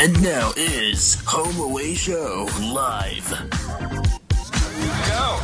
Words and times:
And 0.00 0.22
now 0.22 0.52
is 0.56 1.20
Home 1.26 1.58
Away 1.58 1.92
Show 1.94 2.48
live. 2.72 3.28
Go. 5.08 5.40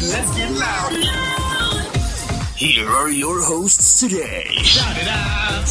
Let's 0.00 0.36
get 0.36 0.52
loud. 0.52 0.92
Here 2.54 2.88
are 2.88 3.10
your 3.10 3.42
hosts 3.42 3.98
today. 3.98 4.44
Shout 4.62 4.96
it 4.96 5.08
out. 5.08 5.66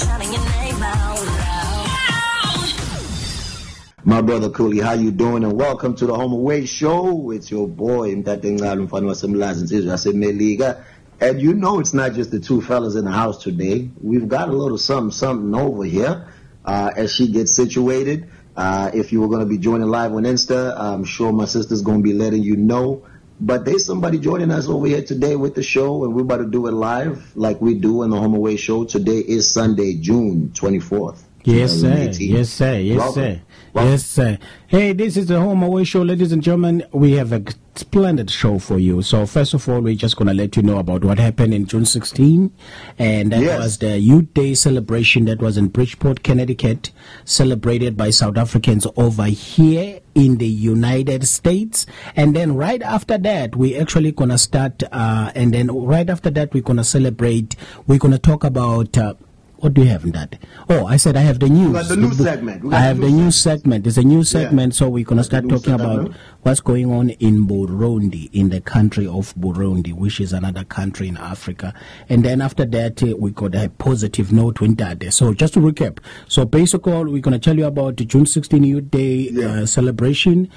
My 4.04 4.20
brother 4.20 4.50
Kuli, 4.50 4.82
how 4.82 4.92
you 4.92 5.12
doing? 5.12 5.46
And 5.46 5.54
welcome 5.54 5.96
to 5.96 6.06
the 6.08 6.14
Home 6.14 6.34
Away 6.34 6.66
Show. 6.66 7.32
It's 7.32 7.50
your 7.50 7.70
boy, 7.70 8.14
Mtatengalo 8.16 8.88
Mfana 8.90 9.08
wasemlazi 9.08 9.62
insizwe. 9.62 10.84
And 11.22 11.42
you 11.42 11.54
know 11.54 11.80
it's 11.80 11.94
not 11.94 12.14
just 12.14 12.32
the 12.32 12.40
two 12.42 12.62
fellas 12.62 12.96
in 12.96 13.06
the 13.06 13.12
house 13.12 13.42
today. 13.42 13.90
We've 14.02 14.28
got 14.28 14.50
a 14.50 14.52
little 14.52 14.78
something, 14.78 15.12
something 15.12 15.56
over 15.56 15.86
here 15.86 16.28
uh, 16.68 16.92
as 16.96 17.12
she 17.14 17.30
gets 17.32 17.56
situated. 17.56 18.30
Uh, 18.56 18.92
if 18.94 19.12
you 19.12 19.22
were 19.22 19.28
going 19.28 19.40
to 19.40 19.46
be 19.46 19.58
joining 19.58 19.88
live 19.88 20.14
on 20.14 20.24
Insta, 20.24 20.78
I'm 20.78 21.06
sure 21.06 21.32
my 21.32 21.46
sister's 21.46 21.82
going 21.82 22.00
to 22.00 22.04
be 22.04 22.14
letting 22.14 22.44
you 22.44 22.58
know. 22.58 23.08
But 23.40 23.66
there's 23.66 23.86
somebody 23.86 24.18
joining 24.18 24.52
us 24.52 24.68
over 24.68 24.88
here 24.88 25.04
today 25.04 25.36
with 25.36 25.54
the 25.54 25.62
show, 25.62 26.04
and 26.04 26.16
we're 26.16 26.24
about 26.24 26.38
to 26.38 26.50
do 26.50 26.66
it 26.68 26.74
live 26.74 27.36
like 27.36 27.62
we 27.62 27.76
do 27.76 28.02
in 28.04 28.10
the 28.10 28.18
Home 28.18 28.34
Away 28.34 28.58
Show. 28.58 28.84
Today 28.84 29.20
is 29.20 29.50
Sunday, 29.50 29.94
June 29.94 30.52
24th. 30.56 31.27
Yes, 31.48 31.80
sir. 31.80 32.12
Yes, 32.20 32.50
sir. 32.50 32.78
Yes, 32.78 32.98
Welcome. 32.98 33.14
sir. 33.14 33.42
Welcome. 33.72 33.92
Yes, 33.92 34.06
sir. 34.06 34.38
Hey, 34.68 34.92
this 34.92 35.16
is 35.16 35.28
the 35.28 35.40
Home 35.40 35.64
Away 35.64 35.86
Show, 35.86 36.02
ladies 36.02 36.34
and 36.34 36.44
gentlemen. 36.44 36.84
We 36.92 37.14
have 37.14 37.32
a 37.32 37.42
splendid 37.76 38.30
show 38.30 38.60
for 38.60 38.78
you. 38.78 39.02
So, 39.02 39.26
first 39.26 39.54
of 39.54 39.70
all, 39.70 39.80
we're 39.80 39.96
just 39.96 40.18
going 40.18 40.28
to 40.28 40.34
let 40.34 40.58
you 40.58 40.62
know 40.64 40.78
about 40.78 41.06
what 41.06 41.20
happened 41.20 41.54
in 41.54 41.66
June 41.66 41.86
16. 41.86 42.52
And 43.00 43.32
that 43.32 43.42
Yes. 43.44 43.60
was 43.62 43.78
the 43.78 43.98
Youth 43.98 44.34
Day 44.34 44.56
celebration 44.56 45.24
that 45.26 45.42
was 45.42 45.56
in 45.56 45.70
Bridgeport, 45.70 46.22
Connecticut, 46.22 46.92
celebrated 47.24 47.96
by 47.96 48.10
South 48.10 48.36
Africans 48.38 48.86
over 48.98 49.24
here 49.28 50.02
in 50.16 50.40
the 50.40 50.48
United 50.50 51.30
States. 51.30 51.86
And 52.18 52.36
then 52.36 52.56
right 52.56 52.82
after 52.82 53.18
that, 53.20 53.56
we 53.56 53.78
actually 53.78 54.12
going 54.12 54.32
to 54.32 54.38
start, 54.38 54.84
uh, 54.92 55.32
and 55.34 55.54
then 55.54 55.68
right 55.72 56.10
after 56.10 56.30
that, 56.32 56.54
we're 56.54 56.62
going 56.64 56.76
to 56.76 56.84
celebrate, 56.84 57.56
we're 57.86 58.00
going 58.00 58.12
to 58.12 58.20
talk 58.20 58.44
about, 58.44 58.98
uh, 58.98 59.14
what 59.60 59.74
do 59.74 59.82
you 59.84 59.90
have 59.90 60.04
in 60.04 60.12
that? 60.12 60.38
Oh, 60.70 60.86
I 60.86 60.98
said 60.98 61.18
I 61.18 61.22
have 61.22 61.40
the 61.40 61.50
news. 61.50 61.88
the 61.90 61.96
news 61.96 62.18
segment. 62.18 62.74
I 62.74 62.80
have 62.80 63.00
the 63.00 63.10
news 63.10 63.36
segment. 63.36 63.88
It's 63.88 63.98
a 63.98 64.04
news 64.04 64.34
Yeah. 64.34 64.42
segment, 64.44 64.76
so 64.76 64.90
we're 64.90 65.04
gonna 65.04 65.24
start 65.24 65.50
talking 65.50 65.74
about 65.74 66.12
what's 66.44 66.60
going 66.60 66.92
on 66.92 67.10
in 67.12 67.48
Burundi, 67.48 68.30
in 68.34 68.50
the 68.50 68.62
country 68.62 69.08
of 69.08 69.34
Burundi, 69.36 69.94
which 69.94 70.20
is 70.20 70.34
another 70.34 70.64
country 70.64 71.08
in 71.08 71.18
Africa. 71.18 71.74
And 72.10 72.24
then 72.24 72.42
after 72.42 72.66
that, 72.66 73.02
uh, 73.04 73.16
we 73.18 73.32
got 73.32 73.56
a 73.56 73.70
positive 73.70 74.32
note 74.32 74.62
with 74.62 74.78
that. 74.78 75.04
So 75.14 75.34
just 75.34 75.54
to 75.56 75.60
recap, 75.60 75.98
so 76.28 76.46
basically, 76.46 76.94
we're 77.06 77.22
gonna 77.22 77.40
tell 77.40 77.58
you 77.58 77.66
about 77.66 77.98
the 77.98 78.06
June 78.06 78.26
16 78.26 78.64
Youth 78.64 78.92
Day 78.92 79.30
Yeah. 79.32 79.48
uh, 79.48 79.66
celebration. 79.66 80.50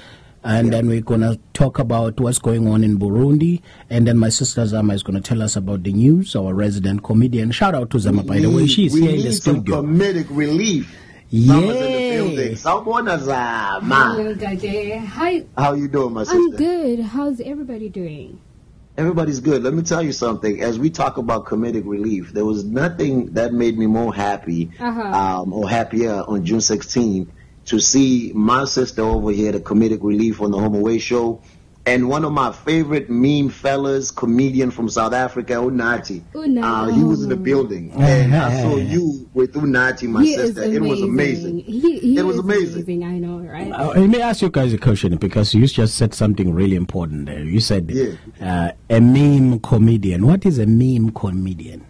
And 0.43 0.73
then 0.73 0.87
we're 0.87 1.01
gonna 1.01 1.37
talk 1.53 1.77
about 1.77 2.19
what's 2.19 2.39
going 2.39 2.67
on 2.67 2.83
in 2.83 2.97
Burundi, 2.97 3.61
and 3.91 4.07
then 4.07 4.17
my 4.17 4.29
sister 4.29 4.65
Zama 4.65 4.93
is 4.95 5.03
gonna 5.03 5.21
tell 5.21 5.41
us 5.43 5.55
about 5.55 5.83
the 5.83 5.93
news. 5.93 6.35
Our 6.35 6.53
resident 6.55 7.03
comedian. 7.03 7.51
Shout 7.51 7.75
out 7.75 7.91
to 7.91 7.99
Zama, 7.99 8.23
by 8.23 8.39
the 8.39 8.47
way. 8.49 8.61
need- 8.63 8.71
She's 8.71 8.93
we 8.93 9.01
here 9.01 9.09
in 9.11 9.15
need 9.17 9.25
the 9.27 9.33
some 9.33 9.57
studio. 9.57 9.83
comedic 9.83 10.25
relief. 10.31 10.91
Yeah. 11.29 11.53
Summer's 11.53 11.75
in 11.77 11.81
the 11.93 12.09
building. 12.35 12.55
Sawubona 12.55 13.19
Zama. 13.19 14.15
Hello, 14.17 14.33
Dade. 14.33 14.97
Hi, 14.99 15.45
How 15.57 15.73
you 15.73 15.87
doing, 15.87 16.13
my 16.13 16.23
sister? 16.23 16.37
I'm 16.39 16.51
good. 16.55 16.99
How's 17.01 17.39
everybody 17.39 17.87
doing? 17.87 18.39
Everybody's 18.97 19.39
good. 19.39 19.63
Let 19.63 19.73
me 19.73 19.83
tell 19.83 20.01
you 20.03 20.11
something. 20.11 20.61
As 20.61 20.77
we 20.77 20.89
talk 20.89 21.17
about 21.17 21.45
comedic 21.45 21.83
relief, 21.85 22.33
there 22.33 22.43
was 22.45 22.65
nothing 22.65 23.27
that 23.33 23.53
made 23.53 23.77
me 23.77 23.85
more 23.87 24.13
happy 24.13 24.71
Uh-huh. 24.79 25.01
um, 25.41 25.53
or 25.53 25.69
happier 25.69 26.23
on 26.27 26.43
June 26.43 26.59
16 26.61 27.31
to 27.65 27.79
see 27.79 28.31
my 28.33 28.65
sister 28.65 29.01
over 29.03 29.31
here, 29.31 29.51
the 29.51 29.59
comedic 29.59 29.99
relief 30.03 30.41
on 30.41 30.51
the 30.51 30.59
Home 30.59 30.75
Away 30.75 30.97
show, 30.99 31.41
and 31.85 32.07
one 32.09 32.23
of 32.25 32.31
my 32.31 32.51
favorite 32.51 33.09
meme 33.09 33.49
fellas, 33.49 34.11
comedian 34.11 34.69
from 34.69 34.87
South 34.87 35.13
Africa, 35.13 35.53
Unati. 35.53 36.21
Unati. 36.33 36.61
Uh, 36.63 36.93
he 36.93 37.03
was 37.03 37.23
in 37.23 37.29
the 37.29 37.35
building, 37.35 37.91
and 37.93 38.35
I 38.35 38.61
saw 38.61 38.75
you 38.77 39.27
with 39.33 39.53
Unati, 39.53 40.07
my 40.07 40.21
he 40.21 40.35
sister. 40.35 40.61
It 40.63 40.79
was 40.81 41.01
amazing. 41.01 41.59
He, 41.59 41.97
he 41.99 42.17
It 42.17 42.23
was 42.23 42.35
is 42.35 42.41
amazing. 42.41 43.03
I 43.03 43.17
know, 43.17 43.39
right? 43.39 43.71
Uh, 43.71 43.93
let 43.99 44.09
me 44.09 44.21
ask 44.21 44.43
you 44.43 44.49
guys 44.51 44.73
a 44.73 44.77
question 44.77 45.15
because 45.17 45.55
you 45.55 45.65
just 45.65 45.95
said 45.95 46.13
something 46.13 46.53
really 46.53 46.75
important 46.75 47.25
there. 47.25 47.43
You 47.43 47.59
said 47.59 47.89
Yeah. 47.89 48.13
uh, 48.41 48.71
a 48.95 49.01
meme 49.01 49.59
comedian. 49.61 50.27
What 50.27 50.45
is 50.45 50.59
a 50.59 50.67
meme 50.67 51.11
comedian? 51.11 51.83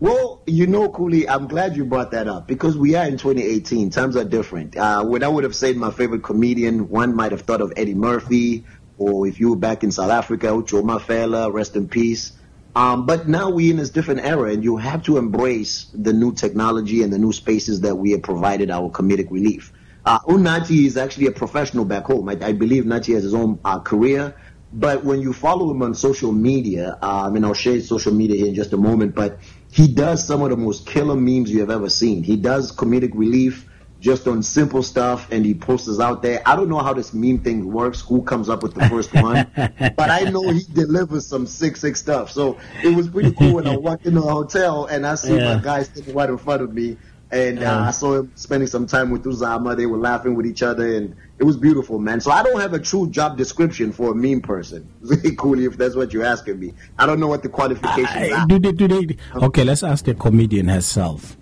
Well, 0.00 0.42
you 0.46 0.66
know, 0.66 0.88
Kuli, 0.90 1.28
I'm 1.28 1.46
glad 1.48 1.76
you 1.76 1.84
brought 1.84 2.10
that 2.10 2.28
up 2.28 2.46
because 2.46 2.76
we 2.76 2.94
are 2.94 3.06
in 3.06 3.12
2018. 3.16 3.90
Times 3.90 4.16
are 4.16 4.24
different. 4.24 4.76
Uh, 4.76 5.04
when 5.04 5.22
I 5.22 5.28
would 5.28 5.44
have 5.44 5.54
said 5.54 5.76
my 5.76 5.90
favorite 5.90 6.22
comedian, 6.22 6.88
one 6.88 7.14
might 7.14 7.32
have 7.32 7.42
thought 7.42 7.60
of 7.60 7.72
Eddie 7.76 7.94
Murphy, 7.94 8.66
or 8.98 9.26
if 9.26 9.40
you 9.40 9.50
were 9.50 9.56
back 9.56 9.82
in 9.84 9.90
South 9.92 10.10
Africa, 10.10 10.48
Ucho 10.48 10.82
Mafela, 10.82 11.52
rest 11.52 11.76
in 11.76 11.88
peace. 11.88 12.32
Um, 12.76 13.06
but 13.06 13.28
now 13.28 13.50
we're 13.50 13.70
in 13.70 13.76
this 13.78 13.90
different 13.90 14.20
era, 14.20 14.50
and 14.50 14.64
you 14.64 14.76
have 14.76 15.04
to 15.04 15.16
embrace 15.16 15.86
the 15.94 16.12
new 16.12 16.34
technology 16.34 17.02
and 17.02 17.12
the 17.12 17.18
new 17.18 17.32
spaces 17.32 17.80
that 17.82 17.94
we 17.94 18.10
have 18.10 18.22
provided 18.22 18.70
our 18.70 18.90
comedic 18.90 19.30
relief. 19.30 19.72
Uh, 20.04 20.18
Unati 20.20 20.84
is 20.86 20.96
actually 20.96 21.26
a 21.26 21.32
professional 21.32 21.84
back 21.84 22.04
home. 22.04 22.28
I, 22.28 22.36
I 22.42 22.52
believe 22.52 22.84
Nati 22.84 23.14
has 23.14 23.22
his 23.22 23.32
own 23.32 23.60
uh, 23.64 23.78
career. 23.78 24.36
But 24.74 25.04
when 25.04 25.20
you 25.20 25.32
follow 25.32 25.70
him 25.70 25.82
on 25.82 25.94
social 25.94 26.32
media, 26.32 26.98
um, 27.00 27.36
and 27.36 27.46
I'll 27.46 27.54
share 27.54 27.80
social 27.80 28.12
media 28.12 28.36
here 28.38 28.48
in 28.48 28.56
just 28.56 28.72
a 28.72 28.76
moment, 28.76 29.14
but 29.14 29.38
he 29.74 29.88
does 29.88 30.24
some 30.24 30.40
of 30.40 30.50
the 30.50 30.56
most 30.56 30.86
killer 30.86 31.16
memes 31.16 31.50
you 31.50 31.58
have 31.58 31.70
ever 31.70 31.90
seen. 31.90 32.22
He 32.22 32.36
does 32.36 32.70
comedic 32.70 33.10
relief 33.12 33.68
just 33.98 34.28
on 34.28 34.40
simple 34.40 34.84
stuff 34.84 35.26
and 35.32 35.44
he 35.44 35.52
posts 35.52 35.88
it 35.88 36.00
out 36.00 36.22
there. 36.22 36.40
I 36.46 36.54
don't 36.54 36.68
know 36.68 36.78
how 36.78 36.92
this 36.94 37.12
meme 37.12 37.38
thing 37.40 37.72
works, 37.72 38.00
who 38.00 38.22
comes 38.22 38.48
up 38.48 38.62
with 38.62 38.74
the 38.74 38.88
first 38.88 39.12
one, 39.28 39.50
but 39.96 40.10
I 40.10 40.30
know 40.30 40.48
he 40.50 40.62
delivers 40.72 41.26
some 41.26 41.44
sick, 41.44 41.76
sick 41.76 41.96
stuff. 41.96 42.30
So 42.30 42.56
it 42.84 42.94
was 42.94 43.08
pretty 43.08 43.32
cool 43.32 43.54
when 43.54 43.66
I 43.66 43.76
walked 43.88 44.06
into 44.06 44.22
a 44.22 44.30
hotel 44.30 44.86
and 44.86 45.04
I 45.04 45.16
see 45.16 45.34
Yeah. 45.36 45.56
my 45.56 45.60
guy 45.60 45.82
sitting 45.82 46.14
right 46.14 46.28
in 46.30 46.38
front 46.38 46.62
of 46.62 46.72
me. 46.72 46.96
And 47.32 47.58
uh, 47.58 47.62
Yeah. 47.62 47.88
I 47.88 47.90
saw 47.90 48.18
him 48.20 48.30
spending 48.36 48.68
some 48.68 48.86
time 48.86 49.10
with 49.10 49.24
Uzama. 49.24 49.76
They 49.76 49.86
were 49.86 49.98
laughing 49.98 50.36
with 50.36 50.46
each 50.46 50.62
other, 50.62 50.96
and 50.96 51.16
it 51.38 51.44
was 51.44 51.56
beautiful, 51.56 51.98
man. 51.98 52.20
So 52.20 52.30
I 52.30 52.42
don't 52.42 52.60
have 52.60 52.72
a 52.74 52.78
true 52.78 53.08
job 53.10 53.36
description 53.36 53.92
for 53.92 54.12
a 54.12 54.14
meme 54.14 54.40
person. 54.40 54.88
Kuli, 55.38 55.64
if 55.64 55.76
that's 55.76 55.96
what 55.96 56.12
you're 56.12 56.24
asking 56.24 56.60
me. 56.60 56.74
I 56.98 57.06
don't 57.06 57.18
know 57.20 57.26
what 57.28 57.42
the 57.42 57.48
qualifications 57.48 58.32
Uh, 58.32 58.36
are. 58.40 58.46
do 58.46 58.58
they, 58.58 58.72
do 58.72 58.86
they, 58.88 59.16
okay, 59.34 59.64
let's 59.64 59.82
ask 59.82 60.04
the 60.04 60.14
comedian 60.14 60.68
herself. 60.68 61.36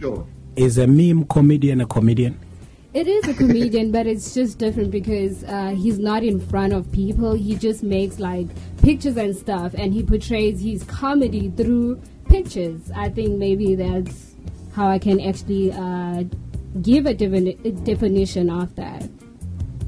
Sure. 0.00 0.26
Is 0.56 0.78
a 0.78 0.86
meme 0.86 1.24
comedian 1.26 1.80
a 1.80 1.86
comedian? 1.86 2.38
It 2.94 3.06
is 3.06 3.28
a 3.28 3.34
comedian, 3.34 3.92
but 3.92 4.06
it's 4.06 4.32
just 4.32 4.56
different 4.58 4.90
because 4.90 5.44
uh, 5.44 5.74
he's 5.76 5.98
not 5.98 6.24
in 6.24 6.40
front 6.40 6.72
of 6.72 6.90
people. 6.92 7.34
He 7.34 7.54
just 7.54 7.82
makes 7.82 8.18
like 8.18 8.46
pictures 8.82 9.18
and 9.18 9.36
stuff, 9.36 9.74
and 9.74 9.92
he 9.92 10.02
portrays 10.02 10.62
his 10.62 10.82
comedy 10.84 11.50
through 11.50 12.00
pictures. 12.28 12.90
I 12.96 13.10
think 13.10 13.38
maybe 13.38 13.74
that's 13.74 14.34
how 14.72 14.88
I 14.88 14.98
can 14.98 15.20
actually 15.20 15.72
uh, 15.72 16.24
give 16.80 17.04
a, 17.04 17.14
defini- 17.14 17.62
a 17.66 17.72
definition 17.72 18.48
of 18.48 18.74
that. 18.76 18.95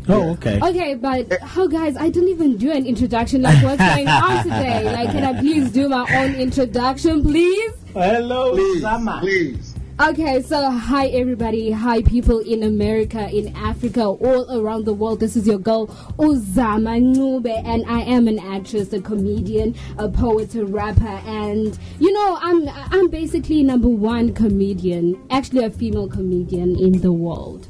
Oh, 0.08 0.30
okay. 0.32 0.58
Okay, 0.62 0.94
but 0.94 1.40
how 1.42 1.66
guys? 1.66 1.96
I 1.96 2.08
didn't 2.08 2.30
even 2.30 2.56
do 2.56 2.70
an 2.72 2.86
introduction. 2.86 3.42
Like, 3.42 3.62
what's 3.62 3.78
going 3.78 4.08
on 4.08 4.42
today? 4.42 4.84
Like, 4.84 5.10
can 5.10 5.24
I 5.24 5.38
please 5.38 5.70
do 5.70 5.88
my 5.88 6.06
own 6.16 6.34
introduction, 6.34 7.22
please? 7.22 7.72
Hello, 7.92 8.54
Please, 8.54 8.84
please. 9.20 9.74
Okay, 10.00 10.40
so 10.42 10.70
hi 10.70 11.08
everybody, 11.08 11.72
hi 11.72 12.02
people 12.02 12.38
in 12.38 12.62
America, 12.62 13.28
in 13.30 13.48
Africa, 13.56 14.04
all 14.04 14.60
around 14.60 14.84
the 14.84 14.94
world. 14.94 15.18
This 15.18 15.34
is 15.34 15.44
your 15.44 15.58
girl 15.58 15.88
Uzama 16.18 17.00
Ncube, 17.00 17.50
and 17.64 17.84
I 17.84 18.02
am 18.02 18.28
an 18.28 18.38
actress, 18.38 18.92
a 18.92 19.00
comedian, 19.00 19.74
a 19.98 20.08
poet, 20.08 20.54
a 20.54 20.64
rapper, 20.64 21.20
and 21.26 21.76
you 21.98 22.12
know 22.12 22.38
I'm 22.40 22.68
I'm 22.68 23.08
basically 23.08 23.64
number 23.64 23.88
one 23.88 24.32
comedian, 24.34 25.20
actually 25.30 25.64
a 25.64 25.70
female 25.70 26.08
comedian 26.08 26.76
in 26.78 27.00
the 27.00 27.12
world. 27.12 27.66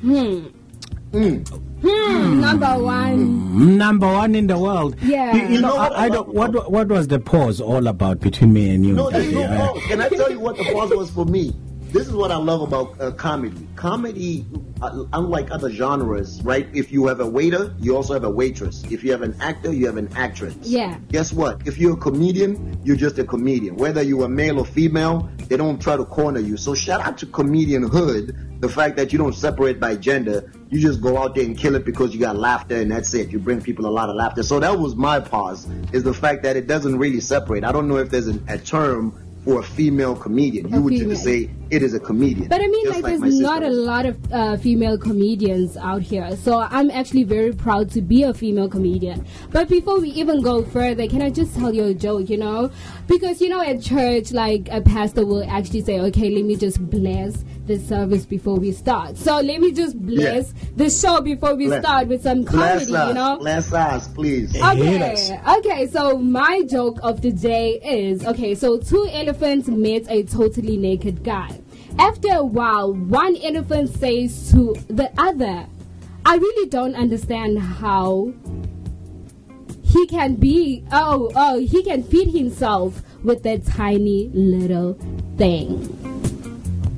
Hmm. 0.00 0.48
Hmm. 1.82 2.40
Number 2.40 2.78
one. 2.78 3.76
Number 3.78 4.06
one 4.06 4.34
in 4.34 4.46
the 4.46 4.58
world. 4.58 4.96
Yeah. 5.02 5.34
You, 5.34 5.54
you 5.54 5.60
know, 5.60 5.68
know 5.68 5.76
what 5.76 5.92
I, 5.92 5.96
I 5.96 6.04
I 6.04 6.08
don't. 6.08 6.28
What 6.34 6.70
what 6.70 6.88
was 6.88 7.08
the 7.08 7.18
pause 7.18 7.60
all 7.60 7.86
about 7.86 8.20
between 8.20 8.52
me 8.52 8.70
and 8.74 8.84
you? 8.84 8.94
No, 8.94 9.10
there's 9.10 9.32
no 9.32 9.46
pause. 9.46 9.82
Can 9.84 10.00
I 10.00 10.08
tell 10.08 10.30
you 10.30 10.40
what 10.40 10.56
the 10.56 10.64
pause 10.72 10.90
was 10.90 11.10
for 11.10 11.24
me? 11.24 11.54
This 11.92 12.06
is 12.06 12.14
what 12.14 12.30
I 12.30 12.36
love 12.36 12.60
about 12.62 13.00
uh, 13.00 13.10
comedy. 13.10 13.66
Comedy, 13.74 14.46
uh, 14.80 15.06
unlike 15.12 15.50
other 15.50 15.68
genres, 15.72 16.40
right? 16.44 16.68
If 16.72 16.92
you 16.92 17.08
have 17.08 17.18
a 17.18 17.26
waiter, 17.26 17.74
you 17.80 17.96
also 17.96 18.14
have 18.14 18.22
a 18.22 18.30
waitress. 18.30 18.84
If 18.92 19.02
you 19.02 19.10
have 19.10 19.22
an 19.22 19.34
actor, 19.40 19.72
you 19.72 19.86
have 19.86 19.96
an 19.96 20.08
actress. 20.14 20.54
Yeah. 20.60 20.98
Guess 21.08 21.32
what? 21.32 21.66
If 21.66 21.78
you're 21.78 21.94
a 21.94 21.96
comedian, 21.96 22.80
you're 22.84 22.94
just 22.94 23.18
a 23.18 23.24
comedian. 23.24 23.74
Whether 23.74 24.02
you 24.02 24.22
are 24.22 24.26
a 24.26 24.28
male 24.28 24.60
or 24.60 24.66
female, 24.66 25.28
they 25.48 25.56
don't 25.56 25.82
try 25.82 25.96
to 25.96 26.04
corner 26.04 26.38
you. 26.38 26.56
So 26.56 26.76
shout 26.76 27.00
out 27.00 27.18
to 27.18 27.26
comedian 27.26 27.82
hood. 27.82 28.36
The 28.60 28.68
fact 28.68 28.96
that 28.96 29.12
you 29.12 29.18
don't 29.18 29.34
separate 29.34 29.80
by 29.80 29.96
gender, 29.96 30.52
you 30.68 30.80
just 30.80 31.00
go 31.00 31.18
out 31.18 31.34
there 31.34 31.44
and 31.44 31.56
kill 31.56 31.74
it 31.74 31.84
because 31.84 32.14
you 32.14 32.20
got 32.20 32.36
laughter 32.36 32.76
and 32.76 32.90
that's 32.90 33.12
it. 33.14 33.30
You 33.30 33.38
bring 33.38 33.60
people 33.60 33.86
a 33.86 33.88
lot 33.90 34.08
of 34.10 34.16
laughter. 34.16 34.42
So 34.42 34.60
that 34.60 34.78
was 34.78 34.94
my 34.94 35.18
pause, 35.18 35.66
is 35.92 36.02
the 36.02 36.14
fact 36.14 36.42
that 36.42 36.56
it 36.56 36.66
doesn't 36.66 36.98
really 36.98 37.20
separate. 37.20 37.64
I 37.64 37.72
don't 37.72 37.88
know 37.88 37.96
if 37.96 38.10
there's 38.10 38.26
an, 38.26 38.44
a 38.48 38.58
term 38.58 39.12
for 39.44 39.60
a 39.60 39.62
female 39.62 40.14
comedian. 40.14 40.66
A 40.66 40.76
you 40.76 40.82
would 40.82 40.92
female. 40.92 41.10
just 41.10 41.24
say 41.24 41.50
it 41.70 41.82
is 41.82 41.94
a 41.94 42.00
comedian. 42.00 42.48
But 42.48 42.60
I 42.60 42.66
mean, 42.66 42.84
Just 42.86 43.02
like, 43.02 43.20
there's 43.20 43.38
not 43.38 43.62
a 43.62 43.70
lot 43.70 44.06
of 44.06 44.32
uh, 44.32 44.56
female 44.56 44.98
comedians 44.98 45.76
out 45.76 46.02
here. 46.02 46.36
So 46.36 46.58
I'm 46.60 46.90
actually 46.90 47.24
very 47.24 47.52
proud 47.52 47.90
to 47.92 48.00
be 48.02 48.22
a 48.24 48.34
female 48.34 48.68
comedian. 48.68 49.24
But 49.50 49.68
before 49.68 50.00
we 50.00 50.10
even 50.10 50.42
go 50.42 50.64
further, 50.64 51.06
can 51.06 51.22
I 51.22 51.30
just 51.30 51.54
tell 51.54 51.72
you 51.74 51.84
a 51.84 51.94
joke, 51.94 52.28
you 52.28 52.36
know? 52.38 52.70
Because, 53.06 53.40
you 53.40 53.48
know, 53.48 53.60
at 53.62 53.82
church, 53.82 54.32
like, 54.32 54.68
a 54.70 54.80
pastor 54.80 55.24
will 55.24 55.44
actually 55.48 55.82
say, 55.82 56.00
okay, 56.00 56.30
let 56.30 56.44
me 56.44 56.56
just 56.56 56.80
bless 56.90 57.44
the 57.66 57.78
service 57.78 58.26
before 58.26 58.56
we 58.58 58.72
start. 58.72 59.16
So 59.16 59.40
let 59.40 59.60
me 59.60 59.70
just 59.70 59.96
bless 60.00 60.52
the 60.74 60.90
show 60.90 61.20
before 61.20 61.54
we 61.54 61.66
Bless- 61.66 61.84
start 61.84 62.08
with 62.08 62.22
some 62.22 62.42
Bless 62.42 62.86
comedy, 62.86 62.96
us, 62.96 63.08
you 63.08 63.14
know? 63.14 63.38
bless 63.38 63.72
us, 63.72 64.08
please. 64.08 64.52
Hit 64.52 64.62
us. 65.02 65.30
Okay, 65.30 65.40
okay, 65.58 65.86
so 65.86 66.18
my 66.18 66.62
joke 66.68 66.98
of 67.04 67.20
the 67.20 67.30
day 67.30 67.78
is 67.84 68.26
okay, 68.26 68.56
so 68.56 68.78
two 68.78 69.06
elephants 69.12 69.68
meet 69.68 70.04
a 70.08 70.24
totally 70.24 70.76
naked 70.76 71.22
guy. 71.22 71.59
After 71.98 72.32
a 72.32 72.44
while, 72.44 72.94
one 72.94 73.36
elephant 73.42 73.90
says 73.90 74.50
to 74.52 74.74
the 74.88 75.10
other, 75.18 75.66
I 76.24 76.36
really 76.36 76.68
don't 76.68 76.94
understand 76.94 77.58
how 77.58 78.32
he 79.82 80.06
can 80.06 80.36
be, 80.36 80.84
oh, 80.92 81.30
oh, 81.34 81.58
he 81.58 81.82
can 81.82 82.02
feed 82.02 82.28
himself 82.30 83.02
with 83.24 83.42
that 83.42 83.66
tiny 83.66 84.30
little 84.32 84.94
thing. 85.36 85.78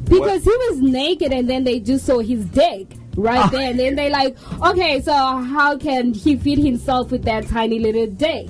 Because 0.04 0.44
he 0.44 0.50
was 0.50 0.80
naked 0.80 1.32
and 1.32 1.48
then 1.48 1.64
they 1.64 1.80
just 1.80 2.04
saw 2.04 2.18
his 2.18 2.44
dick 2.46 2.86
right 3.16 3.50
there. 3.52 3.70
And 3.70 3.78
then 3.78 3.96
they 3.96 4.10
like, 4.10 4.36
okay, 4.62 5.00
so 5.00 5.12
how 5.12 5.78
can 5.78 6.12
he 6.12 6.36
feed 6.36 6.58
himself 6.58 7.10
with 7.10 7.24
that 7.24 7.46
tiny 7.46 7.78
little 7.78 8.06
dick? 8.06 8.48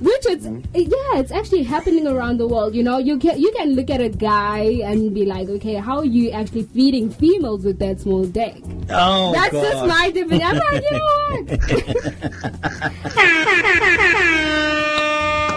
Which 0.00 0.26
is, 0.26 0.46
yeah, 0.74 1.18
it's 1.18 1.32
actually 1.32 1.64
happening 1.64 2.06
around 2.06 2.38
the 2.38 2.46
world. 2.46 2.72
You 2.74 2.82
know, 2.84 2.98
you 2.98 3.18
can 3.18 3.40
you 3.40 3.50
can 3.52 3.74
look 3.74 3.90
at 3.90 4.00
a 4.00 4.08
guy 4.08 4.78
and 4.84 5.12
be 5.12 5.24
like, 5.24 5.48
okay, 5.48 5.74
how 5.74 5.98
are 5.98 6.04
you 6.04 6.30
actually 6.30 6.62
feeding 6.64 7.10
females 7.10 7.64
with 7.64 7.78
that 7.80 8.00
small 8.00 8.24
dick? 8.24 8.62
Oh, 8.90 9.32
That's 9.32 9.52
God. 9.52 9.62
just 9.62 9.86
my 9.86 10.10
definition. 10.10 10.46
I'm 10.46 10.58
like, 10.58 10.82
you 10.82 10.90
know 10.92 11.06
what? 11.30 11.48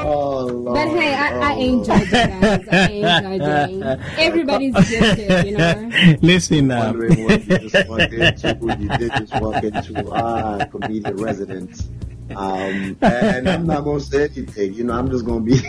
Oh, 0.04 0.46
Lord. 0.46 0.74
But 0.74 0.88
hey, 1.00 1.14
I, 1.14 1.40
I 1.40 1.54
ain't 1.54 1.86
judging, 1.86 2.10
guys. 2.12 2.68
I 2.72 2.88
ain't 2.90 3.24
judging. 3.44 3.84
Everybody's 4.18 4.74
gifted, 4.90 5.46
you 5.46 5.58
know. 5.58 5.90
Listen, 6.22 6.72
uh, 6.72 6.86
wondering 6.86 7.24
what 7.26 7.46
you 7.48 7.58
just 7.70 7.88
walked 7.88 8.14
into. 8.14 8.58
You 8.80 8.90
did 8.98 9.12
just 9.18 9.40
walk 9.42 9.64
into 9.64 10.10
ah, 10.12 10.66
comedian 10.66 11.16
residence. 11.18 11.90
Um, 12.36 12.98
and 13.02 13.50
I'm 13.50 13.66
not 13.68 13.84
gonna 13.84 14.00
say 14.00 14.24
anything. 14.26 14.74
You 14.74 14.84
know, 14.86 14.94
I'm 14.94 15.10
just 15.10 15.26
gonna 15.26 15.42
be. 15.42 15.58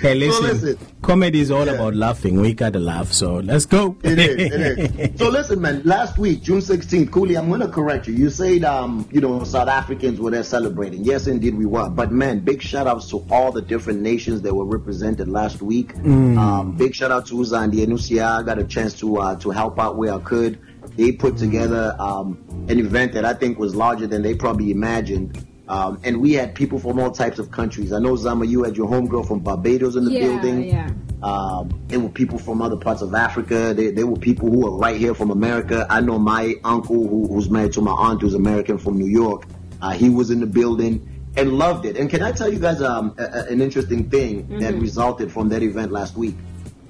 hey, 0.00 0.14
listen, 0.14 0.44
listen. 0.44 0.78
comedy 1.02 1.40
is 1.40 1.50
all 1.50 1.66
Yeah. 1.66 1.72
about 1.72 1.94
laughing. 1.94 2.40
We 2.40 2.54
gotta 2.54 2.78
laugh, 2.78 3.12
so 3.12 3.36
let's 3.36 3.66
go. 3.66 3.96
It 4.02 4.18
is. 4.18 4.36
It 4.52 4.52
is. 4.52 5.18
So 5.22 5.28
listen, 5.28 5.60
man. 5.60 5.82
Last 5.84 6.18
week, 6.18 6.42
June 6.42 6.58
16th, 6.60 7.12
Kuli, 7.12 7.36
I'm 7.36 7.50
gonna 7.50 7.68
correct 7.68 8.08
you. 8.08 8.14
You 8.14 8.30
said, 8.30 8.64
um, 8.64 9.08
you 9.12 9.20
know, 9.20 9.44
South 9.44 9.68
Africans 9.68 10.18
were 10.20 10.30
there 10.30 10.42
celebrating. 10.42 11.04
Yes, 11.04 11.26
indeed, 11.26 11.54
we 11.54 11.66
were. 11.66 11.88
But 11.90 12.10
man, 12.12 12.40
big 12.40 12.62
shout 12.62 12.86
outs 12.86 13.08
to 13.10 13.24
all 13.30 13.52
the 13.52 13.62
different 13.62 14.00
nations 14.00 14.42
that 14.42 14.54
were 14.54 14.64
represented 14.64 15.28
last 15.28 15.62
week. 15.62 15.94
Um, 15.96 16.74
big 16.76 16.94
shout 16.94 17.10
out 17.10 17.26
to 17.26 17.34
Uzandi 17.34 17.82
and 17.84 17.92
Usia. 17.92 18.40
I 18.40 18.42
got 18.42 18.58
a 18.58 18.64
chance 18.64 18.94
to 19.00 19.18
uh, 19.18 19.36
to 19.36 19.50
help 19.50 19.78
out 19.78 19.96
where 19.96 20.14
I 20.14 20.18
could. 20.18 20.58
They 20.96 21.12
put 21.12 21.36
together 21.36 21.94
um, 21.98 22.38
an 22.68 22.78
event 22.78 23.12
that 23.14 23.24
I 23.24 23.34
think 23.34 23.58
was 23.58 23.74
larger 23.74 24.06
than 24.06 24.22
they 24.22 24.34
probably 24.34 24.70
imagined. 24.70 25.46
Um, 25.68 26.00
and 26.04 26.20
we 26.20 26.32
had 26.34 26.54
people 26.54 26.78
from 26.78 26.98
all 26.98 27.10
types 27.10 27.38
of 27.38 27.50
countries. 27.50 27.92
I 27.92 27.98
know 27.98 28.14
Zama, 28.16 28.44
you 28.44 28.62
had 28.62 28.76
your 28.76 28.88
homegirl 28.88 29.26
from 29.26 29.40
Barbados 29.40 29.96
in 29.96 30.04
the 30.04 30.12
Yeah, 30.12 30.20
building. 30.20 30.64
yeah. 30.64 30.90
Um, 31.22 31.80
there 31.86 32.00
were 32.00 32.08
people 32.08 32.36
from 32.38 32.60
other 32.60 32.76
parts 32.76 33.00
of 33.00 33.14
Africa. 33.14 33.72
There, 33.74 33.92
there 33.92 34.06
were 34.06 34.16
people 34.18 34.50
who 34.50 34.58
were 34.58 34.76
right 34.76 34.96
here 34.96 35.14
from 35.14 35.30
America. 35.30 35.86
I 35.88 36.00
know 36.00 36.18
my 36.18 36.54
uncle, 36.64 37.06
who, 37.08 37.28
who's 37.28 37.48
married 37.48 37.72
to 37.74 37.80
my 37.80 37.92
aunt, 37.92 38.20
who's 38.20 38.34
American 38.34 38.76
from 38.76 38.98
New 38.98 39.06
York. 39.06 39.44
Uh, 39.80 39.90
he 39.92 40.10
was 40.10 40.30
in 40.30 40.40
the 40.40 40.46
building 40.46 41.08
and 41.36 41.52
loved 41.54 41.86
it. 41.86 41.96
And 41.96 42.10
can 42.10 42.22
I 42.22 42.32
tell 42.32 42.52
you 42.52 42.58
guys 42.58 42.82
um, 42.82 43.14
a, 43.16 43.22
a- 43.22 43.44
an 43.52 43.60
interesting 43.62 44.10
thing 44.10 44.46
that 44.58 44.74
resulted 44.74 45.30
from 45.32 45.48
that 45.50 45.62
event 45.62 45.90
last 45.92 46.16
week? 46.16 46.34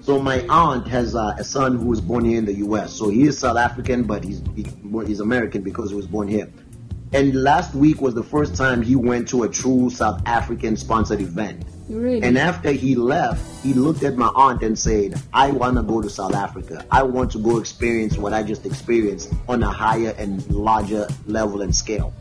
So 0.03 0.19
my 0.19 0.45
aunt 0.49 0.89
has 0.89 1.15
uh, 1.15 1.37
a 1.39 1.45
son 1.45 1.79
who 1.79 1.87
was 1.87 2.01
born 2.01 2.25
here 2.25 2.37
in 2.37 2.45
the 2.45 2.55
U.S. 2.55 2.93
So 2.93 3.09
he 3.09 3.23
is 3.23 3.39
South 3.39 3.57
African, 3.57 4.03
but 4.03 4.25
he's 4.25 4.43
he, 4.57 4.67
he's 5.07 5.21
American 5.21 5.63
because 5.63 5.91
he 5.91 5.97
was 5.97 6.09
born 6.09 6.27
here. 6.27 6.53
And 7.13 7.35
last 7.45 7.73
week 7.73 8.01
was 8.01 8.13
the 8.15 8.25
first 8.25 8.57
time 8.57 8.83
he 8.83 8.97
went 8.97 9.29
to 9.29 9.45
a 9.45 9.49
true 9.49 9.91
South 9.91 10.21
African 10.27 10.77
sponsored 10.77 11.21
event. 11.21 11.65
Really? 11.89 12.21
And 12.23 12.37
after 12.37 12.73
he 12.73 12.97
left, 12.97 13.45
he 13.63 13.75
looked 13.75 14.03
at 14.03 14.17
my 14.17 14.29
aunt 14.35 14.63
and 14.63 14.77
said, 14.77 15.23
I 15.33 15.53
want 15.53 15.77
to 15.77 15.83
go 15.83 16.03
to 16.03 16.11
South 16.11 16.35
Africa. 16.35 16.85
I 16.91 17.05
want 17.05 17.31
to 17.33 17.39
go 17.39 17.59
experience 17.59 18.17
what 18.17 18.33
I 18.33 18.43
just 18.43 18.67
experienced 18.67 19.33
on 19.47 19.63
a 19.63 19.71
higher 19.71 20.17
and 20.19 20.45
larger 20.51 21.07
level 21.27 21.63
and 21.63 21.75
scale. 21.75 22.13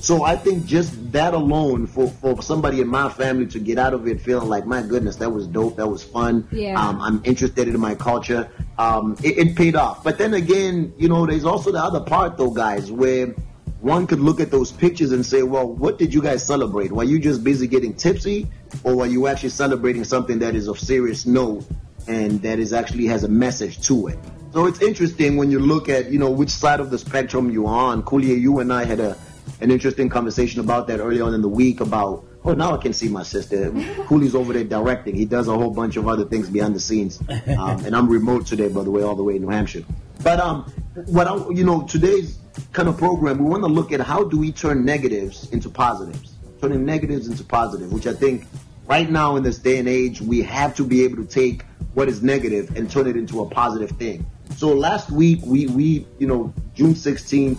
So 0.00 0.24
I 0.24 0.34
think 0.34 0.64
just 0.64 1.12
that 1.12 1.34
alone 1.34 1.86
for, 1.86 2.08
for 2.08 2.40
somebody 2.42 2.80
in 2.80 2.88
my 2.88 3.10
family 3.10 3.46
to 3.48 3.58
get 3.58 3.78
out 3.78 3.92
of 3.92 4.08
it 4.08 4.18
feeling 4.20 4.48
like, 4.48 4.64
my 4.64 4.80
goodness, 4.80 5.16
that 5.16 5.30
was 5.30 5.46
dope, 5.46 5.76
that 5.76 5.88
was 5.88 6.02
fun. 6.02 6.48
Yeah. 6.50 6.80
Um, 6.80 7.00
I'm 7.02 7.20
interested 7.24 7.68
in 7.68 7.78
my 7.78 7.94
culture. 7.94 8.50
Um, 8.78 9.14
it, 9.22 9.36
it 9.36 9.56
paid 9.56 9.76
off. 9.76 10.02
But 10.02 10.16
then 10.16 10.32
again, 10.32 10.94
you 10.96 11.08
know, 11.08 11.26
there's 11.26 11.44
also 11.44 11.70
the 11.70 11.82
other 11.82 12.00
part 12.00 12.38
though, 12.38 12.50
guys, 12.50 12.90
where 12.90 13.34
one 13.80 14.06
could 14.06 14.20
look 14.20 14.40
at 14.40 14.50
those 14.50 14.72
pictures 14.72 15.12
and 15.12 15.24
say, 15.24 15.42
well, 15.42 15.70
what 15.70 15.98
did 15.98 16.14
you 16.14 16.22
guys 16.22 16.44
celebrate? 16.46 16.92
Were 16.92 17.04
you 17.04 17.18
just 17.18 17.44
busy 17.44 17.66
getting 17.66 17.92
tipsy 17.92 18.46
or 18.84 18.96
were 18.96 19.06
you 19.06 19.26
actually 19.26 19.50
celebrating 19.50 20.04
something 20.04 20.38
that 20.38 20.54
is 20.54 20.66
of 20.66 20.78
serious 20.78 21.26
note 21.26 21.66
and 22.08 22.40
that 22.40 22.58
is 22.58 22.72
actually 22.72 23.04
has 23.06 23.24
a 23.24 23.28
message 23.28 23.86
to 23.86 24.08
it? 24.08 24.18
So 24.52 24.66
it's 24.66 24.80
interesting 24.80 25.36
when 25.36 25.50
you 25.50 25.60
look 25.60 25.90
at, 25.90 26.10
you 26.10 26.18
know, 26.18 26.30
which 26.30 26.50
side 26.50 26.80
of 26.80 26.90
the 26.90 26.98
spectrum 26.98 27.50
you're 27.50 27.68
on. 27.68 28.02
Kulia, 28.02 28.40
you 28.40 28.58
and 28.60 28.72
I 28.72 28.84
had 28.84 28.98
a 28.98 29.16
an 29.60 29.70
interesting 29.70 30.08
conversation 30.08 30.60
about 30.60 30.86
that 30.88 31.00
early 31.00 31.20
on 31.20 31.34
in 31.34 31.42
the 31.42 31.48
week 31.48 31.80
about 31.80 32.24
oh 32.44 32.54
now 32.54 32.74
I 32.74 32.78
can 32.78 32.92
see 32.92 33.08
my 33.08 33.22
sister. 33.22 33.70
Kuli's 34.06 34.34
over 34.34 34.52
there 34.52 34.64
directing. 34.64 35.14
He 35.14 35.24
does 35.24 35.48
a 35.48 35.52
whole 35.56 35.70
bunch 35.70 35.96
of 35.96 36.08
other 36.08 36.24
things 36.24 36.48
behind 36.48 36.74
the 36.74 36.80
scenes. 36.80 37.20
Um, 37.58 37.84
and 37.84 37.94
I'm 37.94 38.08
remote 38.08 38.46
today, 38.46 38.68
by 38.68 38.82
the 38.82 38.90
way, 38.90 39.02
all 39.02 39.14
the 39.14 39.22
way 39.22 39.36
in 39.36 39.42
New 39.42 39.50
Hampshire. 39.50 39.84
But 40.22 40.40
um 40.40 40.72
what 41.06 41.26
I 41.26 41.36
you 41.50 41.64
know, 41.64 41.82
today's 41.82 42.38
kind 42.72 42.88
of 42.88 42.96
program, 42.98 43.38
we 43.38 43.44
want 43.44 43.62
to 43.62 43.68
look 43.68 43.92
at 43.92 44.00
how 44.00 44.24
do 44.24 44.38
we 44.38 44.52
turn 44.52 44.84
negatives 44.84 45.50
into 45.50 45.68
positives. 45.68 46.34
Turning 46.60 46.84
negatives 46.84 47.26
into 47.26 47.42
positive, 47.42 47.90
which 47.92 48.06
I 48.06 48.12
think 48.12 48.46
right 48.86 49.08
now 49.08 49.36
in 49.36 49.42
this 49.42 49.58
day 49.58 49.78
and 49.78 49.88
age, 49.88 50.20
we 50.20 50.42
have 50.42 50.74
to 50.76 50.84
be 50.84 51.04
able 51.04 51.16
to 51.16 51.24
take 51.24 51.62
what 51.94 52.08
is 52.08 52.22
negative 52.22 52.76
and 52.76 52.90
turn 52.90 53.06
it 53.06 53.16
into 53.16 53.40
a 53.40 53.48
positive 53.48 53.90
thing. 53.92 54.26
So 54.56 54.68
last 54.68 55.10
week 55.10 55.40
we 55.44 55.66
we 55.68 56.06
you 56.18 56.26
know 56.26 56.52
June 56.74 56.94
16th 56.94 57.58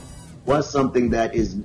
was 0.51 0.70
something 0.70 1.10
that 1.12 1.34
is 1.34 1.55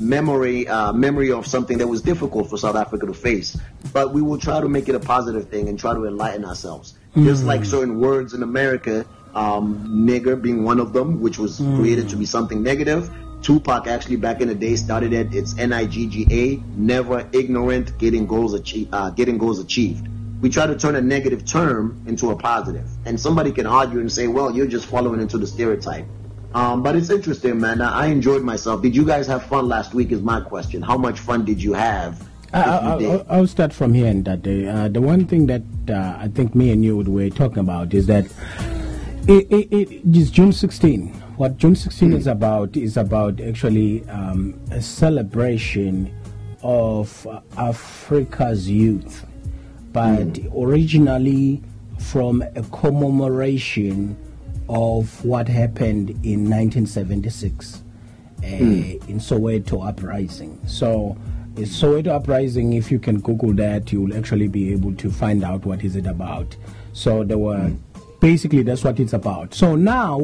memory 0.00 0.66
uh, 0.68 0.92
memory 0.92 1.30
of 1.30 1.46
something 1.46 1.78
that 1.78 1.86
was 1.86 2.00
difficult 2.00 2.48
for 2.48 2.56
South 2.56 2.76
Africa 2.76 3.06
to 3.06 3.14
face. 3.14 3.56
But 3.92 4.12
we 4.14 4.22
will 4.22 4.38
try 4.38 4.60
to 4.60 4.68
make 4.68 4.88
it 4.88 4.94
a 4.94 5.00
positive 5.00 5.48
thing 5.48 5.68
and 5.68 5.78
try 5.78 5.92
to 5.94 6.06
enlighten 6.06 6.44
ourselves. 6.44 6.94
Just 7.14 7.44
like 7.44 7.64
certain 7.64 8.00
words 8.00 8.32
in 8.32 8.42
America, 8.42 9.04
um, 9.34 9.66
nigger 10.08 10.40
being 10.40 10.64
one 10.64 10.80
of 10.80 10.94
them, 10.94 11.20
which 11.20 11.38
was 11.38 11.58
created 11.76 12.08
to 12.08 12.16
be 12.16 12.24
something 12.24 12.62
negative. 12.62 13.10
Tupac 13.42 13.86
actually 13.86 14.16
back 14.16 14.40
in 14.40 14.48
the 14.48 14.54
day 14.54 14.76
started 14.76 15.12
it. 15.12 15.34
It's 15.34 15.58
N-I-G-G-A, 15.58 16.62
never 16.76 17.28
ignorant, 17.32 17.98
getting 17.98 18.26
goals 18.26 18.54
achieved. 18.54 18.94
Uh, 18.94 19.10
getting 19.10 19.36
goals 19.36 19.58
achieved. 19.58 20.08
We 20.40 20.48
try 20.48 20.66
to 20.66 20.76
turn 20.76 20.96
a 20.96 21.00
negative 21.00 21.44
term 21.44 22.02
into 22.06 22.30
a 22.30 22.36
positive, 22.36 22.88
and 23.04 23.20
somebody 23.20 23.52
can 23.52 23.66
argue 23.66 24.00
and 24.00 24.10
say, 24.10 24.26
"Well, 24.28 24.48
you're 24.54 24.72
just 24.76 24.86
following 24.86 25.20
into 25.20 25.38
the 25.38 25.46
stereotype." 25.46 26.06
Um, 26.54 26.82
but 26.82 26.96
it's 26.96 27.10
interesting, 27.10 27.60
man. 27.60 27.80
I 27.80 28.04
I 28.04 28.06
enjoyed 28.06 28.42
myself. 28.42 28.82
Did 28.82 28.94
you 28.94 29.04
guys 29.04 29.26
have 29.26 29.44
fun 29.44 29.68
last 29.68 29.94
week? 29.94 30.12
Is 30.12 30.22
my 30.22 30.40
question. 30.40 30.82
How 30.82 30.96
much 30.96 31.20
fun 31.20 31.44
did 31.44 31.62
you 31.62 31.72
have? 31.72 32.26
I, 32.52 32.58
you 32.58 32.94
I, 32.94 32.98
did? 32.98 33.10
I'll, 33.10 33.26
I'll 33.30 33.46
start 33.46 33.72
from 33.72 33.94
here 33.94 34.08
and 34.08 34.24
that 34.26 34.42
day. 34.42 34.68
Uh, 34.68 34.88
the 34.88 35.00
one 35.00 35.26
thing 35.26 35.46
that 35.46 35.62
uh, 35.88 36.16
I 36.18 36.28
think 36.28 36.54
me 36.54 36.70
and 36.70 36.84
you 36.84 36.96
were 36.96 37.30
talking 37.30 37.58
about 37.58 37.94
is 37.94 38.06
that 38.06 38.26
it, 39.28 39.50
it, 39.50 39.72
it 39.72 40.16
is 40.16 40.30
June 40.30 40.52
16. 40.52 41.08
What 41.36 41.56
June 41.56 41.74
16 41.74 42.12
is 42.12 42.26
about 42.26 42.76
is 42.76 42.96
about 42.96 43.40
actually 43.40 44.06
um, 44.08 44.60
a 44.70 44.82
celebration 44.82 46.14
of 46.62 47.26
uh, 47.26 47.40
Africa's 47.56 48.68
youth, 48.68 49.24
but 49.92 50.38
originally 50.56 51.62
from 51.98 52.42
a 52.54 52.62
commemoration 52.64 54.16
of 54.72 55.22
what 55.24 55.48
happened 55.48 56.10
in 56.24 56.48
1976 56.48 57.82
uh, 58.42 58.46
in 58.46 59.18
Soweto 59.18 59.86
uprising. 59.86 60.58
So, 60.66 61.16
Soweto 61.56 62.08
uprising, 62.08 62.72
if 62.72 62.90
you 62.90 62.98
can 62.98 63.20
Google 63.20 63.52
that, 63.54 63.92
you 63.92 64.00
will 64.00 64.16
actually 64.16 64.48
be 64.48 64.72
able 64.72 64.94
to 64.94 65.10
find 65.10 65.44
out 65.44 65.66
what 65.66 65.84
is 65.84 65.94
it 65.96 66.06
about. 66.06 66.56
So 66.94 67.22
there 67.22 67.38
were 67.38 67.70
basically 68.20 68.62
that's 68.62 68.82
what 68.82 68.98
it's 68.98 69.12
about. 69.12 69.52
So 69.52 69.76
now, 69.76 70.18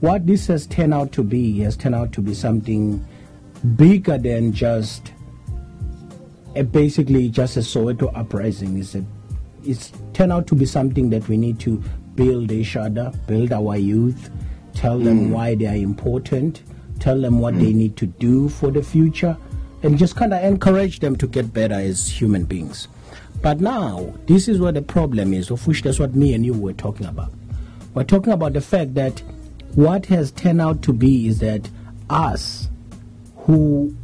what 0.00 0.26
this 0.26 0.48
has 0.48 0.66
turned 0.66 0.92
out 0.92 1.12
to 1.12 1.22
be 1.22 1.60
has 1.60 1.76
turned 1.76 1.94
out 1.94 2.12
to 2.14 2.20
be 2.20 2.34
something 2.34 3.04
bigger 3.76 4.18
than 4.18 4.52
just 4.52 5.12
a 6.56 6.64
basically 6.64 7.28
just 7.28 7.56
a 7.56 7.60
Soweto 7.60 8.10
uprising. 8.16 8.76
It's 8.78 8.96
a 8.96 9.04
it's 9.64 9.92
turned 10.12 10.32
out 10.32 10.48
to 10.48 10.56
be 10.56 10.66
something 10.66 11.10
that 11.10 11.28
we 11.28 11.36
need 11.36 11.60
to 11.60 11.82
build 12.16 12.52
each 12.52 12.76
other, 12.76 13.12
build 13.26 13.52
our 13.52 13.76
youth, 13.76 14.30
tell 14.74 14.98
them 14.98 15.28
mm. 15.28 15.30
why 15.30 15.54
they 15.54 15.66
are 15.66 15.76
important, 15.76 16.62
tell 17.00 17.20
them 17.20 17.38
what 17.38 17.54
they 17.54 17.72
mm. 17.72 17.76
need 17.76 17.96
to 17.96 18.06
do 18.06 18.48
for 18.48 18.70
the 18.70 18.82
future, 18.82 19.36
and 19.82 19.98
just 19.98 20.16
kind 20.16 20.32
of 20.32 20.42
encourage 20.42 21.00
them 21.00 21.16
to 21.16 21.26
get 21.26 21.52
better 21.52 21.74
as 21.74 22.08
human 22.08 22.44
beings. 22.44 22.88
But 23.42 23.60
now, 23.60 24.14
this 24.26 24.48
is 24.48 24.58
what 24.58 24.74
the 24.74 24.82
problem 24.82 25.34
is, 25.34 25.50
of 25.50 25.66
which 25.66 25.82
that's 25.82 25.98
what 25.98 26.14
me 26.14 26.32
and 26.34 26.44
you 26.44 26.54
were 26.54 26.72
talking 26.72 27.06
about. 27.06 27.30
We're 27.92 28.04
talking 28.04 28.32
about 28.32 28.54
the 28.54 28.60
fact 28.60 28.94
that 28.94 29.20
what 29.74 30.06
has 30.06 30.30
turned 30.32 30.60
out 30.60 30.82
to 30.82 30.92
be 30.92 31.28
is 31.28 31.40
that 31.40 31.68
us, 32.08 32.68
who 33.36 33.94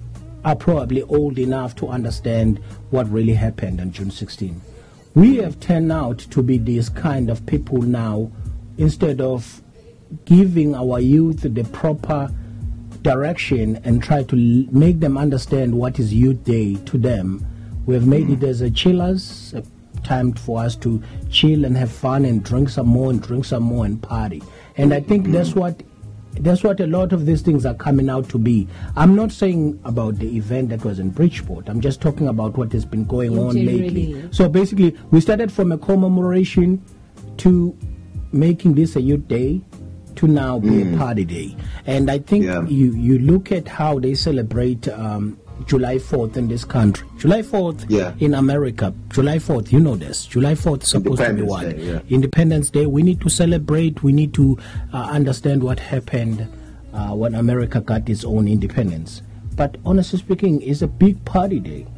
are 0.44 0.56
probably 0.56 1.02
old 1.04 1.38
enough 1.38 1.74
to 1.76 1.88
understand 1.88 2.58
what 2.90 3.10
really 3.10 3.32
happened 3.32 3.80
on 3.80 3.92
June 3.92 4.10
16, 4.10 4.60
we 5.14 5.36
have 5.36 5.58
turned 5.60 5.92
out 5.92 6.18
to 6.18 6.42
be 6.42 6.58
these 6.58 6.88
kind 6.88 7.30
of 7.30 7.44
people 7.46 7.82
now, 7.82 8.30
instead 8.78 9.20
of 9.20 9.62
giving 10.24 10.74
our 10.74 11.00
youth 11.00 11.42
the 11.42 11.64
proper 11.64 12.32
direction 13.02 13.80
and 13.84 14.02
try 14.02 14.22
to 14.22 14.36
l- 14.36 14.72
make 14.72 15.00
them 15.00 15.16
understand 15.16 15.74
what 15.74 15.98
is 15.98 16.12
Youth 16.12 16.44
Day 16.44 16.76
to 16.76 16.98
them. 16.98 17.46
We 17.86 17.94
have 17.94 18.06
made 18.06 18.30
it 18.30 18.40
hmm. 18.40 18.44
as 18.44 18.60
a 18.60 18.70
chillers, 18.70 19.54
a 19.54 19.62
time 20.02 20.32
for 20.32 20.60
us 20.60 20.76
to 20.76 21.02
chill 21.30 21.64
and 21.64 21.76
have 21.76 21.90
fun 21.90 22.24
and 22.24 22.42
drink 22.42 22.68
some 22.68 22.88
more 22.88 23.10
and 23.10 23.22
drink 23.22 23.44
some 23.44 23.62
more 23.62 23.84
and 23.84 24.02
party. 24.02 24.42
And 24.76 24.94
I 24.94 25.00
think 25.00 25.28
that's 25.28 25.52
hmm. 25.52 25.60
what 25.60 25.82
that's 26.34 26.62
what 26.62 26.80
a 26.80 26.86
lot 26.86 27.12
of 27.12 27.26
these 27.26 27.42
things 27.42 27.66
are 27.66 27.74
coming 27.74 28.08
out 28.08 28.28
to 28.30 28.38
be. 28.38 28.68
I'm 28.96 29.14
not 29.14 29.32
saying 29.32 29.80
about 29.84 30.18
the 30.18 30.36
event 30.36 30.68
that 30.70 30.84
was 30.84 30.98
in 30.98 31.10
Bridgeport. 31.10 31.68
I'm 31.68 31.80
just 31.80 32.00
talking 32.00 32.28
about 32.28 32.56
what 32.56 32.72
has 32.72 32.84
been 32.84 33.04
going 33.04 33.38
on 33.38 33.54
lately. 33.54 34.28
So 34.30 34.48
basically, 34.48 34.96
we 35.10 35.20
started 35.20 35.50
from 35.52 35.72
a 35.72 35.78
commemoration 35.78 36.82
to 37.38 37.76
making 38.32 38.74
this 38.74 38.96
a 38.96 39.00
youth 39.00 39.26
day 39.28 39.60
to 40.16 40.26
now 40.28 40.58
be 40.58 40.82
a 40.82 40.96
party 40.96 41.24
day. 41.24 41.56
And 41.86 42.10
I 42.10 42.18
think 42.18 42.44
Yeah. 42.44 42.66
you, 42.66 42.92
you 42.94 43.18
look 43.18 43.50
at 43.52 43.66
how 43.66 43.98
they 43.98 44.14
celebrate 44.14 44.86
um, 44.88 45.38
July 45.66 45.96
4th 45.96 46.36
in 46.36 46.48
this 46.48 46.64
country. 46.64 47.06
July 47.18 47.42
4th 47.42 47.84
Yeah. 47.88 48.14
in 48.18 48.34
America. 48.34 48.92
July 49.10 49.38
4th, 49.38 49.72
you 49.72 49.80
know 49.80 49.96
this. 49.96 50.26
July 50.26 50.54
4th 50.54 50.82
is 50.82 50.88
supposed 50.88 51.20
to 51.22 51.32
be 51.34 51.42
what? 51.42 51.62
Day, 51.68 51.76
yeah. 51.92 51.98
Independence 52.08 52.70
Day. 52.70 52.86
We 52.86 53.02
need 53.02 53.20
to 53.20 53.28
celebrate. 53.28 54.02
We 54.02 54.12
need 54.12 54.32
to 54.34 54.58
uh, 54.92 54.96
understand 55.10 55.62
what 55.62 55.78
happened 55.80 56.46
uh, 56.92 57.08
when 57.14 57.34
America 57.34 57.80
got 57.80 58.08
its 58.08 58.24
own 58.24 58.48
independence. 58.48 59.22
But 59.56 59.76
honestly 59.84 60.18
speaking, 60.18 60.62
it's 60.62 60.82
a 60.82 60.88
big 60.88 61.24
party 61.24 61.60
day. 61.60 61.86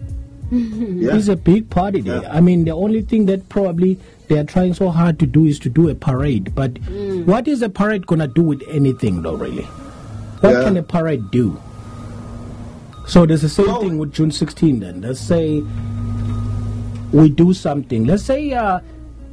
Yeah. 0.53 1.17
It's 1.17 1.29
a 1.29 1.37
big 1.37 1.71
party 1.71 2.03
day. 2.03 2.21
I 2.27 2.41
mean, 2.41 2.65
the 2.67 2.73
only 2.73 3.01
thing 3.01 3.25
that 3.27 3.49
probably 3.49 3.99
they 4.29 4.39
are 4.39 4.45
trying 4.45 4.75
so 4.75 4.91
hard 4.91 5.19
to 5.21 5.27
do 5.27 5.47
is 5.47 5.59
to 5.61 5.71
do 5.71 5.89
a 5.89 5.95
parade. 5.95 6.55
But 6.55 6.77
what 7.25 7.49
is 7.49 7.63
a 7.63 7.71
parade 7.71 8.07
gonna 8.07 8.29
do 8.29 8.43
with 8.43 8.63
anything, 8.69 9.23
though? 9.23 9.35
Really, 9.37 9.63
what 10.43 10.63
can 10.63 10.77
a 10.77 10.83
parade 10.83 11.31
do? 11.31 11.59
So 13.07 13.27
there's 13.27 13.43
the 13.43 13.49
same 13.49 13.67
Well- 13.67 13.81
thing 13.81 13.99
with 13.99 14.13
June 14.13 14.31
16. 14.31 14.81
Then 14.81 15.01
let's 15.03 15.21
say 15.21 15.63
we 17.13 17.29
do 17.29 17.53
something. 17.53 18.05
Let's 18.05 18.23
say 18.23 18.53
uh, 18.53 18.81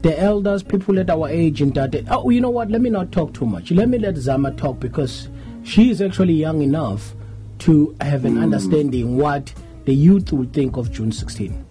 the 0.01 0.19
elders, 0.19 0.63
people 0.63 0.99
at 0.99 1.09
our 1.09 1.29
age, 1.29 1.61
and 1.61 1.73
that. 1.75 1.95
Oh, 2.09 2.29
you 2.29 2.41
know 2.41 2.49
what? 2.49 2.69
Let 2.69 2.81
me 2.81 2.89
not 2.89 3.11
talk 3.11 3.33
too 3.33 3.45
much. 3.45 3.71
Let 3.71 3.89
me 3.89 3.97
let 3.99 4.17
Zama 4.17 4.51
talk 4.51 4.79
because 4.79 5.29
she 5.63 5.89
is 5.89 6.01
actually 6.01 6.33
young 6.33 6.61
enough 6.61 7.13
to 7.59 7.95
have 8.01 8.25
an 8.25 8.37
understanding 8.37 9.17
what 9.17 9.53
the 9.85 9.93
youth 9.93 10.31
will 10.31 10.45
think 10.51 10.77
of 10.77 10.91
June 10.91 11.11
16. 11.11 11.65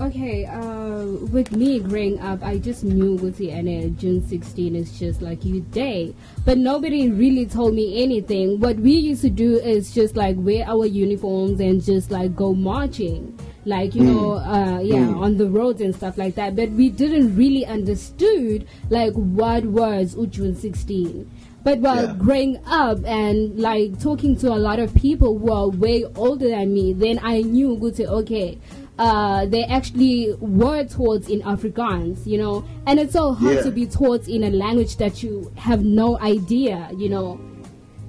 Okay, 0.00 0.46
uh, 0.46 1.04
with 1.30 1.52
me 1.52 1.78
growing 1.78 2.18
up, 2.20 2.42
I 2.42 2.58
just 2.58 2.82
knew 2.82 3.14
with 3.14 3.36
the 3.36 3.50
and 3.50 3.98
June 3.98 4.26
16 4.26 4.74
is 4.74 4.98
just 4.98 5.20
like 5.20 5.44
youth 5.44 5.70
day, 5.70 6.14
but 6.46 6.56
nobody 6.58 7.10
really 7.10 7.44
told 7.46 7.74
me 7.74 8.02
anything. 8.02 8.58
What 8.58 8.76
we 8.76 8.92
used 8.92 9.20
to 9.22 9.30
do 9.30 9.58
is 9.58 9.94
just 9.94 10.16
like 10.16 10.34
wear 10.38 10.66
our 10.66 10.86
uniforms 10.86 11.60
and 11.60 11.82
just 11.84 12.10
like 12.10 12.34
go 12.34 12.54
marching, 12.54 13.38
like 13.66 13.94
you 13.94 14.02
know, 14.02 14.32
uh, 14.32 14.80
yeah, 14.80 15.06
on 15.06 15.36
the 15.36 15.48
roads 15.48 15.80
and 15.82 15.94
stuff 15.94 16.16
like 16.16 16.34
that. 16.36 16.56
But 16.56 16.70
we 16.70 16.88
didn't 16.88 17.36
really 17.36 17.66
understood 17.66 18.66
like 18.88 19.12
what 19.12 19.64
was 19.66 20.16
June 20.30 20.56
16. 20.56 21.30
But 21.64 21.78
while 21.78 22.08
Yeah. 22.08 22.14
growing 22.18 22.58
up 22.66 23.04
and 23.04 23.56
like 23.60 24.00
talking 24.00 24.36
to 24.38 24.48
a 24.48 24.58
lot 24.58 24.80
of 24.80 24.92
people 24.96 25.38
who 25.38 25.52
are 25.52 25.68
way 25.68 26.04
older 26.16 26.48
than 26.48 26.74
me, 26.74 26.92
then 26.92 27.20
I 27.22 27.42
knew 27.42 27.78
to 27.92 28.06
okay, 28.24 28.58
uh, 28.98 29.46
they 29.46 29.64
actually 29.64 30.34
were 30.40 30.84
taught 30.84 31.28
in 31.28 31.40
Afrikaans, 31.42 32.26
you 32.26 32.38
know, 32.38 32.64
and 32.86 33.00
it's 33.00 33.12
so 33.14 33.32
hard 33.32 33.56
Yeah. 33.56 33.62
to 33.62 33.70
be 33.70 33.86
taught 33.86 34.28
in 34.28 34.44
a 34.44 34.50
language 34.50 34.96
that 34.96 35.22
you 35.22 35.50
have 35.56 35.84
no 35.84 36.18
idea, 36.20 36.90
you 36.96 37.08
know. 37.08 37.40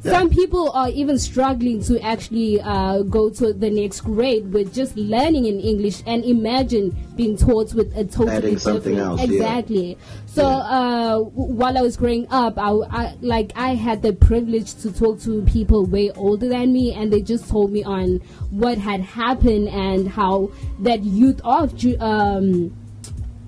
Yeah. 0.04 0.12
Some 0.20 0.30
people 0.30 0.70
are 0.72 0.90
even 0.90 1.18
struggling 1.18 1.82
to 1.84 1.98
actually 2.02 2.60
uh, 2.60 3.04
go 3.04 3.30
to 3.30 3.54
the 3.54 3.70
next 3.70 4.02
grade 4.02 4.52
with 4.52 4.74
just 4.74 4.98
learning 4.98 5.46
in 5.46 5.62
English 5.62 6.04
and 6.06 6.26
imagine 6.26 6.94
being 7.16 7.38
taught 7.38 7.74
with 7.74 7.96
a 7.96 8.04
totally 8.04 8.32
Adding 8.36 8.60
something 8.60 8.96
different. 8.96 9.20
else, 9.22 9.30
yeah. 9.30 9.36
Exactly. 9.38 9.98
So 10.26 10.46
uh, 10.46 11.20
while 11.20 11.78
I 11.78 11.82
was 11.82 11.96
growing 11.96 12.28
up, 12.32 12.58
I, 12.58 12.72
I 12.72 13.16
like 13.22 13.54
I 13.56 13.76
had 13.76 14.02
the 14.02 14.12
privilege 14.12 14.76
to 14.82 14.92
talk 14.92 15.22
to 15.22 15.42
people 15.44 15.86
way 15.86 16.12
older 16.12 16.50
than 16.50 16.74
me, 16.74 16.94
and 16.94 17.14
they 17.14 17.22
just 17.22 17.50
told 17.50 17.72
me 17.72 17.84
on 17.86 18.18
what 18.50 18.78
had 18.78 19.00
happened 19.02 19.70
and 19.70 20.10
how 20.10 20.52
that 20.80 21.04
youth 21.04 21.40
of 21.46 21.74
um, 22.02 22.76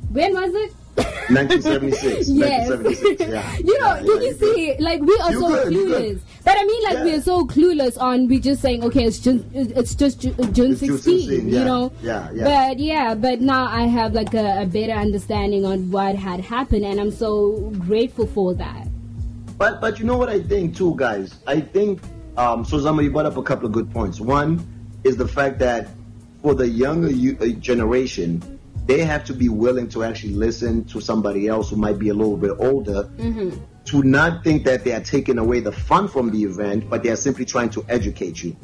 when 0.09 0.33
was 0.33 0.53
it? 0.53 0.73
1976. 0.95 2.29
Yes. 2.29 2.69
1976, 2.69 3.19
yeah. 3.29 3.57
you 3.57 3.79
know, 3.79 3.95
Yeah, 3.95 3.95
yeah, 3.95 4.01
you 4.01 4.33
good. 4.35 4.39
see, 4.55 4.75
like 4.79 5.01
we 5.01 5.17
are 5.17 5.31
You 5.31 5.39
so 5.39 5.65
clueless. 5.69 6.19
But 6.43 6.57
I 6.57 6.63
mean, 6.65 6.83
like 6.83 6.93
Yeah. 6.93 7.03
we 7.03 7.13
are 7.15 7.21
so 7.21 7.45
clueless 7.45 7.99
on 7.99 8.27
we 8.27 8.39
just 8.39 8.61
saying, 8.61 8.83
okay, 8.85 9.05
it's 9.05 9.19
June, 9.19 9.49
it's 9.53 9.95
just 9.95 10.21
Ju- 10.21 10.33
June 10.51 10.71
It's 10.71 10.79
16, 10.81 11.19
16, 11.19 11.49
you 11.49 11.63
know. 11.65 11.91
Yeah, 12.01 12.29
yeah. 12.33 12.43
But 12.69 12.79
yeah, 12.79 13.15
but 13.15 13.41
now 13.41 13.65
I 13.67 13.83
have 13.87 14.13
like 14.13 14.33
a, 14.33 14.61
a 14.61 14.65
better 14.65 14.93
understanding 14.93 15.65
on 15.65 15.91
what 15.91 16.15
had 16.15 16.39
happened, 16.39 16.85
and 16.85 16.99
I'm 16.99 17.11
so 17.11 17.71
grateful 17.79 18.27
for 18.27 18.53
that. 18.55 18.87
But 19.57 19.81
but 19.81 19.99
you 19.99 20.05
know 20.05 20.17
what 20.17 20.29
I 20.29 20.41
think 20.41 20.75
too, 20.75 20.93
guys. 20.95 21.39
I 21.47 21.59
think 21.61 22.01
um, 22.37 22.63
so. 22.65 22.79
Zama, 22.79 23.01
you 23.03 23.11
brought 23.11 23.25
up 23.25 23.37
a 23.37 23.43
couple 23.43 23.65
of 23.65 23.71
good 23.71 23.89
points. 23.91 24.19
One 24.21 24.59
is 25.03 25.17
the 25.17 25.27
fact 25.27 25.59
that 25.59 25.87
for 26.41 26.53
the 26.53 26.67
younger 26.67 27.09
you, 27.09 27.37
uh, 27.41 27.47
generation, 27.59 28.54
they 28.85 28.99
have 29.03 29.23
to 29.25 29.33
be 29.33 29.49
willing 29.49 29.89
to 29.89 30.03
actually 30.03 30.33
listen 30.33 30.85
to 30.85 31.01
somebody 31.01 31.47
else 31.47 31.69
who 31.69 31.75
might 31.75 31.97
be 31.97 32.09
a 32.09 32.13
little 32.13 32.37
bit 32.37 32.51
older. 32.59 33.09
To 33.85 34.01
not 34.01 34.43
think 34.43 34.65
that 34.65 34.83
they 34.83 34.93
are 34.93 35.01
taking 35.01 35.37
away 35.37 35.59
the 35.59 35.71
fun 35.71 36.07
from 36.07 36.31
the 36.31 36.43
event, 36.43 36.89
but 36.89 37.03
they 37.03 37.09
are 37.09 37.15
simply 37.15 37.45
trying 37.45 37.69
to 37.71 37.85
educate 37.87 38.43
you. 38.43 38.55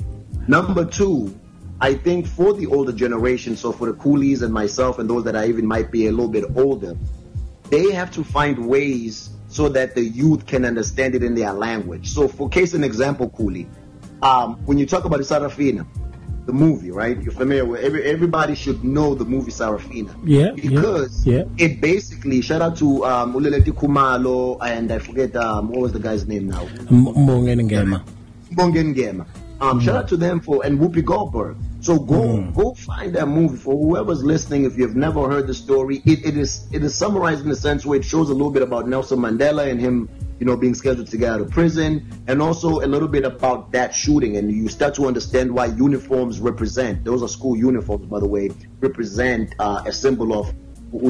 Number 0.47 0.83
two, 0.83 1.39
I 1.79 1.93
think 1.93 2.27
for 2.27 2.53
the 2.53 2.67
older 2.67 2.91
generation, 2.91 3.55
so 3.55 3.71
for 3.71 3.87
the 3.87 3.93
Kulis 3.93 4.41
and 4.41 4.53
myself 4.53 4.99
and 4.99 5.09
those 5.09 5.23
that 5.25 5.35
I 5.35 5.47
even 5.47 5.65
might 5.65 5.91
be 5.91 6.07
a 6.07 6.11
little 6.11 6.27
bit 6.27 6.45
older, 6.55 6.95
they 7.69 7.91
have 7.91 8.11
to 8.11 8.23
find 8.23 8.67
ways 8.67 9.29
so 9.47 9.69
that 9.69 9.95
the 9.95 10.01
youth 10.01 10.45
can 10.45 10.65
understand 10.65 11.13
it 11.13 11.23
in 11.23 11.35
their 11.35 11.53
language. 11.53 12.09
So, 12.09 12.27
for 12.27 12.49
case 12.49 12.73
an 12.73 12.83
example, 12.83 13.29
Kuli, 13.29 13.67
um, 14.21 14.55
when 14.65 14.77
you 14.77 14.85
talk 14.85 15.05
about 15.05 15.17
the 15.17 15.23
Sarafina, 15.23 15.85
the 16.51 16.57
movie, 16.65 16.91
right? 16.91 17.21
You're 17.21 17.31
familiar 17.33 17.65
with 17.65 17.81
every, 17.81 18.03
everybody 18.03 18.55
should 18.55 18.83
know 18.83 19.15
the 19.15 19.25
movie 19.25 19.51
Sarafina. 19.51 20.13
Yeah, 20.23 20.51
yeah, 20.55 20.69
Because 20.69 21.25
yeah. 21.25 21.43
it 21.57 21.79
basically, 21.81 22.41
shout 22.41 22.61
out 22.61 22.77
to 22.77 23.05
um, 23.05 23.33
Uleleti 23.33 23.71
Khumalo, 23.71 24.57
and 24.61 24.91
I 24.91 24.99
forget, 24.99 25.35
um, 25.35 25.69
what 25.69 25.79
was 25.81 25.93
the 25.93 25.99
guy's 25.99 26.27
name 26.27 26.47
now? 26.47 26.63
M- 26.89 27.05
Mbongeni 27.15 27.63
Ngema. 27.63 28.03
Bongeni 28.53 28.93
Ngema. 28.95 29.25
Um, 29.61 29.79
Shout 29.79 29.95
out 29.95 30.07
to 30.09 30.17
them 30.17 30.39
for 30.39 30.65
and 30.65 30.79
Whoopi 30.79 31.05
Goldberg. 31.05 31.55
So 31.81 31.97
go 31.97 32.43
go 32.51 32.75
find 32.75 33.15
that 33.15 33.27
movie 33.27 33.57
for 33.57 33.75
whoever's 33.75 34.23
listening. 34.23 34.65
If 34.65 34.77
you've 34.77 34.95
never 34.95 35.27
heard 35.27 35.47
the 35.47 35.53
story, 35.55 36.03
it, 36.05 36.23
it 36.23 36.37
is 36.37 36.67
it 36.71 36.83
is 36.83 36.93
summarized 36.93 37.43
in 37.43 37.49
a 37.49 37.55
sense 37.55 37.87
where 37.87 37.97
it 37.97 38.05
shows 38.05 38.29
a 38.29 38.33
little 38.33 38.51
bit 38.51 38.61
about 38.61 38.87
Nelson 38.87 39.17
Mandela 39.17 39.67
and 39.67 39.81
him, 39.81 40.07
you 40.39 40.45
know, 40.45 40.55
being 40.55 40.75
scheduled 40.75 41.07
to 41.07 41.17
get 41.17 41.33
out 41.33 41.41
of 41.41 41.49
prison, 41.49 42.05
and 42.27 42.39
also 42.39 42.81
a 42.81 42.85
little 42.85 43.07
bit 43.07 43.25
about 43.25 43.71
that 43.71 43.95
shooting. 43.95 44.37
And 44.37 44.51
you 44.51 44.69
start 44.69 44.93
to 44.95 45.07
understand 45.07 45.51
why 45.51 45.65
uniforms 45.65 46.39
represent. 46.39 47.03
Those 47.03 47.23
are 47.23 47.27
school 47.27 47.57
uniforms, 47.57 48.05
by 48.05 48.19
the 48.19 48.27
way, 48.27 48.51
represent 48.79 49.55
uh, 49.57 49.81
a 49.83 49.91
symbol 49.91 50.39
of 50.39 50.53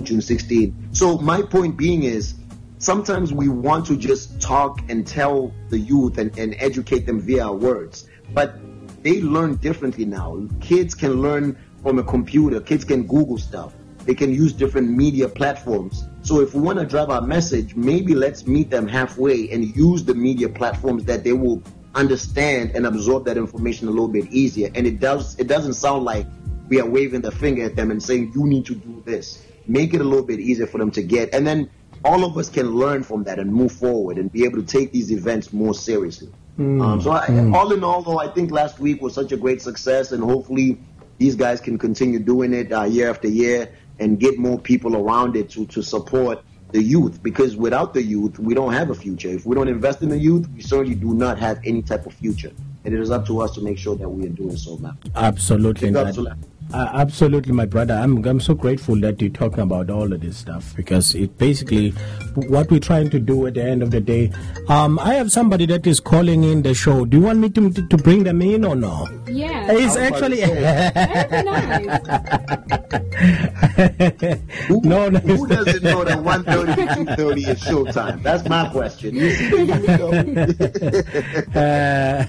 June 0.05 0.21
16. 0.21 0.93
So 0.93 1.17
my 1.17 1.41
point 1.41 1.75
being 1.75 2.03
is 2.03 2.35
sometimes 2.77 3.33
we 3.33 3.49
want 3.49 3.85
to 3.87 3.97
just 3.97 4.39
talk 4.39 4.79
and 4.89 5.05
tell 5.05 5.53
the 5.67 5.79
youth 5.79 6.17
and, 6.17 6.37
and 6.39 6.55
educate 6.59 7.05
them 7.05 7.19
via 7.19 7.47
our 7.47 7.55
words, 7.55 8.07
but 8.33 8.55
they 9.03 9.21
learn 9.21 9.55
differently 9.55 10.05
now. 10.05 10.47
Kids 10.59 10.93
can 10.95 11.21
learn 11.21 11.57
from 11.81 11.99
a 11.99 12.03
computer, 12.03 12.59
kids 12.59 12.85
can 12.85 13.07
Google 13.07 13.37
stuff, 13.37 13.73
they 14.05 14.13
can 14.13 14.33
use 14.33 14.53
different 14.53 14.89
media 14.89 15.27
platforms. 15.27 16.05
So 16.21 16.39
if 16.41 16.53
we 16.53 16.61
want 16.61 16.79
to 16.79 16.85
drive 16.85 17.09
our 17.09 17.21
message, 17.21 17.75
maybe 17.75 18.13
let's 18.13 18.45
meet 18.45 18.69
them 18.69 18.87
halfway 18.87 19.49
and 19.51 19.75
use 19.75 20.03
the 20.03 20.13
media 20.13 20.49
platforms 20.49 21.05
that 21.05 21.23
they 21.23 21.33
will 21.33 21.63
understand 21.95 22.71
and 22.75 22.85
absorb 22.85 23.25
that 23.25 23.37
information 23.37 23.87
a 23.87 23.91
little 23.91 24.07
bit 24.07 24.31
easier. 24.31 24.69
And 24.75 24.85
it 24.87 24.99
does 24.99 25.37
it 25.39 25.47
doesn't 25.47 25.73
sound 25.73 26.05
like 26.05 26.25
we 26.69 26.79
are 26.79 26.87
waving 26.87 27.21
the 27.21 27.31
finger 27.31 27.63
at 27.65 27.75
them 27.75 27.91
and 27.91 28.01
saying 28.01 28.31
you 28.35 28.45
need 28.45 28.65
to 28.67 28.75
do 28.75 29.01
this. 29.05 29.45
make 29.67 29.93
it 29.93 30.01
a 30.01 30.03
little 30.03 30.25
bit 30.25 30.39
easier 30.39 30.67
for 30.67 30.77
them 30.77 30.91
to 30.91 31.03
get, 31.03 31.33
and 31.33 31.45
then 31.45 31.69
all 32.03 32.25
of 32.25 32.37
us 32.37 32.49
can 32.49 32.71
learn 32.71 33.03
from 33.03 33.23
that 33.23 33.39
and 33.39 33.53
move 33.53 33.71
forward 33.71 34.17
and 34.17 34.31
be 34.31 34.43
able 34.43 34.57
to 34.57 34.65
take 34.65 34.91
these 34.91 35.11
events 35.11 35.53
more 35.53 35.73
seriously. 35.73 36.29
Mm. 36.57 36.83
Um, 36.83 37.01
so, 37.01 37.11
I, 37.11 37.27
mm. 37.27 37.53
all 37.55 37.71
in 37.71 37.83
all, 37.83 38.01
though, 38.01 38.19
I 38.19 38.27
think 38.27 38.51
last 38.51 38.79
week 38.79 39.01
was 39.01 39.13
such 39.13 39.31
a 39.31 39.37
great 39.37 39.61
success, 39.61 40.11
and 40.11 40.23
hopefully 40.23 40.79
these 41.17 41.35
guys 41.35 41.61
can 41.61 41.77
continue 41.77 42.19
doing 42.19 42.53
it 42.53 42.71
uh, 42.71 42.83
year 42.83 43.09
after 43.09 43.27
year 43.27 43.71
and 43.99 44.19
get 44.19 44.37
more 44.39 44.59
people 44.59 44.97
around 44.97 45.35
it 45.35 45.49
to, 45.51 45.65
to 45.67 45.83
support 45.83 46.43
the 46.71 46.81
youth 46.81 47.21
because 47.21 47.55
without 47.55 47.93
the 47.93 48.01
youth, 48.01 48.39
we 48.39 48.53
don't 48.53 48.73
have 48.73 48.89
a 48.89 48.95
future. 48.95 49.29
If 49.29 49.45
we 49.45 49.55
don't 49.55 49.67
invest 49.67 50.01
in 50.01 50.09
the 50.09 50.17
youth, 50.17 50.47
we 50.55 50.61
certainly 50.61 50.95
do 50.95 51.13
not 51.13 51.37
have 51.37 51.59
any 51.63 51.81
type 51.81 52.05
of 52.05 52.13
future. 52.13 52.51
And 52.83 52.93
it 52.93 52.99
is 52.99 53.11
up 53.11 53.27
to 53.27 53.41
us 53.41 53.53
to 53.55 53.61
make 53.61 53.77
sure 53.77 53.95
that 53.95 54.09
we 54.09 54.25
are 54.25 54.29
doing 54.29 54.57
so 54.57 54.77
now. 54.77 54.97
Absolutely. 55.15 56.50
Uh, 56.73 56.89
absolutely, 56.93 57.53
my 57.53 57.65
brother. 57.65 57.93
I'm 57.93 58.25
I'm 58.25 58.39
so 58.39 58.53
grateful 58.53 58.95
that 59.01 59.19
you're 59.21 59.29
talking 59.29 59.59
about 59.59 59.89
all 59.89 60.13
of 60.13 60.21
this 60.21 60.37
stuff 60.37 60.73
because 60.75 61.13
it 61.15 61.37
basically 61.37 61.89
what 62.35 62.71
we're 62.71 62.79
trying 62.79 63.09
to 63.09 63.19
do 63.19 63.45
at 63.47 63.55
the 63.55 63.63
end 63.63 63.83
of 63.83 63.91
the 63.91 63.99
day. 63.99 64.31
Um, 64.69 64.97
I 64.99 65.15
have 65.15 65.29
somebody 65.31 65.65
that 65.65 65.85
is 65.85 65.99
calling 65.99 66.45
in 66.45 66.61
the 66.61 66.73
show. 66.73 67.03
Do 67.05 67.17
you 67.17 67.23
want 67.23 67.39
me 67.39 67.49
to 67.49 67.71
to 67.71 67.97
bring 67.97 68.23
them 68.23 68.41
in 68.41 68.63
or 68.63 68.75
no? 68.75 69.07
Yeah, 69.27 69.67
it's 69.71 69.97
actually 69.97 70.41
who, 70.41 70.53
no, 74.83 75.09
no. 75.09 75.19
Who 75.19 75.47
doesn't 75.47 75.83
know 75.83 76.03
that 76.03 76.19
1:30 76.19 76.75
to 76.75 76.81
2:30 77.15 77.47
is 77.47 77.61
showtime? 77.61 78.23
That's 78.23 78.47
my 78.47 78.67
question. 78.69 79.17
uh, 81.55 82.25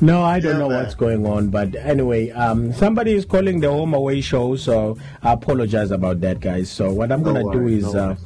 no, 0.00 0.22
I 0.22 0.40
don't 0.40 0.52
yeah, 0.52 0.58
know 0.58 0.68
man. 0.68 0.82
what's 0.82 0.94
going 0.94 1.26
on, 1.26 1.48
but 1.48 1.74
anyway, 1.76 2.30
um, 2.30 2.72
somebody 2.72 3.14
is 3.14 3.24
calling 3.24 3.60
the 3.60 3.68
home 3.76 3.94
away 3.94 4.20
show, 4.20 4.56
so 4.56 4.98
I 5.22 5.32
apologize 5.32 5.90
about 5.90 6.20
that, 6.22 6.40
guys. 6.40 6.70
So 6.70 6.92
what 6.92 7.12
I'm 7.12 7.22
gonna 7.22 7.50
do 7.52 7.68
is. 7.68 7.92
No 7.94 8.10
uh, 8.10 8.16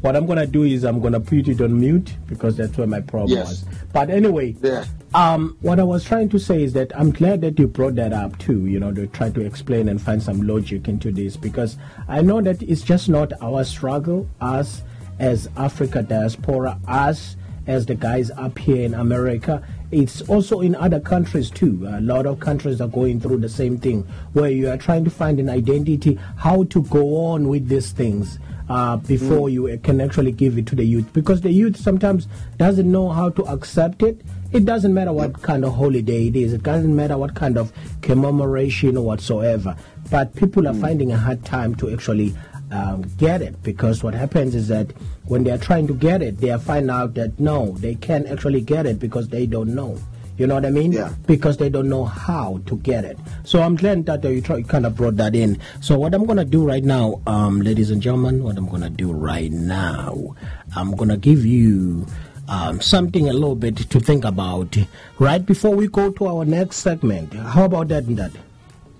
what 0.00 0.16
I'm 0.16 0.24
gonna 0.24 0.46
do 0.46 0.62
is 0.62 0.84
I'm 0.84 1.00
gonna 1.00 1.20
put 1.20 1.46
it 1.46 1.60
on 1.60 1.78
mute 1.78 2.16
because 2.26 2.56
that's 2.56 2.76
where 2.78 2.86
my 2.86 3.00
problem 3.00 3.36
yes. 3.36 3.48
was. 3.48 3.64
But 3.92 4.08
anyway, 4.08 4.56
yeah. 4.62 4.86
um, 5.14 5.58
what 5.60 5.78
I 5.78 5.82
was 5.82 6.04
trying 6.04 6.30
to 6.30 6.38
say 6.38 6.62
is 6.62 6.72
that 6.72 6.90
I'm 6.96 7.10
glad 7.10 7.42
that 7.42 7.58
you 7.58 7.66
brought 7.66 7.96
that 7.96 8.12
up 8.12 8.38
too. 8.38 8.66
You 8.66 8.80
know, 8.80 8.92
to 8.92 9.06
try 9.08 9.30
to 9.30 9.40
explain 9.44 9.88
and 9.88 10.00
find 10.00 10.22
some 10.22 10.42
logic 10.46 10.88
into 10.88 11.12
this 11.12 11.36
because 11.36 11.76
I 12.08 12.22
know 12.22 12.40
that 12.40 12.62
it's 12.62 12.82
just 12.82 13.08
not 13.08 13.32
our 13.42 13.62
struggle, 13.64 14.26
us 14.40 14.82
as 15.18 15.50
Africa 15.56 16.02
diaspora, 16.02 16.80
us 16.88 17.36
as 17.66 17.84
the 17.84 17.94
guys 17.94 18.30
up 18.30 18.58
here 18.58 18.84
in 18.84 18.94
America. 18.94 19.62
It's 19.90 20.22
also 20.22 20.60
in 20.60 20.76
other 20.76 21.00
countries 21.00 21.50
too. 21.50 21.84
A 21.88 22.00
lot 22.00 22.24
of 22.26 22.38
countries 22.38 22.80
are 22.80 22.88
going 22.88 23.20
through 23.20 23.38
the 23.38 23.48
same 23.48 23.76
thing 23.76 24.06
where 24.34 24.50
you 24.50 24.70
are 24.70 24.76
trying 24.76 25.04
to 25.04 25.10
find 25.10 25.40
an 25.40 25.50
identity, 25.50 26.18
how 26.36 26.64
to 26.64 26.82
go 26.84 27.26
on 27.26 27.48
with 27.48 27.68
these 27.68 27.90
things. 27.90 28.38
Uh, 28.68 28.96
before 28.98 29.48
mm. 29.48 29.52
you 29.52 29.80
can 29.82 30.00
actually 30.00 30.30
give 30.30 30.56
it 30.56 30.64
to 30.64 30.76
the 30.76 30.84
youth 30.84 31.12
because 31.12 31.40
the 31.40 31.50
youth 31.50 31.76
sometimes 31.76 32.28
doesn't 32.56 32.88
know 32.88 33.08
how 33.08 33.28
to 33.28 33.42
accept 33.46 34.00
it 34.00 34.20
it 34.52 34.64
doesn't 34.64 34.94
matter 34.94 35.12
what 35.12 35.42
kind 35.42 35.64
of 35.64 35.74
holiday 35.74 36.28
it 36.28 36.36
is 36.36 36.52
it 36.52 36.62
doesn't 36.62 36.94
matter 36.94 37.18
what 37.18 37.34
kind 37.34 37.58
of 37.58 37.72
commemoration 38.00 38.96
or 38.96 39.04
whatsoever 39.04 39.76
but 40.08 40.32
people 40.36 40.68
are 40.68 40.72
mm. 40.72 40.80
finding 40.80 41.10
a 41.10 41.16
hard 41.16 41.44
time 41.44 41.74
to 41.74 41.92
actually 41.92 42.32
um, 42.70 43.02
get 43.16 43.42
it 43.42 43.62
because 43.62 44.02
what 44.02 44.14
happens 44.14 44.54
is 44.54 44.68
that 44.68 44.92
when 45.24 45.44
they 45.44 45.50
are 45.50 45.58
trying 45.58 45.86
to 45.88 45.94
get 45.94 46.22
it, 46.22 46.38
they 46.38 46.56
find 46.58 46.90
out 46.90 47.14
that 47.14 47.38
no, 47.38 47.72
they 47.78 47.94
can't 47.94 48.26
actually 48.26 48.60
get 48.60 48.86
it 48.86 48.98
because 48.98 49.28
they 49.28 49.46
don't 49.46 49.74
know. 49.74 49.98
You 50.38 50.46
know 50.46 50.54
what 50.54 50.64
I 50.64 50.70
mean? 50.70 50.92
Yeah. 50.92 51.12
Because 51.26 51.58
they 51.58 51.68
don't 51.68 51.90
know 51.90 52.06
how 52.06 52.62
to 52.64 52.78
get 52.78 53.04
it. 53.04 53.18
So 53.44 53.60
I'm 53.60 53.76
glad 53.76 54.06
that 54.06 54.24
you, 54.24 54.40
try, 54.40 54.56
you 54.56 54.64
kind 54.64 54.86
of 54.86 54.96
brought 54.96 55.16
that 55.16 55.34
in. 55.34 55.58
So 55.82 55.98
what 55.98 56.14
I'm 56.14 56.24
gonna 56.24 56.46
do 56.46 56.66
right 56.66 56.82
now, 56.82 57.20
um, 57.26 57.60
ladies 57.60 57.90
and 57.90 58.00
gentlemen, 58.00 58.42
what 58.42 58.56
I'm 58.56 58.66
gonna 58.66 58.88
do 58.88 59.12
right 59.12 59.52
now, 59.52 60.34
I'm 60.74 60.92
gonna 60.96 61.18
give 61.18 61.44
you. 61.44 62.06
Um, 62.48 62.80
something 62.80 63.28
a 63.28 63.32
little 63.32 63.54
bit 63.54 63.76
to 63.76 64.00
think 64.00 64.24
about 64.24 64.76
right 65.20 65.46
before 65.46 65.72
we 65.72 65.86
go 65.86 66.10
to 66.10 66.26
our 66.26 66.44
next 66.44 66.78
segment. 66.78 67.32
How 67.32 67.66
about 67.66 67.86
that, 67.88 68.08
That 68.16 68.32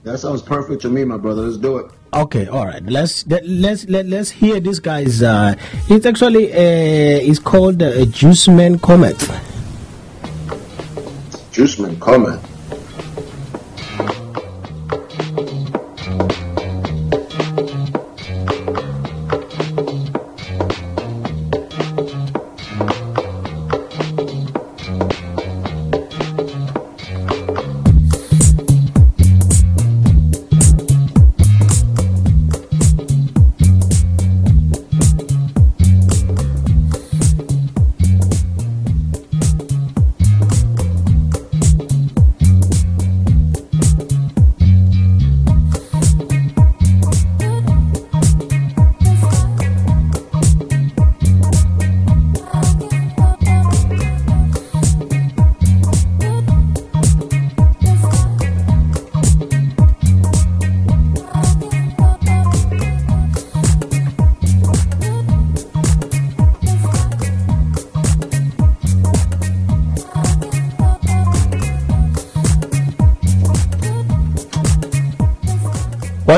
That 0.04 0.18
sounds 0.18 0.40
perfect 0.40 0.83
to 0.83 0.88
me, 0.88 1.02
my 1.02 1.16
brother. 1.16 1.42
Let's 1.42 1.56
do 1.56 1.78
it. 1.78 1.90
Okay, 2.12 2.48
all 2.48 2.66
right. 2.66 2.82
Let's 2.82 3.24
let, 3.28 3.46
let's 3.46 3.88
let, 3.88 4.06
let's 4.06 4.30
hear 4.30 4.58
this 4.58 4.80
guy's. 4.80 5.22
Uh, 5.22 5.54
it's 5.88 6.06
actually 6.06 6.52
uh, 6.52 6.56
it's 7.22 7.38
called 7.38 7.80
uh, 7.80 8.04
Juiceman 8.06 8.82
Comet. 8.82 9.16
Juiceman 11.52 12.00
Comet. 12.00 12.49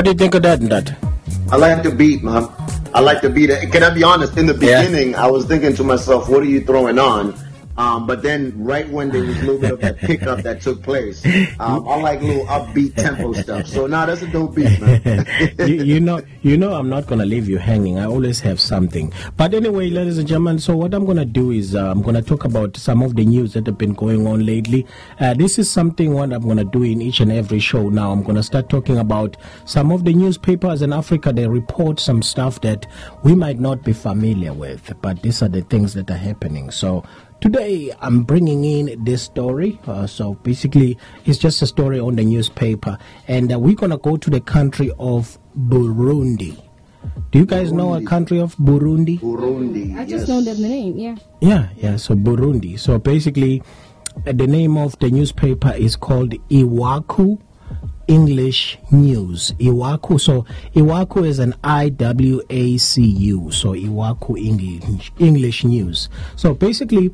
What 0.03 0.07
do 0.07 0.11
you 0.11 0.17
think 0.17 0.35
of 0.35 0.41
that 0.43 0.59
and 0.59 0.69
that? 0.69 0.97
I 1.49 1.55
like 1.55 1.81
the 1.81 1.89
beat, 1.89 2.25
man. 2.25 2.49
I 2.93 2.99
like 2.99 3.21
the 3.21 3.29
beat. 3.29 3.49
Can 3.71 3.83
I 3.83 3.89
be 3.89 4.03
honest? 4.03 4.37
In 4.37 4.47
the 4.47 4.53
beginning, 4.53 5.11
yeah. 5.11 5.23
I 5.23 5.27
was 5.27 5.45
thinking 5.45 5.73
to 5.77 5.83
myself, 5.85 6.27
what 6.27 6.43
are 6.43 6.45
you 6.45 6.59
throwing 6.59 6.99
on? 6.99 7.33
Um, 7.77 8.05
but 8.05 8.21
then, 8.21 8.53
right 8.63 8.87
when 8.89 9.09
there 9.09 9.23
was 9.23 9.37
a 9.37 9.45
little 9.45 9.59
bit 9.59 9.71
of 9.71 9.81
that 9.81 9.97
pickup 9.97 10.41
that 10.43 10.61
took 10.61 10.83
place, 10.83 11.25
um, 11.59 11.87
I 11.87 11.95
like 12.01 12.21
little 12.21 12.45
upbeat 12.45 12.95
tempo 12.95 13.33
stuff. 13.33 13.67
So 13.67 13.87
now 13.87 14.01
nah, 14.01 14.05
that's 14.07 14.21
a 14.21 14.27
dope 14.27 14.55
beat, 14.55 14.79
man. 14.79 15.25
you, 15.59 15.83
you, 15.83 15.99
know, 15.99 16.21
you 16.41 16.57
know, 16.57 16.73
I'm 16.73 16.89
not 16.89 17.07
gonna 17.07 17.25
leave 17.25 17.49
you 17.49 17.57
hanging. 17.57 17.97
I 17.97 18.05
always 18.05 18.39
have 18.41 18.59
something. 18.59 19.11
But 19.37 19.53
anyway, 19.53 19.89
ladies 19.89 20.17
and 20.17 20.27
gentlemen, 20.27 20.59
so 20.59 20.75
what 20.75 20.93
I'm 20.93 21.05
gonna 21.05 21.25
do 21.25 21.51
is 21.51 21.75
uh, 21.75 21.89
I'm 21.89 22.01
gonna 22.01 22.21
talk 22.21 22.45
about 22.45 22.77
some 22.77 23.01
of 23.01 23.15
the 23.15 23.25
news 23.25 23.53
that 23.53 23.65
have 23.65 23.77
been 23.77 23.93
going 23.93 24.27
on 24.27 24.45
lately. 24.45 24.85
Uh, 25.19 25.33
this 25.33 25.57
is 25.57 25.69
something 25.69 26.13
what 26.13 26.31
I'm 26.31 26.47
gonna 26.47 26.63
do 26.63 26.83
in 26.83 27.01
each 27.01 27.21
and 27.21 27.31
every 27.31 27.59
show. 27.59 27.89
Now 27.89 28.11
I'm 28.11 28.21
gonna 28.23 28.43
start 28.43 28.69
talking 28.69 28.99
about 28.99 29.35
some 29.65 29.91
of 29.91 30.05
the 30.05 30.13
newspapers 30.13 30.81
in 30.81 30.93
Africa. 30.93 31.33
They 31.33 31.47
report 31.47 31.99
some 31.99 32.21
stuff 32.21 32.61
that 32.61 32.85
we 33.23 33.33
might 33.33 33.59
not 33.59 33.83
be 33.83 33.93
familiar 33.93 34.53
with, 34.53 34.93
but 35.01 35.23
these 35.23 35.41
are 35.41 35.49
the 35.49 35.61
things 35.61 35.93
that 35.95 36.11
are 36.11 36.17
happening. 36.17 36.69
So 36.69 37.03
Today, 37.43 37.91
I'm 37.99 38.23
bringing 38.23 38.63
in 38.63 39.03
this 39.03 39.23
story. 39.23 39.77
Uh, 39.85 40.07
so 40.07 40.35
basically, 40.47 40.97
it's 41.25 41.37
just 41.37 41.61
a 41.61 41.67
story 41.67 41.99
on 41.99 42.15
the 42.15 42.23
newspaper, 42.23 42.97
and 43.27 43.51
uh, 43.51 43.59
we're 43.59 43.75
gonna 43.75 43.97
go 43.97 44.15
to 44.15 44.29
the 44.29 44.39
country 44.39 44.93
of 44.97 45.37
Burundi. 45.53 46.55
Do 47.31 47.39
you 47.39 47.45
guys 47.45 47.73
Burundi. 47.73 47.75
know 47.75 47.95
a 47.95 48.03
country 48.05 48.39
of 48.39 48.55
Burundi? 48.55 49.19
Burundi. 49.19 49.93
I 49.97 50.05
just 50.05 50.25
yes. 50.25 50.27
know 50.29 50.39
the 50.39 50.55
name. 50.55 50.97
Yeah. 50.97 51.17
Yeah, 51.41 51.67
yeah. 51.75 51.97
So 51.97 52.15
Burundi. 52.15 52.79
So 52.79 52.97
basically, 52.97 53.61
uh, 54.25 54.31
the 54.31 54.47
name 54.47 54.77
of 54.77 54.97
the 54.99 55.11
newspaper 55.11 55.73
is 55.73 55.97
called 55.97 56.31
Iwacu 56.47 57.41
English 58.13 58.77
News. 58.91 59.53
Iwacu. 59.59 60.21
So 60.21 60.45
Iwacu 60.75 61.25
is 61.25 61.39
an 61.39 61.55
I 61.63 61.89
W 61.89 62.41
A 62.49 62.77
C 62.77 63.01
U. 63.01 63.49
So 63.51 63.73
Iwacu 63.73 64.37
English 64.37 65.11
English 65.17 65.63
News. 65.63 66.09
So 66.35 66.53
basically, 66.53 67.09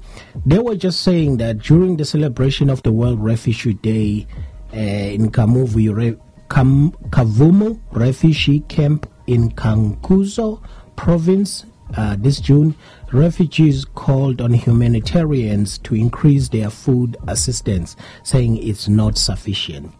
they 0.45 0.59
were 0.59 0.75
just 0.75 1.01
saying 1.01 1.37
that 1.37 1.59
during 1.59 1.95
the 1.95 2.05
celebration 2.05 2.69
of 2.69 2.83
the 2.83 2.91
World 2.91 3.19
Refugee 3.23 3.75
Day 3.75 4.27
uh, 4.73 5.15
in 5.15 5.31
Kamuvu, 5.31 5.95
Re, 5.95 6.17
Kam, 6.49 6.91
Kavumu 7.15 7.79
Refugee 7.91 8.59
Camp 8.67 9.07
in 9.25 9.51
Cankuzo 9.51 10.61
Province. 10.97 11.65
Uh, 11.97 12.15
this 12.19 12.39
June, 12.39 12.75
refugees 13.11 13.83
called 13.83 14.41
on 14.41 14.53
humanitarians 14.53 15.79
to 15.79 15.95
increase 15.95 16.49
their 16.49 16.69
food 16.69 17.17
assistance, 17.27 17.95
saying 18.21 18.57
it's 18.57 18.87
not 18.87 19.17
sufficient 19.17 19.91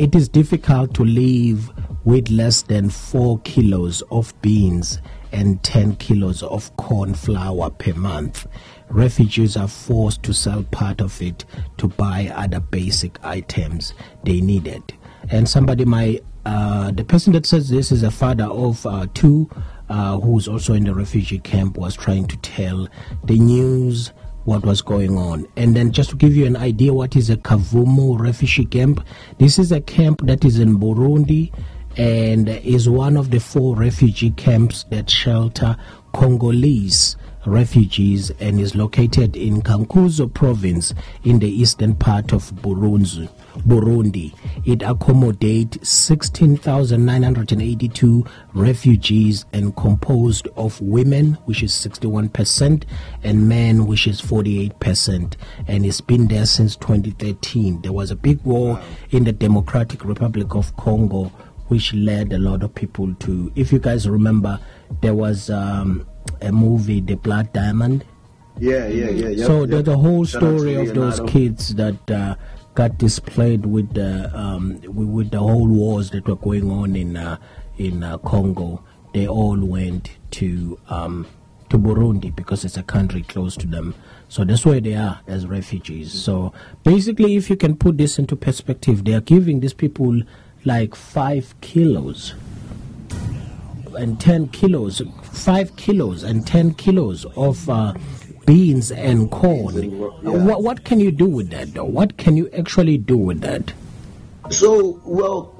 it 0.00 0.14
is 0.14 0.30
difficult 0.30 0.94
to 0.94 1.04
live 1.04 1.70
with 2.06 2.30
less 2.30 2.62
than 2.62 2.88
4 2.88 3.38
kilos 3.40 4.02
of 4.10 4.32
beans 4.40 4.98
and 5.30 5.62
10 5.62 5.96
kilos 5.96 6.42
of 6.42 6.74
corn 6.78 7.12
flour 7.12 7.68
per 7.68 7.92
month. 7.92 8.46
Refugees 8.88 9.58
are 9.58 9.68
forced 9.68 10.22
to 10.22 10.32
sell 10.32 10.62
part 10.62 11.02
of 11.02 11.20
it 11.20 11.44
to 11.76 11.86
buy 11.86 12.32
other 12.34 12.60
basic 12.60 13.22
items 13.22 13.92
they 14.24 14.40
needed. 14.40 14.82
And 15.28 15.46
somebody 15.46 15.84
might, 15.84 16.24
uh, 16.46 16.92
the 16.92 17.04
person 17.04 17.34
that 17.34 17.44
says 17.44 17.68
this 17.68 17.92
is 17.92 18.02
a 18.02 18.10
father 18.10 18.44
of 18.44 18.86
uh, 18.86 19.06
two 19.12 19.50
uh, 19.90 20.18
who's 20.18 20.48
also 20.48 20.72
in 20.72 20.84
the 20.84 20.94
refugee 20.94 21.40
camp, 21.40 21.76
was 21.76 21.94
trying 21.94 22.26
to 22.28 22.38
tell 22.38 22.88
the 23.24 23.38
news 23.38 24.12
what 24.50 24.66
was 24.66 24.82
going 24.82 25.16
on. 25.16 25.46
And 25.56 25.76
then 25.76 25.92
just 25.92 26.10
to 26.10 26.16
give 26.16 26.34
you 26.34 26.44
an 26.44 26.56
idea 26.56 26.92
what 26.92 27.14
is 27.14 27.30
a 27.30 27.36
Kavumu 27.36 28.18
refugee 28.18 28.64
camp, 28.64 29.06
this 29.38 29.60
is 29.60 29.70
a 29.70 29.80
camp 29.80 30.22
that 30.24 30.44
is 30.44 30.58
in 30.58 30.76
Burundi 30.76 31.52
and 31.96 32.48
is 32.48 32.88
one 32.88 33.16
of 33.16 33.30
the 33.30 33.38
four 33.38 33.76
refugee 33.76 34.32
camps 34.32 34.84
that 34.90 35.08
shelter 35.08 35.76
Congolese 36.12 37.16
refugees 37.46 38.30
and 38.40 38.60
is 38.60 38.74
located 38.74 39.36
in 39.36 39.62
Cankuzo 39.62 40.32
province 40.32 40.92
in 41.24 41.38
the 41.38 41.48
eastern 41.48 41.94
part 41.94 42.32
of 42.32 42.52
Burundi. 42.56 43.28
Burundi. 43.58 44.32
It 44.64 44.82
accommodates 44.82 45.88
16,982 45.88 48.26
refugees 48.54 49.44
and 49.52 49.76
composed 49.76 50.48
of 50.56 50.80
women, 50.80 51.34
which 51.44 51.62
is 51.62 51.72
61%, 51.72 52.84
and 53.22 53.48
men, 53.48 53.86
which 53.86 54.06
is 54.06 54.20
48%. 54.20 55.34
And 55.66 55.84
it's 55.84 56.00
been 56.00 56.28
there 56.28 56.46
since 56.46 56.76
2013. 56.76 57.82
There 57.82 57.92
was 57.92 58.10
a 58.10 58.16
big 58.16 58.40
war 58.42 58.80
in 59.10 59.24
the 59.24 59.32
Democratic 59.32 60.02
Republic 60.04 60.54
of 60.54 60.74
Congo, 60.76 61.24
which 61.68 61.92
led 61.94 62.32
a 62.32 62.38
lot 62.38 62.62
of 62.62 62.74
people 62.74 63.14
to, 63.14 63.52
if 63.54 63.72
you 63.72 63.78
guys 63.78 64.08
remember, 64.08 64.58
there 65.02 65.14
was 65.14 65.50
um, 65.50 66.04
a 66.40 66.52
movie, 66.52 67.00
The 67.00 67.16
Blood 67.16 67.52
Diamond. 67.52 68.04
Yeah, 68.58 68.88
yeah, 68.88 69.08
yeah. 69.08 69.28
Yep, 69.28 69.46
so 69.46 69.60
yep. 69.60 69.70
there's 69.70 69.88
a 69.88 69.96
whole 69.96 70.24
Shout 70.24 70.42
out 70.42 70.46
to 70.50 70.58
story 70.58 70.74
of 70.76 70.94
those 70.94 71.20
kids 71.20 71.74
that 71.76 72.10
uh, 72.10 72.34
got 72.74 72.98
displayed 72.98 73.66
with 73.66 73.94
the 73.94 74.30
um, 74.36 74.80
with, 74.82 75.08
with 75.08 75.30
the 75.30 75.38
whole 75.38 75.66
wars 75.66 76.10
that 76.10 76.28
were 76.28 76.36
going 76.36 76.70
on 76.70 76.94
in 76.96 77.16
uh, 77.16 77.38
in 77.78 78.02
uh, 78.02 78.18
Congo. 78.18 78.84
They 79.14 79.26
all 79.26 79.58
went 79.58 80.10
to 80.32 80.78
um, 80.88 81.26
to 81.70 81.78
Burundi 81.78 82.34
because 82.34 82.64
it's 82.64 82.76
a 82.76 82.82
country 82.82 83.22
close 83.22 83.56
to 83.56 83.66
them. 83.66 83.94
So 84.28 84.44
that's 84.44 84.66
where 84.66 84.80
they 84.80 84.94
are 84.94 85.20
as 85.26 85.46
refugees. 85.46 86.12
So 86.12 86.52
basically, 86.84 87.36
if 87.36 87.48
you 87.48 87.56
can 87.56 87.76
put 87.76 87.96
this 87.96 88.18
into 88.18 88.36
perspective, 88.36 89.04
they 89.04 89.14
are 89.14 89.20
giving 89.20 89.60
these 89.60 89.74
people 89.74 90.20
like 90.64 90.94
five 90.94 91.54
kilos 91.62 92.34
and 93.94 94.20
10 94.20 94.48
kilos, 94.48 95.00
5 95.22 95.76
kilos 95.76 96.22
and 96.22 96.46
10 96.46 96.74
kilos 96.74 97.24
of 97.36 97.68
uh, 97.68 97.94
beans 98.46 98.90
and 98.90 99.30
corn. 99.30 99.98
What, 100.22 100.62
what 100.62 100.84
can 100.84 101.00
you 101.00 101.10
do 101.10 101.26
with 101.26 101.50
that, 101.50 101.74
though? 101.74 101.84
What 101.84 102.16
can 102.16 102.36
you 102.36 102.48
actually 102.56 102.98
do 102.98 103.16
with 103.16 103.40
that? 103.42 103.72
So, 104.50 105.00
well, 105.04 105.54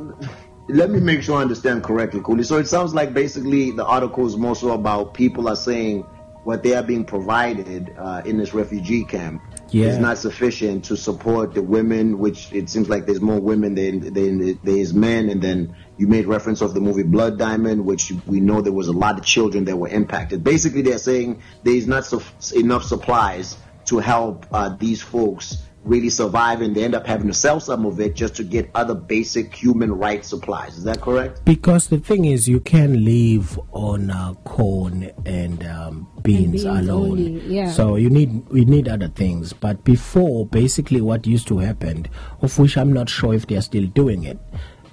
let 0.68 0.90
me 0.90 1.00
make 1.00 1.22
sure 1.22 1.38
I 1.38 1.42
understand 1.42 1.82
correctly, 1.84 2.20
Kuli. 2.24 2.42
So 2.42 2.58
it 2.58 2.66
sounds 2.66 2.94
like 2.94 3.12
basically 3.14 3.70
the 3.70 3.84
article 3.84 4.26
is 4.26 4.36
more 4.36 4.56
so 4.56 4.72
about 4.72 5.14
people 5.14 5.48
are 5.48 5.56
saying 5.56 6.02
what 6.44 6.62
they 6.62 6.74
are 6.74 6.82
being 6.82 7.04
provided 7.04 7.94
uh, 7.98 8.22
in 8.24 8.38
this 8.38 8.54
refugee 8.54 9.04
camp 9.04 9.42
Yeah. 9.70 9.88
is 9.88 9.98
not 9.98 10.16
sufficient 10.16 10.84
to 10.86 10.96
support 10.96 11.54
the 11.54 11.62
women, 11.62 12.18
which 12.18 12.50
it 12.52 12.70
seems 12.70 12.88
like 12.88 13.04
there's 13.06 13.20
more 13.20 13.38
women 13.38 13.74
than, 13.74 14.12
than 14.14 14.58
there's 14.64 14.94
men. 14.94 15.28
And 15.28 15.42
then 15.42 15.76
you 16.00 16.06
made 16.06 16.26
reference 16.26 16.62
of 16.62 16.72
the 16.72 16.80
movie 16.80 17.02
Blood 17.02 17.36
Diamond, 17.36 17.84
which 17.84 18.10
we 18.26 18.40
know 18.40 18.62
there 18.62 18.72
was 18.72 18.88
a 18.88 18.92
lot 18.92 19.18
of 19.18 19.24
children 19.24 19.66
that 19.66 19.76
were 19.76 19.88
impacted. 19.88 20.42
Basically, 20.42 20.80
they're 20.80 20.96
saying 20.96 21.42
there's 21.62 21.86
not 21.86 22.06
su- 22.06 22.22
enough 22.58 22.84
supplies 22.84 23.58
to 23.84 23.98
help 23.98 24.46
uh, 24.50 24.70
these 24.78 25.02
folks 25.02 25.62
really 25.84 26.08
survive, 26.08 26.62
and 26.62 26.74
they 26.74 26.84
end 26.84 26.94
up 26.94 27.06
having 27.06 27.26
to 27.26 27.34
sell 27.34 27.60
some 27.60 27.84
of 27.84 28.00
it 28.00 28.14
just 28.14 28.34
to 28.36 28.44
get 28.44 28.70
other 28.74 28.94
basic 28.94 29.54
human 29.54 29.92
rights 29.92 30.28
supplies. 30.28 30.78
Is 30.78 30.84
that 30.84 31.02
correct? 31.02 31.44
Because 31.44 31.88
the 31.88 31.98
thing 31.98 32.24
is, 32.24 32.48
you 32.48 32.60
can 32.60 33.04
live 33.04 33.60
on 33.72 34.10
uh, 34.10 34.32
corn 34.44 35.10
and 35.26 35.66
um, 35.66 36.08
beans, 36.22 36.52
beans 36.52 36.64
alone. 36.64 37.10
only, 37.10 37.40
yeah. 37.40 37.70
So 37.70 37.96
you 37.96 38.08
need 38.08 38.42
you 38.50 38.64
need 38.64 38.88
other 38.88 39.08
things. 39.08 39.52
But 39.52 39.84
before, 39.84 40.46
basically, 40.46 41.02
what 41.02 41.26
used 41.26 41.46
to 41.48 41.58
happen, 41.58 42.06
of 42.40 42.58
which 42.58 42.78
I'm 42.78 42.90
not 42.90 43.10
sure 43.10 43.34
if 43.34 43.46
they 43.48 43.56
are 43.56 43.62
still 43.62 43.86
doing 43.86 44.24
it, 44.24 44.38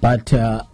but 0.02 0.34
uh, 0.34 0.64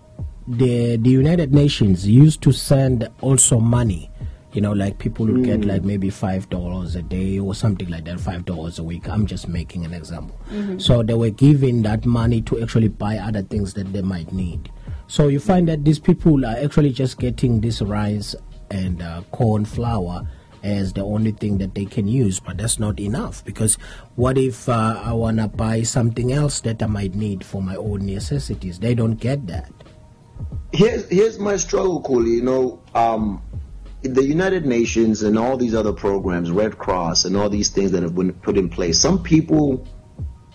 the 0.46 0.96
the 0.96 1.10
United 1.10 1.54
Nations 1.54 2.06
used 2.06 2.42
to 2.42 2.52
send 2.52 3.08
also 3.20 3.58
money. 3.58 4.10
You 4.52 4.60
know, 4.60 4.72
like 4.72 4.98
people 4.98 5.26
would 5.26 5.44
get 5.44 5.64
like 5.64 5.82
maybe 5.82 6.10
five 6.10 6.48
dollars 6.48 6.94
a 6.94 7.02
day 7.02 7.40
or 7.40 7.56
something 7.56 7.88
like 7.88 8.04
that, 8.04 8.20
five 8.20 8.44
dollars 8.44 8.78
a 8.78 8.84
week. 8.84 9.08
I'm 9.08 9.26
just 9.26 9.48
making 9.48 9.84
an 9.84 9.92
example. 9.92 10.38
So 10.78 11.02
they 11.02 11.14
were 11.14 11.30
giving 11.30 11.82
that 11.82 12.06
money 12.06 12.40
to 12.42 12.62
actually 12.62 12.88
buy 12.88 13.18
other 13.18 13.42
things 13.42 13.74
that 13.74 13.92
they 13.92 14.02
might 14.02 14.32
need. 14.32 14.70
So 15.08 15.26
you 15.28 15.40
find 15.40 15.68
that 15.68 15.84
these 15.84 15.98
people 15.98 16.46
are 16.46 16.56
actually 16.56 16.90
just 16.90 17.18
getting 17.18 17.60
this 17.60 17.82
rice 17.82 18.36
and 18.70 19.02
uh, 19.02 19.22
corn 19.32 19.64
flour 19.64 20.28
as 20.62 20.94
the 20.94 21.02
only 21.02 21.32
thing 21.32 21.58
that 21.58 21.74
they 21.74 21.84
can 21.84 22.08
use, 22.08 22.40
but 22.40 22.56
that's 22.56 22.78
not 22.78 22.98
enough 22.98 23.44
because 23.44 23.74
what 24.16 24.38
if 24.38 24.66
uh, 24.68 25.00
I 25.04 25.12
want 25.12 25.36
to 25.38 25.48
buy 25.48 25.82
something 25.82 26.32
else 26.32 26.60
that 26.60 26.82
I 26.82 26.86
might 26.86 27.14
need 27.14 27.44
for 27.44 27.60
my 27.60 27.76
own 27.76 28.06
necessities? 28.06 28.78
They 28.78 28.94
don't 28.94 29.16
get 29.16 29.46
that. 29.48 29.70
Here's 30.74 31.08
here's 31.08 31.38
my 31.38 31.56
struggle, 31.56 32.02
Kuli. 32.02 32.32
You 32.32 32.42
know, 32.42 32.82
um, 32.96 33.40
the 34.02 34.24
United 34.24 34.66
Nations 34.66 35.22
and 35.22 35.38
all 35.38 35.56
these 35.56 35.72
other 35.72 35.92
programs, 35.92 36.50
Red 36.50 36.78
Cross, 36.78 37.26
and 37.26 37.36
all 37.36 37.48
these 37.48 37.68
things 37.68 37.92
that 37.92 38.02
have 38.02 38.16
been 38.16 38.32
put 38.32 38.58
in 38.58 38.68
place. 38.68 38.98
Some 38.98 39.22
people 39.22 39.86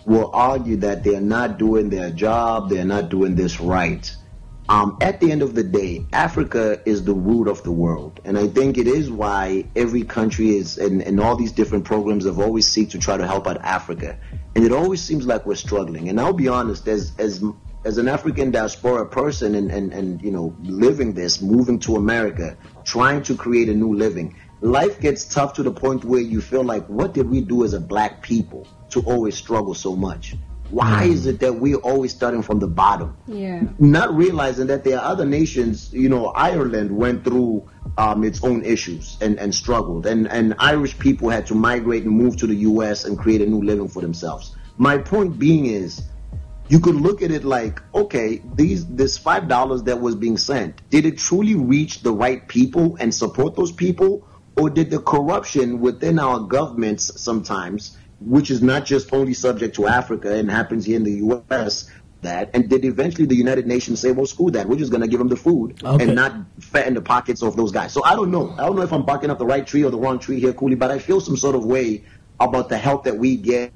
will 0.04 0.30
argue 0.34 0.76
that 0.76 1.04
they 1.04 1.16
are 1.16 1.22
not 1.22 1.58
doing 1.58 1.88
their 1.88 2.10
job, 2.10 2.68
they 2.68 2.78
are 2.80 2.84
not 2.84 3.08
doing 3.08 3.34
this 3.34 3.60
right. 3.60 4.14
Um, 4.68 4.98
at 5.00 5.20
the 5.20 5.32
end 5.32 5.40
of 5.40 5.54
the 5.54 5.64
day, 5.64 6.04
Africa 6.12 6.82
is 6.84 7.02
the 7.02 7.14
root 7.14 7.48
of 7.48 7.62
the 7.62 7.72
world, 7.72 8.20
and 8.26 8.38
I 8.38 8.46
think 8.46 8.76
it 8.76 8.86
is 8.86 9.10
why 9.10 9.64
every 9.74 10.02
country 10.02 10.50
is 10.50 10.76
and, 10.76 11.00
and 11.00 11.18
all 11.18 11.34
these 11.34 11.52
different 11.52 11.86
programs 11.86 12.26
have 12.26 12.38
always 12.38 12.68
seek 12.68 12.90
to 12.90 12.98
try 12.98 13.16
to 13.16 13.26
help 13.26 13.46
out 13.46 13.56
Africa, 13.62 14.18
and 14.54 14.64
it 14.66 14.72
always 14.72 15.00
seems 15.00 15.26
like 15.26 15.46
we're 15.46 15.54
struggling. 15.54 16.10
And 16.10 16.20
I'll 16.20 16.34
be 16.34 16.48
honest, 16.48 16.86
as 16.88 17.12
as 17.18 17.42
as 17.84 17.98
an 17.98 18.08
African 18.08 18.50
diaspora 18.50 19.06
person 19.06 19.54
and, 19.54 19.70
and, 19.70 19.92
and 19.92 20.22
you 20.22 20.30
know 20.30 20.54
living 20.62 21.12
this, 21.12 21.40
moving 21.40 21.78
to 21.80 21.96
America, 21.96 22.56
trying 22.84 23.22
to 23.24 23.36
create 23.36 23.68
a 23.68 23.74
new 23.74 23.94
living, 23.94 24.36
life 24.60 25.00
gets 25.00 25.24
tough 25.24 25.54
to 25.54 25.62
the 25.62 25.72
point 25.72 26.04
where 26.04 26.20
you 26.20 26.40
feel 26.40 26.64
like, 26.64 26.86
what 26.86 27.14
did 27.14 27.28
we 27.28 27.40
do 27.40 27.64
as 27.64 27.74
a 27.74 27.80
black 27.80 28.22
people 28.22 28.66
to 28.90 29.00
always 29.02 29.34
struggle 29.34 29.74
so 29.74 29.96
much? 29.96 30.34
Why 30.70 31.04
is 31.04 31.26
it 31.26 31.40
that 31.40 31.52
we're 31.52 31.78
always 31.78 32.12
starting 32.12 32.42
from 32.42 32.60
the 32.60 32.68
bottom? 32.68 33.16
Yeah. 33.26 33.62
not 33.80 34.14
realizing 34.14 34.68
that 34.68 34.84
there 34.84 35.00
are 35.00 35.04
other 35.04 35.24
nations, 35.24 35.92
you 35.92 36.08
know, 36.08 36.26
Ireland 36.26 36.96
went 36.96 37.24
through 37.24 37.68
um, 37.98 38.22
its 38.22 38.44
own 38.44 38.64
issues 38.64 39.16
and, 39.20 39.36
and 39.40 39.52
struggled, 39.52 40.06
and, 40.06 40.28
and 40.28 40.54
Irish 40.58 40.96
people 40.96 41.28
had 41.28 41.46
to 41.46 41.56
migrate 41.56 42.04
and 42.04 42.12
move 42.12 42.36
to 42.36 42.46
the 42.46 42.54
U.S. 42.54 43.04
and 43.04 43.18
create 43.18 43.40
a 43.40 43.46
new 43.46 43.60
living 43.62 43.88
for 43.88 44.00
themselves. 44.00 44.54
My 44.78 44.96
point 44.96 45.40
being 45.40 45.66
is, 45.66 46.02
you 46.70 46.78
could 46.78 46.94
look 46.94 47.20
at 47.20 47.32
it 47.32 47.42
like, 47.44 47.82
okay, 47.92 48.40
these 48.54 48.86
this 48.86 49.18
five 49.18 49.48
dollars 49.48 49.82
that 49.82 50.00
was 50.00 50.14
being 50.14 50.38
sent, 50.38 50.80
did 50.88 51.04
it 51.04 51.18
truly 51.18 51.56
reach 51.56 52.02
the 52.02 52.12
right 52.12 52.46
people 52.46 52.96
and 53.00 53.12
support 53.12 53.56
those 53.56 53.72
people, 53.72 54.24
or 54.56 54.70
did 54.70 54.88
the 54.88 55.00
corruption 55.00 55.80
within 55.80 56.20
our 56.20 56.38
governments 56.38 57.20
sometimes, 57.20 57.98
which 58.20 58.52
is 58.52 58.62
not 58.62 58.84
just 58.86 59.12
only 59.12 59.34
subject 59.34 59.74
to 59.76 59.88
Africa 59.88 60.32
and 60.32 60.48
happens 60.48 60.86
here 60.86 60.96
in 60.96 61.02
the 61.02 61.16
U.S. 61.26 61.90
That 62.22 62.50
and 62.54 62.68
did 62.68 62.84
eventually 62.84 63.26
the 63.26 63.34
United 63.34 63.66
Nations 63.66 63.98
say, 63.98 64.12
"Well, 64.12 64.26
screw 64.26 64.50
that. 64.52 64.68
We're 64.68 64.76
just 64.76 64.92
going 64.92 65.00
to 65.00 65.08
give 65.08 65.18
them 65.18 65.28
the 65.28 65.36
food 65.36 65.82
Okay. 65.82 66.04
and 66.04 66.14
not 66.14 66.34
fatten 66.60 66.94
the 66.94 67.02
pockets 67.02 67.42
of 67.42 67.56
those 67.56 67.72
guys." 67.72 67.92
So 67.92 68.04
I 68.04 68.14
don't 68.14 68.30
know. 68.30 68.54
I 68.58 68.66
don't 68.66 68.76
know 68.76 68.82
if 68.82 68.92
I'm 68.92 69.04
barking 69.04 69.30
up 69.30 69.38
the 69.38 69.46
right 69.46 69.66
tree 69.66 69.82
or 69.84 69.90
the 69.90 69.98
wrong 69.98 70.20
tree 70.20 70.38
here, 70.38 70.52
Kuli, 70.52 70.76
but 70.76 70.92
I 70.92 70.98
feel 71.00 71.20
some 71.20 71.36
sort 71.36 71.56
of 71.56 71.64
way 71.64 72.04
about 72.38 72.68
the 72.68 72.78
help 72.78 73.04
that 73.04 73.16
we 73.18 73.36
get 73.36 73.72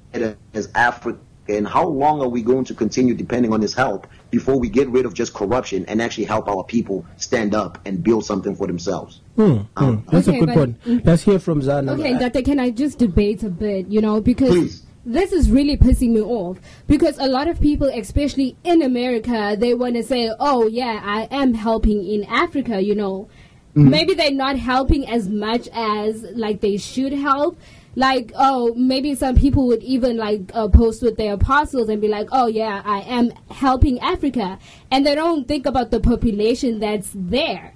as 0.52 0.68
Africa 0.74 1.18
and 1.48 1.66
how 1.68 1.87
long 1.87 2.20
are 2.22 2.28
we 2.28 2.42
going 2.42 2.64
to 2.64 2.74
continue 2.74 3.14
depending 3.14 3.52
on 3.52 3.61
his 3.61 3.74
help 3.74 4.07
before 4.30 4.59
we 4.59 4.68
get 4.68 4.88
rid 4.88 5.04
of 5.07 5.14
just 5.14 5.35
corruption 5.35 5.85
and 5.87 6.00
actually 6.00 6.24
help 6.24 6.48
our 6.48 6.64
people 6.64 7.04
stand 7.16 7.54
up 7.54 7.78
and 7.85 8.02
build 8.02 8.24
something 8.24 8.54
for 8.57 8.66
themselves? 8.66 9.20
Hmm, 9.37 9.59
hmm. 9.76 9.96
That's 10.11 10.28
Okay, 10.28 10.38
a 10.38 10.40
good 10.40 10.54
but- 10.54 10.57
one. 10.57 11.02
Let's 11.04 11.22
hear 11.22 11.38
from 11.38 11.61
Zama. 11.62 11.92
Okay, 11.92 12.12
Ntate, 12.14 12.44
can 12.44 12.59
I 12.59 12.70
just 12.70 12.98
debate 12.98 13.42
a 13.42 13.50
bit, 13.50 13.88
you 13.88 14.00
know, 14.00 14.20
because 14.20 14.50
Please. 14.50 14.83
this 15.04 15.33
is 15.33 15.50
really 15.50 15.76
pissing 15.76 16.11
me 16.11 16.20
off. 16.22 16.59
Because 16.87 17.18
a 17.18 17.26
lot 17.26 17.48
of 17.48 17.61
people, 17.61 17.88
especially 17.88 18.57
in 18.64 18.80
America, 18.83 19.57
they 19.59 19.74
want 19.74 19.96
to 19.96 20.02
say, 20.02 20.30
oh, 20.40 20.66
yeah, 20.66 21.00
I 21.04 21.28
am 21.30 21.54
helping 21.54 22.04
in 22.07 22.24
Africa, 22.24 22.80
you 22.83 22.94
know. 22.94 23.28
Maybe 23.76 24.14
they're 24.14 24.30
not 24.30 24.57
helping 24.57 25.04
as 25.09 25.28
much 25.28 25.68
as 25.74 26.22
like 26.37 26.61
they 26.61 26.76
should 26.76 27.12
help. 27.12 27.59
Like 27.96 28.33
oh 28.35 28.74
maybe 28.74 29.14
some 29.14 29.37
people 29.37 29.66
would 29.66 29.83
even 29.83 30.16
like 30.16 30.40
uh, 30.54 30.68
post 30.68 31.02
with 31.02 31.16
their 31.16 31.35
apostles 31.35 31.88
and 31.88 32.00
be 32.00 32.09
like 32.09 32.28
oh 32.33 32.46
yeah 32.46 32.83
i 32.85 33.00
am 33.02 33.30
helping 33.50 34.00
africa. 34.00 34.59
And 34.90 35.07
they 35.07 35.14
don't 35.14 35.46
think 35.48 35.66
about 35.66 35.90
the 35.90 36.00
population 36.00 36.80
that's 36.80 37.11
there. 37.14 37.74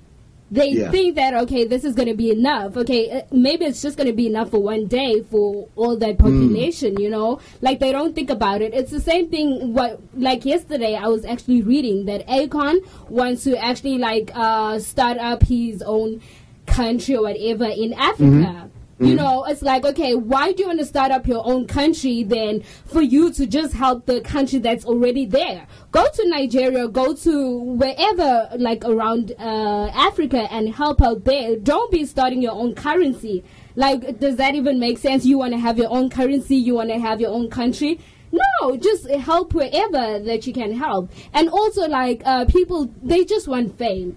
They 0.50 0.70
Yeah. 0.70 0.90
think 0.90 1.14
that 1.16 1.34
okay 1.34 1.66
this 1.66 1.84
is 1.84 1.94
going 1.94 2.08
to 2.08 2.14
be 2.14 2.30
enough. 2.30 2.76
Okay 2.76 3.10
uh, 3.10 3.22
maybe 3.30 3.64
it's 3.66 3.82
just 3.82 3.96
going 3.98 4.06
to 4.06 4.12
be 4.14 4.26
enough 4.26 4.50
for 4.50 4.62
one 4.62 4.86
day 4.86 5.20
for 5.22 5.68
all 5.76 5.96
that 5.98 6.16
population 6.18 6.98
you 6.98 7.10
know? 7.10 7.38
Like 7.60 7.80
they 7.80 7.92
don't 7.92 8.14
think 8.14 8.30
about 8.30 8.62
it. 8.62 8.72
It's 8.74 8.90
the 8.90 9.00
same 9.00 9.28
thing 9.28 9.74
what 9.74 10.00
like 10.16 10.44
yesterday 10.44 10.94
i 10.96 11.06
was 11.06 11.24
actually 11.24 11.62
reading 11.62 12.06
that 12.06 12.26
akon 12.26 12.78
wants 13.10 13.44
to 13.44 13.56
actually 13.62 13.98
like 13.98 14.30
uh 14.34 14.78
start 14.78 15.18
up 15.18 15.42
his 15.42 15.82
own 15.82 16.20
country 16.66 17.14
or 17.16 17.22
whatever 17.22 17.64
in 17.66 17.92
africa 17.94 18.70
you 19.00 19.14
know, 19.14 19.44
it's 19.44 19.62
like, 19.62 19.84
okay, 19.84 20.14
why 20.14 20.52
do 20.52 20.62
you 20.62 20.68
want 20.68 20.80
to 20.80 20.86
start 20.86 21.12
up 21.12 21.26
your 21.26 21.46
own 21.46 21.66
country 21.66 22.24
then 22.24 22.62
for 22.84 23.00
you 23.00 23.32
to 23.32 23.46
just 23.46 23.74
help 23.74 24.06
the 24.06 24.20
country 24.20 24.58
that's 24.58 24.84
already 24.84 25.24
there? 25.24 25.66
Go 25.92 26.06
to 26.12 26.28
Nigeria, 26.28 26.88
go 26.88 27.14
to 27.14 27.58
wherever, 27.58 28.48
like 28.56 28.84
around 28.84 29.32
uh, 29.38 29.90
Africa 29.94 30.48
and 30.50 30.74
help 30.74 31.00
out 31.00 31.24
there. 31.24 31.56
Don't 31.56 31.92
be 31.92 32.04
starting 32.06 32.42
your 32.42 32.52
own 32.52 32.74
currency. 32.74 33.44
Like, 33.76 34.18
does 34.18 34.36
that 34.36 34.56
even 34.56 34.80
make 34.80 34.98
sense? 34.98 35.24
You 35.24 35.38
want 35.38 35.52
to 35.52 35.58
have 35.58 35.78
your 35.78 35.90
own 35.90 36.10
currency, 36.10 36.56
you 36.56 36.74
want 36.74 36.90
to 36.90 36.98
have 36.98 37.20
your 37.20 37.30
own 37.30 37.48
country. 37.48 38.00
No, 38.32 38.76
just 38.76 39.08
help 39.08 39.54
wherever 39.54 40.18
that 40.18 40.46
you 40.46 40.52
can 40.52 40.72
help. 40.72 41.10
And 41.32 41.48
also, 41.48 41.88
like, 41.88 42.22
uh, 42.24 42.44
people, 42.46 42.90
they 43.02 43.24
just 43.24 43.48
want 43.48 43.78
fame. 43.78 44.16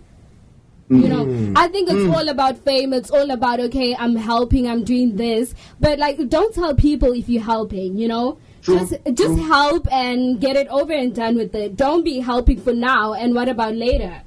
You 0.92 1.08
know, 1.08 1.26
mm. 1.26 1.58
I 1.58 1.70
think 1.70 1.90
it's 1.90 2.00
mm. 2.00 2.14
all 2.14 2.28
about 2.28 2.58
fame. 2.58 2.92
It's 2.92 3.10
all 3.10 3.32
about 3.32 3.62
okay, 3.62 3.96
I'm 3.96 4.16
helping, 4.16 4.68
I'm 4.68 4.84
doing 4.84 5.16
this, 5.16 5.56
but 5.80 6.00
like, 6.00 6.28
don't 6.28 6.54
tell 6.54 6.76
people 6.76 7.14
if 7.14 7.30
you're 7.30 7.42
helping. 7.42 7.98
You 7.98 8.10
know, 8.10 8.40
True, 8.62 8.80
just 8.80 8.94
just 9.14 9.38
true. 9.38 9.48
help 9.48 9.88
and 9.92 10.42
get 10.42 10.58
it 10.58 10.68
over 10.68 10.92
and 10.92 11.16
done 11.16 11.36
with 11.36 11.56
it. 11.56 11.78
Don't 11.78 12.04
be 12.04 12.20
helping 12.20 12.60
for 12.60 12.74
now, 12.74 13.14
and 13.14 13.34
what 13.34 13.48
about 13.48 13.74
later? 13.76 14.22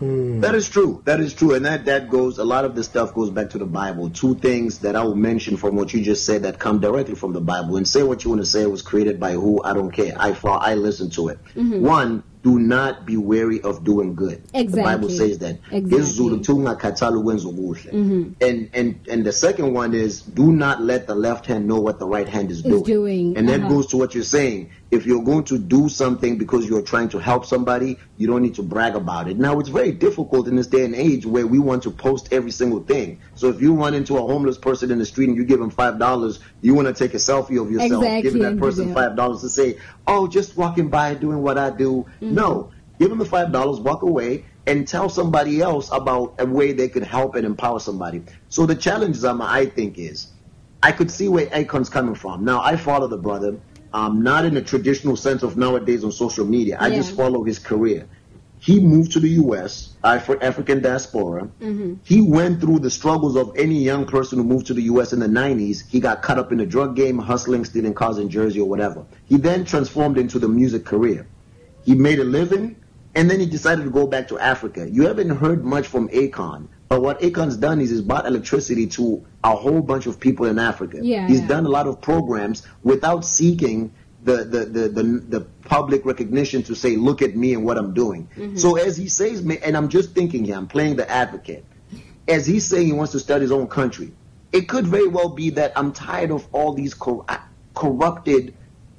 Mm. 0.00 0.40
That 0.40 0.54
is 0.54 0.68
true. 0.68 1.02
That 1.04 1.20
is 1.20 1.32
true, 1.32 1.54
and 1.54 1.64
that 1.64 1.84
that 1.84 2.10
goes. 2.10 2.38
A 2.38 2.44
lot 2.44 2.64
of 2.64 2.74
this 2.74 2.86
stuff 2.86 3.14
goes 3.14 3.30
back 3.30 3.50
to 3.50 3.58
the 3.58 3.66
Bible. 3.66 4.10
Two 4.10 4.34
things 4.34 4.80
that 4.80 4.96
I 4.96 5.04
will 5.04 5.14
mention 5.14 5.56
from 5.56 5.76
what 5.76 5.94
you 5.94 6.02
just 6.02 6.26
said 6.26 6.42
that 6.42 6.58
come 6.58 6.80
directly 6.80 7.14
from 7.14 7.34
the 7.34 7.40
Bible. 7.40 7.76
And 7.76 7.86
say 7.86 8.02
what 8.02 8.24
you 8.24 8.30
want 8.30 8.42
to 8.42 8.46
say. 8.46 8.62
It 8.62 8.70
was 8.70 8.82
created 8.82 9.20
by 9.20 9.32
who? 9.32 9.62
I 9.62 9.74
don't 9.74 9.92
care. 9.92 10.14
I 10.16 10.32
follow, 10.32 10.58
I 10.58 10.74
listen 10.74 11.10
to 11.10 11.28
it. 11.28 11.38
Mm-hmm. 11.54 11.82
One, 11.84 12.22
do 12.42 12.58
not 12.58 13.04
be 13.04 13.16
wary 13.16 13.60
of 13.60 13.84
doing 13.84 14.14
good. 14.14 14.42
The 14.52 14.82
Bible 14.82 15.10
says 15.10 15.38
that. 15.38 15.58
Exactly. 15.70 15.90
Tungakhathali. 16.38 18.34
And 18.40 18.70
and 18.72 19.00
and 19.08 19.26
the 19.26 19.32
second 19.32 19.74
one 19.74 19.94
is 19.94 20.22
do 20.22 20.50
not 20.52 20.80
let 20.82 21.06
the 21.06 21.14
left 21.14 21.46
hand 21.46 21.66
know 21.68 21.80
what 21.80 21.98
the 21.98 22.06
right 22.06 22.28
hand 22.28 22.50
is 22.50 22.62
doing. 22.62 22.82
doing, 22.82 23.36
And 23.36 23.48
that 23.48 23.60
uh-huh. 23.60 23.68
goes 23.68 23.86
to 23.88 23.96
what 23.96 24.14
you're 24.14 24.24
saying. 24.24 24.70
If 24.90 25.06
you're 25.06 25.22
going 25.22 25.44
to 25.44 25.58
do 25.58 25.88
something 25.88 26.36
because 26.36 26.68
you're 26.68 26.82
trying 26.82 27.10
to 27.10 27.18
help 27.18 27.46
somebody, 27.46 27.96
you 28.16 28.26
don't 28.26 28.42
need 28.42 28.56
to 28.56 28.62
brag 28.62 28.96
about 28.96 29.28
it. 29.28 29.38
Now, 29.38 29.60
it's 29.60 29.68
very 29.68 29.92
difficult 29.92 30.48
in 30.48 30.56
this 30.56 30.66
day 30.66 30.84
and 30.84 30.96
age 30.96 31.24
where 31.24 31.46
we 31.46 31.60
want 31.60 31.84
to 31.84 31.92
post 31.92 32.32
every 32.32 32.50
single 32.50 32.80
thing. 32.82 33.20
So 33.36 33.48
if 33.48 33.62
you 33.62 33.74
run 33.74 33.94
into 33.94 34.16
a 34.16 34.20
homeless 34.20 34.58
person 34.58 34.90
in 34.90 34.98
the 34.98 35.06
street 35.06 35.28
and 35.28 35.36
you 35.36 35.44
give 35.44 35.60
him 35.60 35.70
five 35.70 35.98
dollars, 35.98 36.40
you 36.60 36.74
want 36.74 36.88
to 36.88 36.94
take 36.94 37.14
a 37.14 37.18
selfie 37.18 37.60
of 37.60 37.70
yourself, 37.70 38.02
Exactly, 38.02 38.22
giving 38.22 38.42
that 38.42 38.58
person 38.58 38.92
five 38.92 39.14
dollars 39.14 39.42
to 39.42 39.48
say, 39.48 39.78
"Oh, 40.06 40.26
just 40.26 40.56
walking 40.56 40.88
by, 40.88 41.14
doing 41.14 41.40
what 41.40 41.56
I 41.56 41.70
do." 41.70 42.06
Mm-hmm. 42.20 42.34
No, 42.34 42.72
give 42.98 43.10
them 43.10 43.18
the 43.18 43.24
five 43.24 43.52
dollars, 43.52 43.78
walk 43.78 44.02
away, 44.02 44.44
and 44.66 44.88
tell 44.88 45.08
somebody 45.08 45.60
else 45.60 45.88
about 45.92 46.34
a 46.38 46.46
way 46.46 46.72
they 46.72 46.88
could 46.88 47.04
help 47.04 47.36
and 47.36 47.46
empower 47.46 47.78
somebody. 47.78 48.22
So 48.48 48.66
the 48.66 48.74
challenge, 48.74 49.16
Zama, 49.16 49.46
I 49.48 49.66
think 49.66 49.98
is. 49.98 50.32
I 50.82 50.92
could 50.92 51.10
see 51.10 51.28
where 51.28 51.46
Akon's 51.46 51.90
coming 51.90 52.14
from. 52.14 52.44
Now, 52.44 52.62
I 52.62 52.76
follow 52.76 53.06
the 53.06 53.18
brother, 53.18 53.60
um, 53.92 54.22
not 54.22 54.44
in 54.44 54.54
the 54.54 54.62
traditional 54.62 55.16
sense 55.16 55.42
of 55.42 55.56
nowadays 55.56 56.04
on 56.04 56.12
social 56.12 56.44
media. 56.46 56.76
I 56.80 56.88
Yeah. 56.88 56.96
just 56.96 57.12
follow 57.16 57.42
his 57.44 57.58
career. 57.58 58.06
He 58.62 58.78
moved 58.78 59.12
to 59.12 59.20
the 59.20 59.30
U.S. 59.30 59.94
Afri- 60.04 60.42
African 60.42 60.82
diaspora. 60.82 61.48
He 62.02 62.20
went 62.20 62.60
through 62.60 62.80
the 62.80 62.90
struggles 62.90 63.34
of 63.34 63.56
any 63.56 63.82
young 63.82 64.04
person 64.06 64.36
who 64.38 64.44
moved 64.44 64.66
to 64.66 64.74
the 64.74 64.82
U.S. 64.82 65.14
in 65.14 65.18
the 65.20 65.26
90s. 65.28 65.82
He 65.88 65.98
got 65.98 66.20
caught 66.20 66.38
up 66.38 66.52
in 66.52 66.58
the 66.58 66.66
drug 66.66 66.94
game, 66.94 67.18
hustling, 67.18 67.64
stealing 67.64 67.94
cars 67.94 68.18
in 68.18 68.28
Jersey 68.28 68.60
or 68.60 68.68
whatever. 68.68 69.06
He 69.24 69.38
then 69.38 69.64
transformed 69.64 70.18
into 70.18 70.38
the 70.38 70.46
music 70.48 70.84
career. 70.84 71.26
He 71.86 71.94
made 71.94 72.18
a 72.20 72.24
living, 72.24 72.76
and 73.14 73.30
then 73.30 73.40
he 73.40 73.46
decided 73.46 73.84
to 73.84 73.90
go 73.90 74.06
back 74.06 74.28
to 74.28 74.38
Africa. 74.38 74.86
You 74.90 75.06
haven't 75.06 75.30
heard 75.30 75.64
much 75.64 75.86
from 75.86 76.10
Akon, 76.10 76.68
but 76.90 77.02
what 77.02 77.22
Akon's 77.22 77.56
done 77.56 77.80
is 77.80 77.90
he's 77.90 78.02
bought 78.02 78.26
electricity 78.26 78.88
to 78.88 79.24
a 79.44 79.54
whole 79.54 79.80
bunch 79.80 80.06
of 80.06 80.18
people 80.18 80.46
in 80.46 80.58
Africa. 80.58 80.98
Yeah, 81.00 81.28
he's 81.28 81.40
yeah. 81.40 81.46
done 81.46 81.64
a 81.64 81.68
lot 81.68 81.86
of 81.86 82.00
programs 82.00 82.66
without 82.82 83.24
seeking 83.24 83.92
the, 84.24 84.38
the, 84.38 84.64
the, 84.64 84.88
the, 84.88 85.02
the 85.02 85.40
public 85.62 86.04
recognition 86.04 86.64
to 86.64 86.74
say, 86.74 86.96
look 86.96 87.22
at 87.22 87.36
me 87.36 87.54
and 87.54 87.64
what 87.64 87.78
I'm 87.78 87.94
doing. 87.94 88.28
Mm-hmm. 88.36 88.56
So 88.56 88.76
as 88.76 88.96
he 88.96 89.08
says, 89.08 89.38
and 89.40 89.76
I'm 89.76 89.88
just 89.88 90.16
thinking 90.16 90.44
here, 90.44 90.56
I'm 90.56 90.66
playing 90.66 90.96
the 90.96 91.08
advocate. 91.08 91.64
As 92.26 92.44
he's 92.44 92.66
saying 92.66 92.88
he 92.88 92.92
wants 92.92 93.12
to 93.12 93.20
start 93.20 93.40
his 93.40 93.52
own 93.52 93.68
country, 93.68 94.10
it 94.50 94.62
could 94.62 94.84
very 94.84 95.06
well 95.06 95.28
be 95.28 95.50
that 95.50 95.72
I'm 95.76 95.92
tired 95.92 96.32
of 96.32 96.48
all 96.50 96.72
these 96.72 96.94
cor- 96.94 97.24
uh, 97.28 97.38
corrupted 97.72 98.52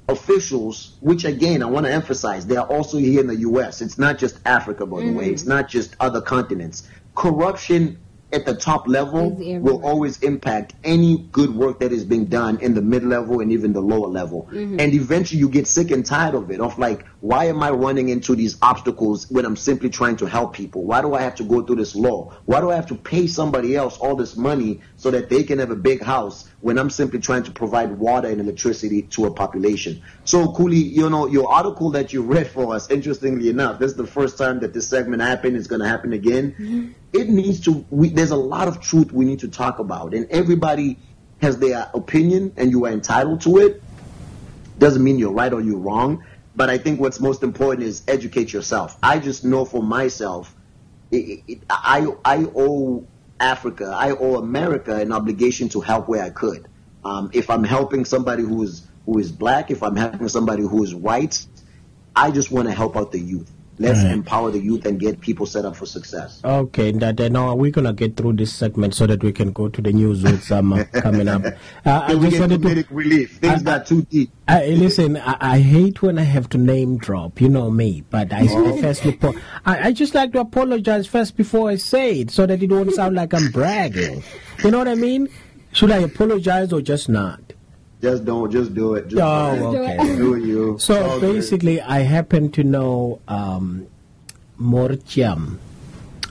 officials, 0.08 0.96
which 1.00 1.24
again, 1.24 1.62
I 1.62 1.66
want 1.66 1.86
to 1.86 1.92
emphasize, 1.92 2.46
they 2.46 2.56
are 2.56 2.66
also 2.66 2.96
here 2.96 3.20
in 3.20 3.26
the 3.26 3.36
U.S. 3.36 3.82
It's 3.82 3.98
not 3.98 4.18
just 4.18 4.38
Africa, 4.46 4.86
by 4.86 5.00
the 5.00 5.12
way. 5.12 5.24
Mm-hmm. 5.24 5.34
It's 5.34 5.44
not 5.44 5.68
just 5.68 5.94
other 6.00 6.22
continents. 6.22 6.88
Corruption 7.14 7.98
at 8.32 8.46
the 8.46 8.54
top 8.54 8.88
level 8.88 9.30
will 9.60 9.84
always 9.84 10.18
impact 10.22 10.72
any 10.84 11.18
good 11.32 11.54
work 11.54 11.80
that 11.80 11.92
is 11.92 12.04
being 12.04 12.24
done 12.24 12.58
in 12.60 12.72
the 12.74 12.80
mid 12.80 13.04
level 13.04 13.40
and 13.40 13.52
even 13.52 13.72
the 13.72 13.80
lower 13.82 14.08
level. 14.08 14.48
Mm-hmm. 14.50 14.80
And 14.80 14.94
eventually 14.94 15.38
you 15.38 15.48
get 15.50 15.66
sick 15.66 15.90
and 15.90 16.04
tired 16.04 16.34
of 16.34 16.50
it, 16.50 16.60
of 16.60 16.78
like, 16.78 17.04
why 17.20 17.44
am 17.46 17.62
I 17.62 17.70
running 17.70 18.08
into 18.08 18.34
these 18.34 18.56
obstacles 18.62 19.30
when 19.30 19.44
I'm 19.44 19.56
simply 19.56 19.90
trying 19.90 20.16
to 20.16 20.26
help 20.26 20.54
people? 20.54 20.84
Why 20.84 21.02
do 21.02 21.14
I 21.14 21.20
have 21.20 21.34
to 21.36 21.44
go 21.44 21.62
through 21.62 21.76
this 21.76 21.94
law? 21.94 22.34
Why 22.46 22.60
do 22.60 22.70
I 22.70 22.74
have 22.74 22.86
to 22.86 22.94
pay 22.94 23.26
somebody 23.26 23.76
else 23.76 23.98
all 23.98 24.16
this 24.16 24.34
money 24.36 24.80
so 24.96 25.10
that 25.10 25.28
they 25.28 25.42
can 25.42 25.58
have 25.58 25.70
a 25.70 25.76
big 25.76 26.02
house 26.02 26.48
when 26.60 26.78
I'm 26.78 26.90
simply 26.90 27.20
trying 27.20 27.42
to 27.44 27.50
provide 27.50 27.98
water 27.98 28.28
and 28.28 28.40
electricity 28.40 29.02
to 29.02 29.26
a 29.26 29.30
population? 29.30 30.02
So, 30.24 30.52
Kuli, 30.52 30.78
you 30.78 31.10
know, 31.10 31.26
your 31.26 31.52
article 31.52 31.90
that 31.90 32.14
you 32.14 32.22
read 32.22 32.48
for 32.48 32.74
us, 32.74 32.90
interestingly 32.90 33.50
enough, 33.50 33.78
this 33.78 33.90
is 33.90 33.96
the 33.96 34.06
first 34.06 34.38
time 34.38 34.60
that 34.60 34.72
this 34.72 34.88
segment 34.88 35.20
happened. 35.20 35.56
It's 35.56 35.66
going 35.66 35.82
to 35.82 35.88
happen 35.88 36.14
again. 36.14 36.94
It 37.12 37.28
needs 37.28 37.60
to, 37.60 37.84
we, 37.90 38.08
there's 38.08 38.30
a 38.30 38.36
lot 38.36 38.68
of 38.68 38.80
truth 38.80 39.12
we 39.12 39.24
need 39.24 39.40
to 39.40 39.48
talk 39.48 39.78
about, 39.78 40.14
and 40.14 40.26
everybody 40.30 40.98
has 41.40 41.58
their 41.58 41.90
opinion, 41.94 42.52
and 42.56 42.70
you 42.70 42.86
are 42.86 42.92
entitled 42.92 43.40
to 43.42 43.58
it 43.58 43.82
doesn't 44.82 45.04
mean 45.04 45.18
you're 45.18 45.32
right 45.32 45.52
or 45.52 45.60
you're 45.60 45.78
wrong. 45.78 46.24
But 46.54 46.68
I 46.68 46.76
think 46.76 47.00
what's 47.00 47.20
most 47.20 47.42
important 47.42 47.86
is 47.86 48.02
educate 48.08 48.52
yourself. 48.52 48.98
I 49.02 49.18
just 49.18 49.44
know 49.44 49.64
for 49.64 49.82
myself, 49.82 50.54
it, 51.10 51.42
it, 51.48 51.58
I 51.70 52.06
I 52.24 52.46
owe 52.54 53.06
Africa, 53.40 53.94
I 53.96 54.10
owe 54.10 54.36
America 54.36 54.96
an 54.96 55.12
obligation 55.12 55.68
to 55.70 55.80
help 55.80 56.08
where 56.08 56.22
I 56.22 56.30
could. 56.30 56.68
Um, 57.04 57.30
if 57.32 57.48
I'm 57.48 57.64
helping 57.64 58.04
somebody 58.04 58.42
who 58.42 58.62
is 58.62 58.86
who 59.06 59.18
is 59.18 59.32
black, 59.32 59.70
if 59.70 59.82
I'm 59.82 59.96
helping 59.96 60.28
somebody 60.28 60.62
who 60.62 60.84
is 60.84 60.94
white, 60.94 61.46
I 62.14 62.30
just 62.30 62.50
want 62.50 62.68
to 62.68 62.74
help 62.74 62.96
out 62.96 63.12
the 63.12 63.20
youth. 63.20 63.50
Let's 63.82 64.02
Right. 64.02 64.12
empower 64.12 64.50
the 64.50 64.60
youth 64.60 64.86
and 64.86 64.98
get 64.98 65.20
people 65.20 65.44
set 65.44 65.64
up 65.64 65.74
for 65.76 65.86
success. 65.86 66.40
Okay, 66.44 66.92
that 66.92 67.20
uh, 67.20 67.28
now 67.28 67.54
we're 67.54 67.70
gonna 67.72 67.92
get 67.92 68.16
through 68.16 68.34
this 68.34 68.52
segment 68.52 68.94
so 68.94 69.06
that 69.06 69.22
we 69.22 69.32
can 69.32 69.52
go 69.52 69.68
to 69.68 69.82
the 69.82 69.92
news 69.92 70.22
with 70.22 70.42
some 70.44 70.72
uh, 70.72 70.84
coming 70.92 71.28
up. 71.28 71.44
Uh, 71.44 71.50
I 72.06 72.14
just 72.14 72.38
wanted 72.40 72.62
to 72.62 72.84
relief. 72.90 73.38
Things 73.38 73.62
got 73.62 73.86
too 73.86 74.02
deep. 74.02 74.30
I, 74.48 74.66
listen, 74.68 75.16
I, 75.16 75.36
I 75.40 75.58
hate 75.60 76.00
when 76.02 76.18
I 76.18 76.22
have 76.22 76.48
to 76.50 76.58
name 76.58 76.96
drop. 76.96 77.40
You 77.40 77.48
know 77.48 77.70
me, 77.70 78.02
but 78.08 78.32
I 78.32 78.46
po- 78.46 79.34
I, 79.66 79.88
I 79.88 79.92
just 79.92 80.14
like 80.14 80.32
to 80.32 80.40
apologize 80.40 81.06
first 81.06 81.36
before 81.36 81.70
I 81.70 81.76
say 81.76 82.20
it, 82.20 82.30
so 82.30 82.46
that 82.46 82.62
it 82.62 82.70
won't 82.70 82.92
sound 82.92 83.16
like 83.16 83.34
I'm 83.34 83.50
bragging. 83.50 84.22
You 84.62 84.70
know 84.70 84.78
what 84.78 84.88
I 84.88 84.94
mean? 84.94 85.28
Should 85.72 85.90
I 85.90 85.98
apologize 85.98 86.72
or 86.72 86.82
just 86.82 87.08
not? 87.08 87.51
Just 88.02 88.24
don't. 88.24 88.50
Just 88.50 88.74
do 88.74 88.94
it. 88.94 89.08
Just 89.08 89.22
Oh, 89.22 89.72
do 89.72 89.82
it. 89.82 90.00
okay. 90.00 90.16
Do 90.16 90.36
you? 90.36 90.76
So 90.80 91.02
All 91.10 91.20
good. 91.20 91.34
basically, 91.34 91.80
I 91.80 92.00
happen 92.00 92.50
to 92.52 92.64
know 92.64 93.20
um, 93.28 93.86
Mor 94.58 94.88
Thiam. 94.90 95.58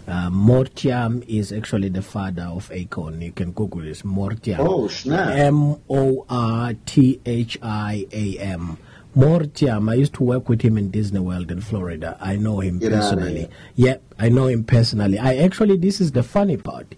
Uh, 0.07 0.29
Mor 0.29 0.65
Thiam 0.65 1.23
is 1.27 1.53
actually 1.53 1.87
the 1.89 2.01
father 2.01 2.43
of 2.43 2.69
Akon. 2.69 3.21
You 3.21 3.31
can 3.31 3.51
Google 3.53 3.81
this. 3.81 4.03
Mor 4.03 4.31
Thiam. 4.31 4.57
Oh, 4.59 4.87
snap. 4.89 5.29
M 5.37 5.77
O 5.89 6.25
R 6.29 6.73
T 6.85 7.21
H 7.25 7.57
I 7.61 8.05
A 8.11 8.37
M. 8.39 8.77
Mor 9.15 9.39
Thiam. 9.41 9.89
I 9.89 9.93
used 9.95 10.13
to 10.15 10.23
work 10.23 10.49
with 10.49 10.61
him 10.61 10.77
in 10.77 10.89
Disney 10.91 11.19
World 11.19 11.51
in 11.51 11.61
Florida. 11.61 12.17
I 12.19 12.35
know 12.35 12.59
him 12.59 12.79
Get 12.79 12.91
personally. 12.91 13.49
Yep, 13.75 14.01
I 14.19 14.27
know 14.29 14.47
him 14.47 14.63
personally. 14.65 15.17
I 15.19 15.35
actually, 15.37 15.77
this 15.77 16.01
is 16.01 16.11
the 16.11 16.23
funny 16.23 16.57
part. 16.57 16.95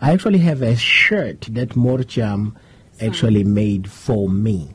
I 0.00 0.12
actually 0.12 0.38
have 0.40 0.62
a 0.62 0.76
shirt 0.76 1.42
that 1.50 1.74
Mor 1.74 1.98
Thiam 1.98 2.54
actually 3.04 3.44
made 3.44 3.90
for 3.90 4.28
me 4.28 4.74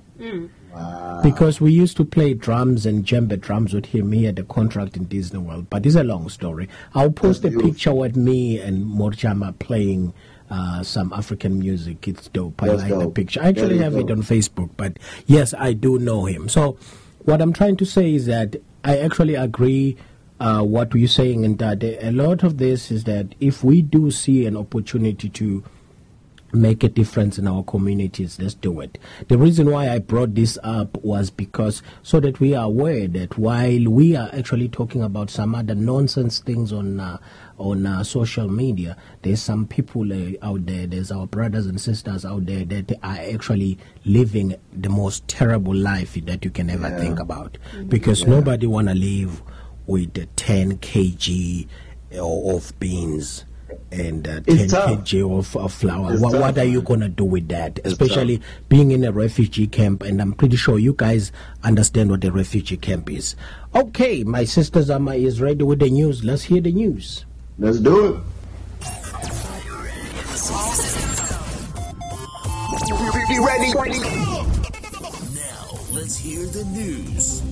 because 1.24 1.60
we 1.60 1.72
used 1.72 1.98
to 1.98 2.06
play 2.06 2.34
drums 2.34 2.86
and 2.86 3.06
djembe 3.06 3.40
drums 3.40 3.74
with 3.74 3.88
him. 3.88 4.12
He 4.12 4.26
had 4.26 4.38
a 4.40 4.44
contract 4.44 4.98
in 4.98 5.06
Disney 5.06 5.40
World, 5.40 5.70
but 5.70 5.86
it's 5.86 5.96
a 5.96 6.04
long 6.04 6.30
story. 6.30 6.70
I'll 6.94 7.12
post 7.12 7.44
a 7.44 7.50
beautiful. 7.50 7.72
picture 7.72 7.94
with 7.94 8.16
me 8.16 8.60
and 8.60 8.86
Morchama 8.86 9.58
playing 9.60 10.14
uh, 10.50 10.84
some 10.84 11.12
African 11.14 11.60
music. 11.60 12.08
It's 12.08 12.28
dope. 12.30 12.62
I 12.62 12.68
That's 12.68 12.84
like 12.84 13.00
the 13.00 13.10
picture. 13.10 13.42
I 13.42 13.48
actually 13.48 13.80
have 13.80 13.96
it 13.96 14.12
on 14.12 14.22
Facebook, 14.22 14.70
but 14.78 14.98
yes, 15.26 15.54
I 15.58 15.74
do 15.74 16.00
know 16.00 16.26
him. 16.26 16.50
So, 16.50 16.78
what 17.26 17.42
I'm 17.42 17.54
trying 17.54 17.78
to 17.78 17.86
say 17.86 18.14
is 18.14 18.26
that 18.28 18.56
I 18.84 18.98
actually 19.00 19.36
agree. 19.36 19.98
Uh, 20.40 20.62
what 20.62 20.94
you're 20.94 21.08
saying, 21.08 21.44
and 21.44 21.58
that 21.58 21.84
a 21.84 22.12
lot 22.12 22.44
of 22.44 22.60
this 22.60 22.92
is 22.92 23.06
that 23.06 23.34
if 23.40 23.64
we 23.64 23.82
do 23.82 24.12
see 24.12 24.46
an 24.46 24.56
opportunity 24.56 25.30
to 25.30 25.64
make 26.54 26.84
a 26.84 26.90
difference 26.90 27.38
in 27.38 27.48
our 27.48 27.64
communities, 27.64 28.40
let's 28.40 28.54
do 28.54 28.80
it. 28.82 28.98
The 29.28 29.38
reason 29.38 29.70
why 29.70 29.90
I 29.90 30.00
brought 30.00 30.36
this 30.36 30.58
up 30.64 30.98
was 31.04 31.30
because 31.30 31.82
so 32.04 32.20
that 32.20 32.40
we 32.40 32.56
are 32.56 32.66
aware 32.66 33.08
that 33.08 33.38
while 33.38 33.84
we 33.90 34.16
are 34.16 34.30
actually 34.34 34.70
talking 34.70 35.04
about 35.04 35.30
some 35.30 35.56
other 35.56 35.76
nonsense 35.76 36.40
things 36.40 36.72
on 36.72 37.00
uh, 37.00 37.18
on 37.58 37.86
uh, 37.86 38.04
social 38.04 38.48
media, 38.48 38.96
there's 39.24 39.42
some 39.42 39.66
people 39.66 40.12
uh, 40.14 40.34
out 40.42 40.66
there, 40.66 40.86
there's 40.88 41.12
our 41.12 41.28
brothers 41.28 41.66
and 41.66 41.82
sisters 41.82 42.24
out 42.24 42.46
there 42.46 42.64
that 42.66 42.92
are 43.04 43.18
actually 43.34 43.78
living 44.06 44.56
the 44.74 44.90
most 44.90 45.28
terrible 45.28 45.76
life 45.76 46.14
that 46.26 46.46
you 46.46 46.52
can 46.52 46.70
ever 46.70 46.90
think 47.00 47.20
about. 47.20 47.58
Because 47.88 48.26
nobody 48.26 48.68
want 48.68 48.88
to 48.90 48.96
live 48.96 49.42
with 49.88 50.14
the 50.14 50.26
10 50.36 50.78
kg 50.78 51.68
of 52.12 52.80
beans 52.80 53.46
and 53.92 54.28
uh, 54.28 54.42
10 54.42 54.68
tough. 54.68 54.90
kg 54.90 55.38
of, 55.38 55.56
of 55.56 55.74
flour. 55.74 56.14
It's 56.14 56.22
What, 56.22 56.40
what 56.40 56.58
are 56.58 56.64
you 56.66 56.82
going 56.82 57.00
to 57.00 57.10
do 57.10 57.24
with 57.24 57.48
that? 57.50 57.80
It's 57.80 57.94
Especially 57.94 58.42
being 58.70 58.92
in 58.92 59.04
a 59.04 59.12
refugee 59.12 59.68
camp, 59.68 60.04
and 60.04 60.22
I'm 60.22 60.34
pretty 60.34 60.58
sure 60.58 60.78
you 60.78 60.94
guys 60.94 61.32
understand 61.64 62.10
what 62.10 62.24
a 62.24 62.32
refugee 62.32 62.78
camp 62.78 63.10
is. 63.10 63.36
Okay, 63.76 64.24
my 64.24 64.44
sister 64.44 64.82
Zama 64.82 65.16
is 65.16 65.42
ready 65.42 65.64
with 65.64 65.80
the 65.80 65.90
news. 65.90 66.24
Let's 66.24 66.44
hear 66.44 66.62
the 66.62 66.72
news. 66.72 67.26
Let's 67.60 67.80
do 67.80 68.16
it. 68.16 68.24
Be 73.30 73.40
ready. 73.40 73.72
Now, 73.74 74.46
let's 75.92 76.18
hear 76.18 76.46
the 76.46 76.64
news. 76.72 77.44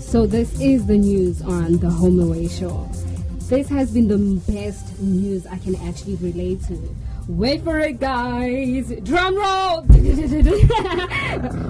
So 0.00 0.26
this 0.26 0.60
is 0.60 0.86
the 0.86 0.96
news 0.96 1.42
on 1.42 1.78
the 1.78 1.90
Home 1.90 2.20
Away 2.20 2.48
Show. 2.48 2.88
This 3.48 3.68
has 3.68 3.92
been 3.92 4.08
the 4.08 4.18
best 4.50 4.98
news 4.98 5.46
I 5.46 5.58
can 5.58 5.76
actually 5.76 6.16
relate 6.16 6.64
to. 6.64 6.96
Wait 7.28 7.62
for 7.62 7.78
it, 7.78 8.00
guys. 8.00 8.92
Drum 9.04 9.36
roll. 9.36 9.78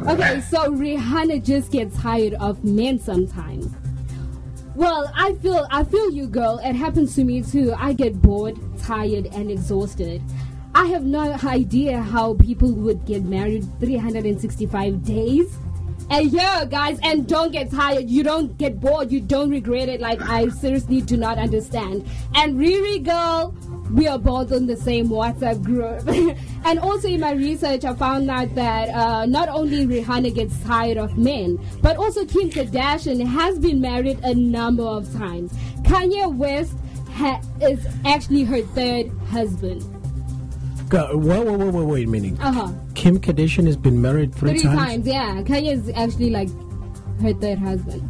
okay, 0.08 0.40
so 0.40 0.72
Rihanna 0.72 1.44
just 1.44 1.70
gets 1.70 1.94
tired 2.00 2.32
of 2.34 2.64
men 2.64 2.98
sometimes. 2.98 3.70
Well, 4.74 5.12
I 5.14 5.34
feel 5.34 5.66
I 5.70 5.84
feel 5.84 6.10
you, 6.10 6.26
girl. 6.26 6.60
It 6.64 6.76
happens 6.76 7.14
to 7.16 7.24
me 7.24 7.42
too. 7.42 7.74
I 7.76 7.92
get 7.92 8.22
bored, 8.22 8.56
tired, 8.78 9.26
and 9.34 9.50
exhausted. 9.50 10.22
I 10.74 10.86
have 10.86 11.04
no 11.04 11.32
idea 11.44 12.00
how 12.00 12.34
people 12.34 12.72
would 12.72 13.04
get 13.04 13.22
married 13.22 13.66
365 13.80 15.04
days 15.04 15.58
a 16.10 16.22
year, 16.22 16.66
guys. 16.68 16.98
And 17.02 17.26
don't 17.26 17.52
get 17.52 17.70
tired. 17.70 18.08
You 18.08 18.22
don't 18.22 18.56
get 18.58 18.80
bored. 18.80 19.10
You 19.10 19.20
don't 19.20 19.50
regret 19.50 19.88
it. 19.88 20.00
Like 20.00 20.22
I 20.22 20.48
seriously 20.48 21.00
do 21.00 21.16
not 21.16 21.38
understand. 21.38 22.06
And 22.34 22.56
Riri, 22.56 23.02
girl, 23.02 23.54
we 23.92 24.08
are 24.08 24.18
both 24.18 24.52
on 24.52 24.66
the 24.66 24.76
same 24.76 25.08
WhatsApp 25.08 25.62
group. 25.62 26.06
and 26.64 26.78
also 26.78 27.08
in 27.08 27.20
my 27.20 27.32
research, 27.32 27.84
I 27.84 27.94
found 27.94 28.30
out 28.30 28.54
that 28.54 28.88
uh, 28.88 29.26
not 29.26 29.48
only 29.48 29.86
Rihanna 29.86 30.34
gets 30.34 30.58
tired 30.64 30.96
of 30.96 31.16
men, 31.16 31.58
but 31.82 31.96
also 31.96 32.24
Kim 32.24 32.50
Kardashian 32.50 33.24
has 33.26 33.58
been 33.58 33.80
married 33.80 34.18
a 34.24 34.34
number 34.34 34.82
of 34.82 35.12
times. 35.14 35.52
Kanye 35.82 36.34
West 36.34 36.74
ha- 37.12 37.40
is 37.62 37.86
actually 38.04 38.44
her 38.44 38.62
third 38.62 39.10
husband. 39.28 39.95
Go, 40.88 41.16
wait, 41.16 41.44
wait, 41.46 41.58
wait, 41.58 41.74
wait, 41.74 41.84
wait 41.86 42.06
a 42.06 42.10
minute. 42.10 42.38
Uh 42.40 42.52
huh. 42.52 42.72
Kim 42.94 43.18
Kardashian 43.18 43.66
has 43.66 43.76
been 43.76 44.00
married 44.00 44.34
three, 44.34 44.58
Three 44.58 44.62
times, 44.62 45.06
yeah. 45.06 45.42
Kanye 45.42 45.72
is 45.72 45.90
actually 45.96 46.30
like 46.30 46.48
her 47.20 47.32
third 47.34 47.58
husband. 47.58 48.08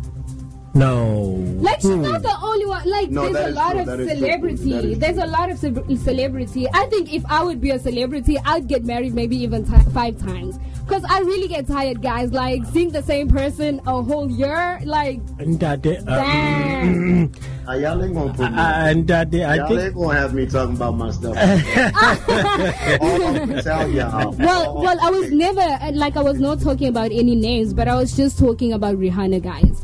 No. 0.74 1.14
Like 1.62 1.80
she's 1.80 1.96
not 1.96 2.20
the 2.20 2.36
only 2.42 2.66
one. 2.66 2.86
Like 2.86 3.08
No, 3.10 3.32
there's 3.32 3.52
a 3.52 3.54
lot 3.54 3.70
true. 3.72 3.80
of 3.80 3.86
That 3.86 4.00
is 4.00 4.08
true. 4.08 4.18
celebrity. 4.18 4.94
There's 4.94 5.16
a 5.16 5.24
lot 5.26 5.50
of 5.50 5.58
ce- 5.58 6.02
celebrity. 6.04 6.66
I 6.74 6.84
think 6.86 7.14
if 7.14 7.24
I 7.30 7.42
would 7.42 7.62
be 7.62 7.70
a 7.70 7.78
celebrity, 7.78 8.36
I'd 8.44 8.66
get 8.68 8.84
married 8.84 9.14
maybe 9.14 9.38
even 9.38 9.64
ti 9.64 9.78
five 9.94 10.18
times. 10.18 10.58
Cause 10.86 11.02
I 11.08 11.20
really 11.20 11.48
get 11.48 11.66
tired, 11.66 12.02
guys. 12.02 12.30
Like 12.32 12.62
seeing 12.66 12.90
the 12.90 13.02
same 13.02 13.28
person 13.28 13.80
a 13.86 14.02
whole 14.02 14.30
year. 14.30 14.78
Like 14.84 15.20
And 15.38 15.58
that, 15.60 15.84
uh, 15.86 15.94
damn. 16.02 17.32
Uh, 17.68 17.72
y'all 17.72 18.04
ain't 18.04 18.14
gonna 18.14 18.32
put 18.32 18.50
me. 18.52 18.58
and 18.58 19.08
that, 19.08 19.34
I 19.34 19.56
y'all 19.56 19.68
think 19.68 19.80
ain't 19.80 19.94
gonna 19.94 20.18
have 20.18 20.34
me 20.34 20.46
talking 20.46 20.76
about 20.76 20.96
my 20.96 21.10
stuff. 21.10 21.36
All 23.00 23.26
I'm 23.26 23.62
tell 23.62 23.90
y'all. 23.90 24.30
well, 24.38 24.80
well, 24.80 24.98
I 25.00 25.10
was 25.10 25.32
never 25.32 25.60
uh, 25.60 25.90
like 25.92 26.16
I 26.16 26.22
was 26.22 26.38
not 26.38 26.60
talking 26.60 26.86
about 26.88 27.10
any 27.10 27.34
names, 27.34 27.74
but 27.74 27.88
I 27.88 27.96
was 27.96 28.16
just 28.16 28.38
talking 28.38 28.72
about 28.72 28.96
Rihanna, 28.96 29.42
guys. 29.42 29.82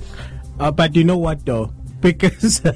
Uh, 0.60 0.70
but 0.70 0.94
you 0.94 1.02
know 1.02 1.18
what 1.18 1.44
though? 1.44 1.72
Because 2.02 2.60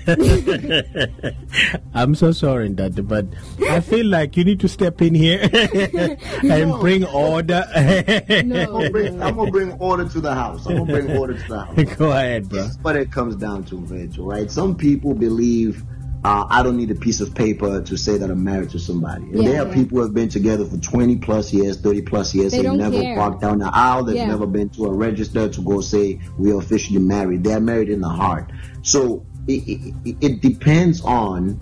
I'm 1.94 2.14
so 2.14 2.32
sorry, 2.32 2.68
Daddy, 2.70 3.02
but 3.02 3.26
I 3.68 3.80
feel 3.80 4.06
like 4.06 4.36
you 4.36 4.44
need 4.44 4.60
to 4.60 4.68
step 4.68 5.02
in 5.02 5.14
here 5.14 5.40
and 5.52 6.70
know- 6.70 6.78
bring 6.78 7.04
order. 7.06 7.64
I'm 7.74 8.48
No. 8.48 8.66
gonna, 8.66 8.90
bring, 8.90 9.22
I'm 9.22 9.36
gonna 9.36 9.50
bring 9.50 9.72
order 9.72 10.08
to 10.08 10.20
the 10.20 10.34
house. 10.34 10.66
I'm 10.66 10.76
gonna 10.78 10.92
bring 10.92 11.16
order 11.16 11.34
to 11.34 11.48
the 11.48 11.60
house. 11.60 11.94
Go 11.96 12.10
ahead, 12.12 12.48
bro. 12.48 12.62
That's 12.62 12.76
what 12.78 12.96
it 12.96 13.10
comes 13.10 13.36
down 13.36 13.64
to, 13.64 13.80
Virgil, 13.84 14.26
right? 14.26 14.50
Some 14.50 14.76
people 14.76 15.14
believe 15.14 15.82
uh, 16.24 16.44
I 16.50 16.62
don't 16.62 16.76
need 16.76 16.90
a 16.90 16.94
piece 16.96 17.20
of 17.20 17.34
paper 17.34 17.80
to 17.82 17.96
say 17.96 18.16
that 18.18 18.30
I'm 18.30 18.42
married 18.42 18.70
to 18.70 18.78
somebody. 18.78 19.24
And 19.24 19.42
Yeah, 19.42 19.48
there 19.50 19.62
are 19.62 19.68
yeah. 19.68 19.74
people 19.74 19.98
who 19.98 20.02
have 20.04 20.14
been 20.14 20.28
together 20.28 20.64
for 20.64 20.76
20 20.76 21.16
plus 21.18 21.52
years, 21.52 21.76
30 21.80 22.02
plus 22.02 22.34
years. 22.34 22.52
They 22.52 22.62
They've 22.62 22.72
never 22.72 23.00
care. 23.00 23.16
walked 23.16 23.40
down 23.42 23.58
the 23.58 23.70
aisle. 23.72 24.04
They've 24.04 24.16
Yeah. 24.16 24.26
never 24.26 24.46
been 24.46 24.68
to 24.70 24.86
a 24.86 24.92
register 24.92 25.48
to 25.48 25.60
go 25.62 25.80
say 25.80 26.18
we're 26.38 26.58
officially 26.58 26.98
married. 26.98 27.44
They're 27.44 27.60
married 27.60 27.90
in 27.90 28.00
the 28.00 28.08
heart. 28.08 28.50
So 28.82 29.24
it, 29.46 29.62
it, 30.04 30.16
it- 30.20 30.40
depends 30.40 31.00
on 31.02 31.60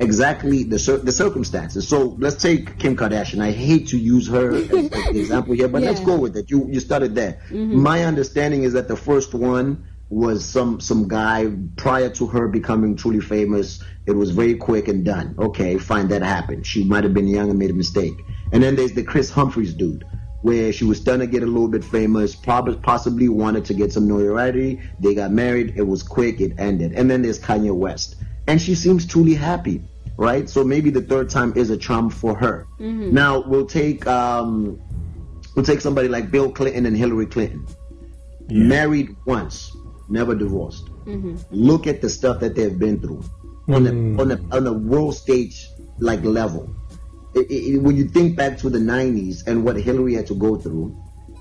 exactly 0.00 0.64
the 0.64 0.78
cir- 0.78 0.98
the 0.98 1.12
circumstances. 1.12 1.86
So 1.86 2.16
let's 2.18 2.36
take 2.42 2.78
Kim 2.78 2.96
Kardashian. 2.96 3.40
I 3.42 3.52
hate 3.52 3.88
to 3.88 3.98
use 3.98 4.26
her 4.28 4.52
as, 4.54 4.70
as 4.70 5.08
example 5.16 5.54
here, 5.54 5.68
but 5.68 5.82
let's 5.82 6.00
go 6.00 6.16
with 6.18 6.36
it. 6.36 6.50
You 6.50 6.66
you 6.70 6.80
started 6.80 7.14
there. 7.14 7.40
My 7.50 8.04
understanding 8.04 8.62
is 8.64 8.72
that 8.72 8.88
the 8.88 8.96
first 8.96 9.34
one 9.34 9.84
was 10.10 10.44
some 10.44 10.80
some 10.80 11.08
guy 11.08 11.50
prior 11.76 12.10
to 12.10 12.26
her 12.26 12.48
becoming 12.48 12.96
truly 12.96 13.20
famous. 13.20 13.82
It 14.06 14.12
was 14.12 14.30
very 14.30 14.54
quick 14.54 14.88
and 14.88 15.04
done. 15.04 15.34
Okay, 15.38 15.78
fine, 15.78 16.08
that 16.08 16.22
happened. 16.22 16.66
She 16.66 16.84
might 16.84 17.04
have 17.04 17.14
been 17.14 17.26
young 17.26 17.50
and 17.50 17.58
made 17.58 17.70
a 17.70 17.74
mistake. 17.74 18.12
And 18.52 18.62
then 18.62 18.76
there's 18.76 18.92
the 18.92 19.02
Kris 19.02 19.30
Humphries 19.30 19.74
dude. 19.74 20.04
Where 20.42 20.74
she 20.74 20.84
was 20.84 21.00
starting 21.00 21.26
to 21.26 21.32
get 21.32 21.42
a 21.42 21.46
little 21.46 21.68
bit 21.68 21.82
famous, 21.82 22.34
probably 22.34 22.76
possibly 22.76 23.30
wanted 23.30 23.64
to 23.64 23.72
get 23.72 23.94
some 23.94 24.06
notoriety. 24.06 24.78
They 25.00 25.14
got 25.14 25.30
married. 25.30 25.72
It 25.74 25.86
was 25.86 26.02
quick. 26.02 26.38
It 26.38 26.52
ended. 26.58 26.92
And 26.92 27.10
then 27.10 27.22
there's 27.22 27.38
Kanye 27.38 27.74
West, 27.74 28.16
and 28.46 28.60
she 28.60 28.74
seems 28.74 29.06
truly 29.06 29.32
happy, 29.32 29.80
right? 30.18 30.46
So 30.46 30.62
maybe 30.62 30.90
the 30.90 31.00
third 31.00 31.30
time 31.30 31.54
is 31.56 31.70
a 31.70 31.78
charm 31.78 32.10
for 32.10 32.34
her. 32.34 32.66
Now 32.78 33.40
we'll 33.40 33.64
take 33.64 34.06
um, 34.06 34.78
we'll 35.56 35.64
take 35.64 35.80
somebody 35.80 36.08
like 36.08 36.30
Bill 36.30 36.52
Clinton 36.52 36.84
and 36.84 36.94
Hillary 36.94 37.24
Clinton, 37.24 37.66
married 38.50 39.16
once, 39.24 39.74
never 40.08 40.34
divorced. 40.34 40.88
Look 41.50 41.86
at 41.86 42.00
the 42.00 42.08
stuff 42.08 42.40
that 42.40 42.54
they've 42.54 42.78
been 42.78 43.00
through 43.00 43.22
on 43.68 43.86
a 43.86 43.90
on 44.22 44.30
a 44.32 44.38
on 44.52 44.66
a 44.66 44.72
world 44.72 45.14
stage 45.14 45.68
like 45.98 46.24
level. 46.24 46.68
It- 47.34 47.50
it- 47.50 47.82
when 47.82 47.96
you 47.96 48.04
think 48.08 48.36
back 48.36 48.58
to 48.58 48.70
the 48.70 48.78
90s 48.78 49.42
and 49.46 49.64
what 49.64 49.76
Hillary 49.76 50.14
had 50.14 50.26
to 50.28 50.34
go 50.34 50.56
through, 50.56 50.94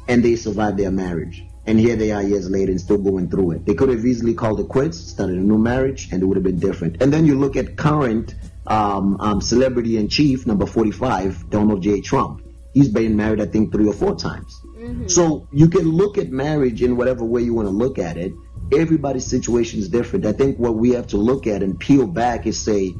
and 0.07 0.23
they 0.23 0.35
survived 0.35 0.77
their 0.77 0.91
marriage. 0.91 1.43
And 1.65 1.79
here 1.79 1.95
they 1.95 2.11
are 2.11 2.21
years 2.21 2.49
later 2.49 2.71
and 2.71 2.81
still 2.81 2.97
going 2.97 3.29
through 3.29 3.51
it. 3.51 3.65
They 3.65 3.73
could 3.73 3.87
have 3.89 4.05
easily 4.05 4.33
called 4.33 4.59
it 4.59 4.67
quits, 4.67 4.97
started 4.97 5.37
a 5.37 5.41
new 5.41 5.57
marriage, 5.57 6.09
and 6.11 6.21
it 6.21 6.25
would 6.25 6.35
have 6.35 6.43
been 6.43 6.59
different. 6.59 6.97
And 7.01 7.11
then 7.13 7.25
you 7.25 7.39
look 7.39 7.55
at 7.55 7.77
current 7.77 8.35
um, 8.67 9.17
um, 9.19 9.39
celebrity 9.41 9.97
in 9.97 10.07
chief, 10.07 10.47
number 10.47 10.65
45, 10.65 11.49
Donald 11.49 11.81
J. 11.83 11.99
Trump. 12.01 12.41
He's 12.73 12.87
been 12.89 13.15
married, 13.15 13.39
I 13.41 13.45
think, 13.45 13.71
three 13.73 13.87
or 13.87 13.93
four 13.93 14.15
times. 14.15 14.59
So 15.07 15.47
you 15.53 15.67
can 15.67 15.87
look 15.91 16.17
at 16.17 16.31
marriage 16.31 16.81
in 16.81 16.95
whatever 16.97 17.23
way 17.25 17.41
you 17.43 17.53
want 17.53 17.67
to 17.67 17.73
look 17.73 17.97
at 17.99 18.17
it. 18.17 18.33
Everybody's 18.71 19.25
situation 19.25 19.79
is 19.79 19.89
different. 19.89 20.25
I 20.25 20.31
think 20.33 20.57
what 20.57 20.75
we 20.75 20.91
have 20.91 21.07
to 21.07 21.17
look 21.17 21.45
at 21.47 21.61
and 21.61 21.79
peel 21.79 22.07
back 22.07 22.47
is 22.47 22.57
say, 22.57 22.93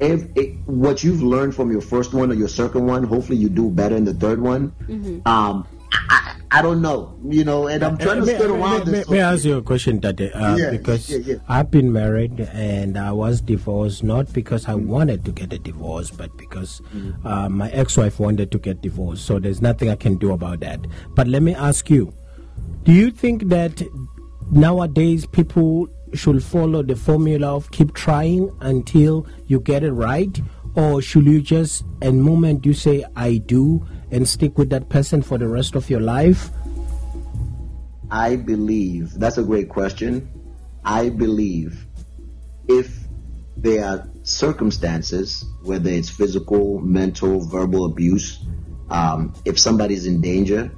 if 0.00 0.24
it, 0.36 0.56
what 0.66 1.04
you've 1.04 1.22
learned 1.22 1.54
from 1.54 1.70
your 1.70 1.80
first 1.80 2.14
one 2.14 2.30
or 2.30 2.34
your 2.34 2.48
second 2.48 2.86
one, 2.86 3.04
hopefully 3.04 3.38
you 3.38 3.48
do 3.48 3.70
better 3.70 3.96
in 3.96 4.04
the 4.04 4.14
third 4.14 4.40
one. 4.40 4.72
Um, 5.26 5.66
I, 5.92 5.98
I, 6.08 6.58
I 6.58 6.62
don't 6.62 6.82
know, 6.82 7.16
you 7.28 7.44
know, 7.44 7.68
and 7.68 7.82
I'm 7.84 7.96
trying 7.98 8.20
to 8.20 8.26
May- 8.26 8.34
skirt 8.34 8.50
may- 8.50 8.56
around 8.60 8.86
may, 8.86 8.92
this. 8.98 9.08
may 9.08 9.22
I 9.22 9.32
ask 9.34 9.44
you 9.44 9.56
a 9.58 9.62
question, 9.62 10.00
Daddy? 10.00 10.32
Uh, 10.32 10.56
Yeah, 10.56 10.70
because 10.70 11.08
yeah, 11.10 11.18
yeah. 11.18 11.34
I've 11.48 11.70
been 11.70 11.92
married 11.92 12.40
and 12.40 12.98
I 12.98 13.12
was 13.12 13.40
divorced 13.40 14.02
not 14.02 14.32
because 14.32 14.66
I 14.66 14.74
wanted 14.74 15.24
to 15.26 15.32
get 15.32 15.52
a 15.52 15.58
divorce, 15.58 16.10
but 16.10 16.36
because 16.36 16.80
Mm-hmm. 16.94 17.26
uh, 17.26 17.48
my 17.48 17.70
ex-wife 17.70 18.18
wanted 18.18 18.50
to 18.52 18.58
get 18.58 18.80
divorced. 18.82 19.24
So 19.26 19.38
there's 19.38 19.62
nothing 19.62 19.88
I 19.90 19.96
can 19.96 20.16
do 20.16 20.32
about 20.32 20.60
that. 20.60 20.80
But 21.14 21.28
let 21.28 21.42
me 21.42 21.54
ask 21.54 21.88
you: 21.90 22.12
Do 22.82 22.92
you 22.92 23.10
think 23.12 23.48
that 23.50 23.80
nowadays 24.50 25.26
people 25.26 25.88
should 26.14 26.42
follow 26.42 26.82
the 26.82 26.96
formula 26.96 27.54
of 27.56 27.70
keep 27.70 27.92
trying 27.94 28.50
until 28.60 29.26
you 29.46 29.60
get 29.60 29.82
it 29.82 29.92
right, 29.92 30.40
or 30.74 31.02
should 31.02 31.26
you 31.26 31.40
just, 31.40 31.84
in 32.02 32.20
moment 32.20 32.64
you 32.66 32.74
say 32.74 33.04
I 33.16 33.38
do, 33.38 33.86
and 34.10 34.28
stick 34.28 34.58
with 34.58 34.70
that 34.70 34.88
person 34.88 35.22
for 35.22 35.38
the 35.38 35.48
rest 35.48 35.74
of 35.74 35.90
your 35.90 36.00
life? 36.00 36.50
I 38.10 38.36
believe 38.36 39.14
that's 39.14 39.38
a 39.38 39.42
great 39.42 39.68
question. 39.68 40.30
I 40.84 41.08
believe 41.08 41.86
if 42.68 42.96
there 43.56 43.84
are 43.84 44.08
circumstances, 44.22 45.44
whether 45.62 45.90
it's 45.90 46.10
physical, 46.10 46.80
mental, 46.80 47.40
verbal 47.40 47.86
abuse, 47.86 48.44
um, 48.90 49.32
if 49.44 49.58
somebody's 49.58 50.06
in 50.06 50.20
danger, 50.20 50.70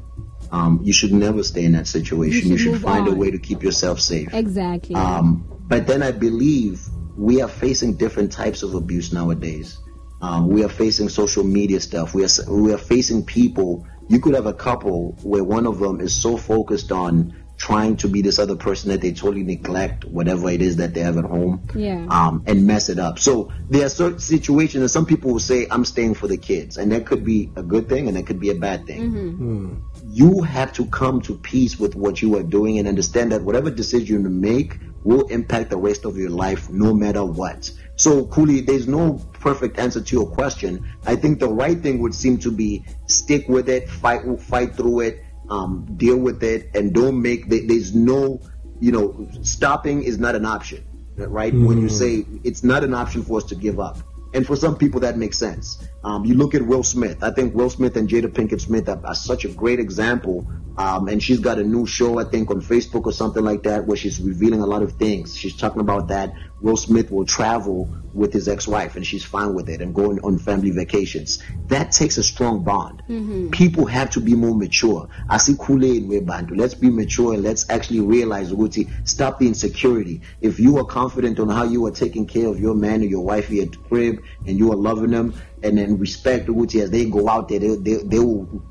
um, 0.52 0.80
you 0.82 0.92
should 0.92 1.12
never 1.12 1.42
stay 1.42 1.64
in 1.64 1.72
that 1.72 1.86
situation. 1.86 2.50
You 2.50 2.56
should 2.56 2.64
should, 2.64 2.72
move 2.74 2.82
find 2.82 3.08
a 3.08 3.14
way 3.14 3.30
to 3.30 3.38
keep 3.38 3.62
yourself 3.62 4.00
safe. 4.00 4.32
Exactly. 4.32 4.94
Um, 4.94 5.44
but 5.68 5.86
then 5.86 6.02
I 6.02 6.12
believe 6.12 6.80
we 7.16 7.40
are 7.40 7.48
facing 7.48 7.96
different 7.96 8.32
types 8.32 8.62
of 8.62 8.74
abuse 8.74 9.12
nowadays. 9.12 9.78
Um, 10.22 10.48
we 10.48 10.64
are 10.64 10.68
facing 10.68 11.08
social 11.08 11.44
media 11.44 11.80
stuff. 11.80 12.14
We 12.14 12.24
are 12.24 12.28
we 12.48 12.72
are 12.72 12.78
facing 12.78 13.24
people. 13.24 13.86
You 14.08 14.20
could 14.20 14.34
have 14.34 14.46
a 14.46 14.54
couple 14.54 15.12
where 15.22 15.44
one 15.44 15.66
of 15.66 15.78
them 15.78 16.00
is 16.00 16.14
so 16.14 16.36
focused 16.36 16.92
on 16.92 17.34
trying 17.58 17.96
to 17.96 18.08
be 18.08 18.20
this 18.22 18.38
other 18.38 18.54
person 18.54 18.90
that 18.90 19.00
they 19.00 19.12
totally 19.12 19.42
neglect 19.42 20.04
whatever 20.04 20.50
it 20.50 20.60
is 20.60 20.76
that 20.76 20.92
they 20.92 21.00
have 21.00 21.16
at 21.16 21.24
home 21.24 21.66
Yeah. 21.74 22.06
um, 22.10 22.42
and 22.46 22.66
mess 22.66 22.90
it 22.90 22.98
up. 22.98 23.18
So 23.18 23.50
there 23.70 23.86
are 23.86 23.88
certain 23.88 24.18
situations, 24.18 24.82
and 24.82 24.90
some 24.90 25.06
people 25.06 25.32
will 25.32 25.40
say, 25.40 25.66
"I'm 25.70 25.84
staying 25.84 26.14
for 26.14 26.28
the 26.28 26.36
kids," 26.36 26.76
and 26.76 26.92
that 26.92 27.06
could 27.06 27.24
be 27.24 27.50
a 27.56 27.62
good 27.62 27.88
thing, 27.88 28.08
and 28.08 28.16
that 28.16 28.26
could 28.26 28.40
be 28.40 28.50
a 28.50 28.54
bad 28.54 28.86
thing 28.86 29.82
you 30.16 30.40
have 30.40 30.72
to 30.72 30.86
come 30.86 31.20
to 31.20 31.36
peace 31.36 31.78
with 31.78 31.94
what 31.94 32.22
you 32.22 32.38
are 32.38 32.42
doing 32.42 32.78
and 32.78 32.88
understand 32.88 33.32
that 33.32 33.42
whatever 33.42 33.70
decision 33.70 34.24
you 34.24 34.30
make 34.30 34.78
will 35.04 35.26
impact 35.26 35.68
the 35.68 35.76
rest 35.76 36.06
of 36.06 36.16
your 36.16 36.30
life 36.30 36.70
no 36.70 36.94
matter 36.94 37.22
what. 37.22 37.70
So, 37.96 38.24
Kuli, 38.24 38.62
there's 38.62 38.88
no 38.88 39.18
perfect 39.34 39.78
answer 39.78 40.00
to 40.00 40.16
your 40.16 40.26
question. 40.26 40.90
I 41.04 41.16
think 41.16 41.38
the 41.38 41.50
right 41.50 41.78
thing 41.78 41.98
would 41.98 42.14
seem 42.14 42.38
to 42.38 42.50
be 42.50 42.82
stick 43.06 43.46
with 43.46 43.68
it, 43.68 43.90
fight, 43.90 44.22
fight 44.40 44.74
through 44.74 45.00
it, 45.00 45.22
um, 45.50 45.84
deal 45.98 46.16
with 46.16 46.42
it, 46.42 46.70
and 46.74 46.94
don't 46.94 47.20
make. 47.20 47.50
There's 47.50 47.94
no, 47.94 48.40
you 48.80 48.92
know, 48.92 49.28
stopping 49.42 50.02
is 50.02 50.18
not 50.18 50.34
an 50.34 50.46
option, 50.46 50.82
right? 51.16 51.52
When 51.52 51.78
you 51.78 51.90
say 51.90 52.24
it's 52.42 52.64
not 52.64 52.84
an 52.84 52.94
option 52.94 53.22
for 53.22 53.36
us 53.36 53.44
to 53.44 53.54
give 53.54 53.78
up. 53.78 53.98
And 54.36 54.46
for 54.46 54.54
some 54.54 54.76
people, 54.76 55.00
that 55.00 55.16
makes 55.16 55.38
sense. 55.38 55.82
Um, 56.04 56.26
you 56.26 56.34
look 56.34 56.54
at 56.54 56.60
Will 56.60 56.82
Smith. 56.82 57.22
I 57.22 57.30
think 57.30 57.54
Will 57.54 57.70
Smith 57.70 57.96
and 57.96 58.06
Jada 58.06 58.26
Pinkett 58.26 58.60
Smith 58.60 58.86
are, 58.86 59.00
are 59.02 59.14
such 59.14 59.46
a 59.46 59.48
great 59.48 59.80
example. 59.80 60.46
Um, 60.76 61.08
and 61.08 61.22
she's 61.22 61.40
got 61.40 61.58
a 61.58 61.64
new 61.64 61.86
show, 61.86 62.18
I 62.18 62.24
think, 62.24 62.50
on 62.50 62.60
Facebook 62.60 63.06
or 63.06 63.12
something 63.12 63.42
like 63.42 63.62
that, 63.62 63.86
where 63.86 63.96
she's 63.96 64.20
revealing 64.20 64.60
a 64.60 64.66
lot 64.66 64.82
of 64.82 64.92
things. 64.92 65.34
She's 65.34 65.56
talking 65.56 65.80
about 65.80 66.08
that 66.08 66.34
Will 66.60 66.76
Smith 66.76 67.10
will 67.10 67.26
travel 67.26 67.88
with 68.14 68.32
his 68.32 68.48
ex-wife, 68.48 68.96
and 68.96 69.06
she's 69.06 69.22
fine 69.22 69.54
with 69.54 69.68
it, 69.68 69.82
and 69.82 69.94
going 69.94 70.18
on 70.20 70.38
family 70.38 70.70
vacations. 70.70 71.42
That 71.66 71.92
takes 71.92 72.16
a 72.16 72.22
strong 72.22 72.64
bond. 72.64 73.02
Mm-hmm. 73.08 73.50
People 73.50 73.84
have 73.86 74.10
to 74.10 74.20
be 74.20 74.34
more 74.34 74.54
mature. 74.54 75.08
I 75.28 75.36
see 75.36 75.54
Kool-Aid 75.58 76.08
with 76.08 76.26
Bantu. 76.26 76.54
Let's 76.54 76.74
be 76.74 76.88
mature 76.88 77.34
and 77.34 77.42
let's 77.42 77.68
actually 77.68 78.00
realize, 78.00 78.50
Uguti, 78.50 78.90
stop 79.06 79.38
the 79.38 79.46
insecurity. 79.46 80.22
If 80.40 80.58
you 80.58 80.78
are 80.78 80.84
confident 80.84 81.38
on 81.38 81.50
how 81.50 81.64
you 81.64 81.84
are 81.86 81.90
taking 81.90 82.26
care 82.26 82.48
of 82.48 82.58
your 82.58 82.74
man 82.74 83.02
or 83.02 83.06
your 83.06 83.24
wife 83.24 83.50
at 83.50 83.72
the 83.72 83.78
crib, 83.88 84.22
and 84.46 84.58
you 84.58 84.72
are 84.72 84.76
loving 84.76 85.10
them, 85.10 85.34
and 85.62 85.76
then 85.76 85.98
respect 85.98 86.48
Uguti 86.48 86.80
as 86.80 86.90
they 86.90 87.04
go 87.04 87.28
out 87.28 87.48
there, 87.48 87.58
they, 87.58 87.76
they, 87.76 87.94
they 88.02 88.18
will 88.18 88.62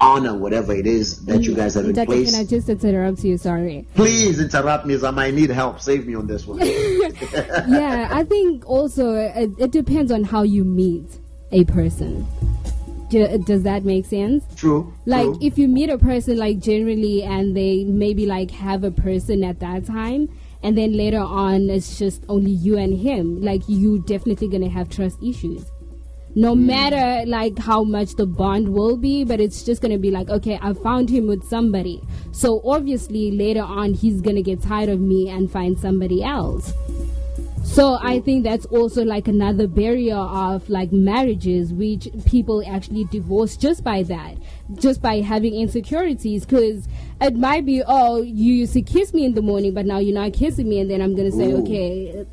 honor 0.00 0.34
whatever 0.36 0.74
it 0.74 0.86
is 0.86 1.24
that 1.26 1.42
you 1.42 1.52
mm-hmm. 1.52 1.60
guys 1.60 1.74
have 1.74 1.84
in 1.86 1.94
place. 2.04 2.30
can 2.30 2.40
I 2.40 2.44
just 2.44 2.68
interrupt 2.68 3.24
you? 3.24 3.38
Sorry. 3.38 3.86
Please 3.94 4.40
interrupt 4.40 4.86
me 4.86 4.94
as 4.94 5.04
I 5.04 5.10
might 5.10 5.34
need 5.34 5.50
help. 5.50 5.80
Save 5.80 6.06
me 6.06 6.14
on 6.14 6.26
this 6.26 6.46
one. 6.46 6.58
yeah, 6.66 8.08
I 8.10 8.24
think 8.24 8.68
also 8.68 9.14
it, 9.14 9.50
it 9.58 9.70
depends 9.70 10.12
on 10.12 10.24
how 10.24 10.42
you 10.42 10.64
meet 10.64 11.18
a 11.52 11.64
person. 11.64 12.26
Do, 13.08 13.38
does 13.38 13.62
that 13.62 13.84
make 13.84 14.04
sense? 14.04 14.44
True. 14.56 14.92
Like 15.06 15.24
true. 15.24 15.38
if 15.40 15.58
you 15.58 15.68
meet 15.68 15.90
a 15.90 15.98
person 15.98 16.36
like 16.36 16.58
generally 16.58 17.22
and 17.22 17.56
they 17.56 17.84
maybe 17.84 18.26
like 18.26 18.50
have 18.50 18.84
a 18.84 18.90
person 18.90 19.44
at 19.44 19.60
that 19.60 19.86
time 19.86 20.28
and 20.62 20.76
then 20.76 20.92
later 20.96 21.20
on 21.20 21.70
it's 21.70 21.98
just 21.98 22.24
only 22.28 22.50
you 22.50 22.76
and 22.76 22.98
him, 22.98 23.40
like 23.42 23.62
you 23.68 24.00
definitely 24.00 24.48
gonna 24.48 24.68
have 24.68 24.90
trust 24.90 25.22
issues. 25.22 25.70
No 26.36 26.54
mm. 26.54 26.66
matter 26.66 27.26
like 27.26 27.58
how 27.58 27.82
much 27.82 28.14
the 28.16 28.26
bond 28.26 28.68
will 28.68 28.98
be, 28.98 29.24
but 29.24 29.40
it's 29.40 29.62
just 29.62 29.80
gonna 29.80 29.98
be 29.98 30.10
like, 30.10 30.28
okay, 30.28 30.58
I 30.60 30.74
found 30.74 31.08
him 31.08 31.26
with 31.26 31.42
somebody. 31.48 32.02
So 32.32 32.60
obviously 32.62 33.30
later 33.30 33.62
on 33.62 33.94
he's 33.94 34.20
gonna 34.20 34.42
get 34.42 34.62
tired 34.62 34.90
of 34.90 35.00
me 35.00 35.30
and 35.30 35.50
find 35.50 35.78
somebody 35.78 36.22
else. 36.22 36.74
So 37.64 37.98
I 38.00 38.20
think 38.20 38.44
that's 38.44 38.66
also 38.66 39.02
like 39.02 39.28
another 39.28 39.66
barrier 39.66 40.16
of 40.16 40.68
like 40.68 40.92
marriages, 40.92 41.72
which 41.72 42.08
people 42.26 42.62
actually 42.66 43.04
divorce 43.04 43.56
just 43.56 43.82
by 43.82 44.02
that, 44.04 44.36
just 44.74 45.00
by 45.00 45.20
having 45.20 45.54
insecurities. 45.54 46.44
Because 46.44 46.86
it 47.20 47.34
might 47.34 47.64
be, 47.64 47.82
oh, 47.86 48.22
you 48.22 48.52
used 48.52 48.74
to 48.74 48.82
kiss 48.82 49.12
me 49.14 49.24
in 49.24 49.34
the 49.34 49.42
morning, 49.42 49.72
but 49.72 49.84
now 49.84 49.98
you're 49.98 50.14
not 50.14 50.32
kissing 50.32 50.68
me, 50.68 50.80
and 50.80 50.90
then 50.90 51.00
I'm 51.00 51.16
gonna 51.16 51.32
say, 51.32 51.50
Ooh. 51.50 51.62
okay, 51.62 52.26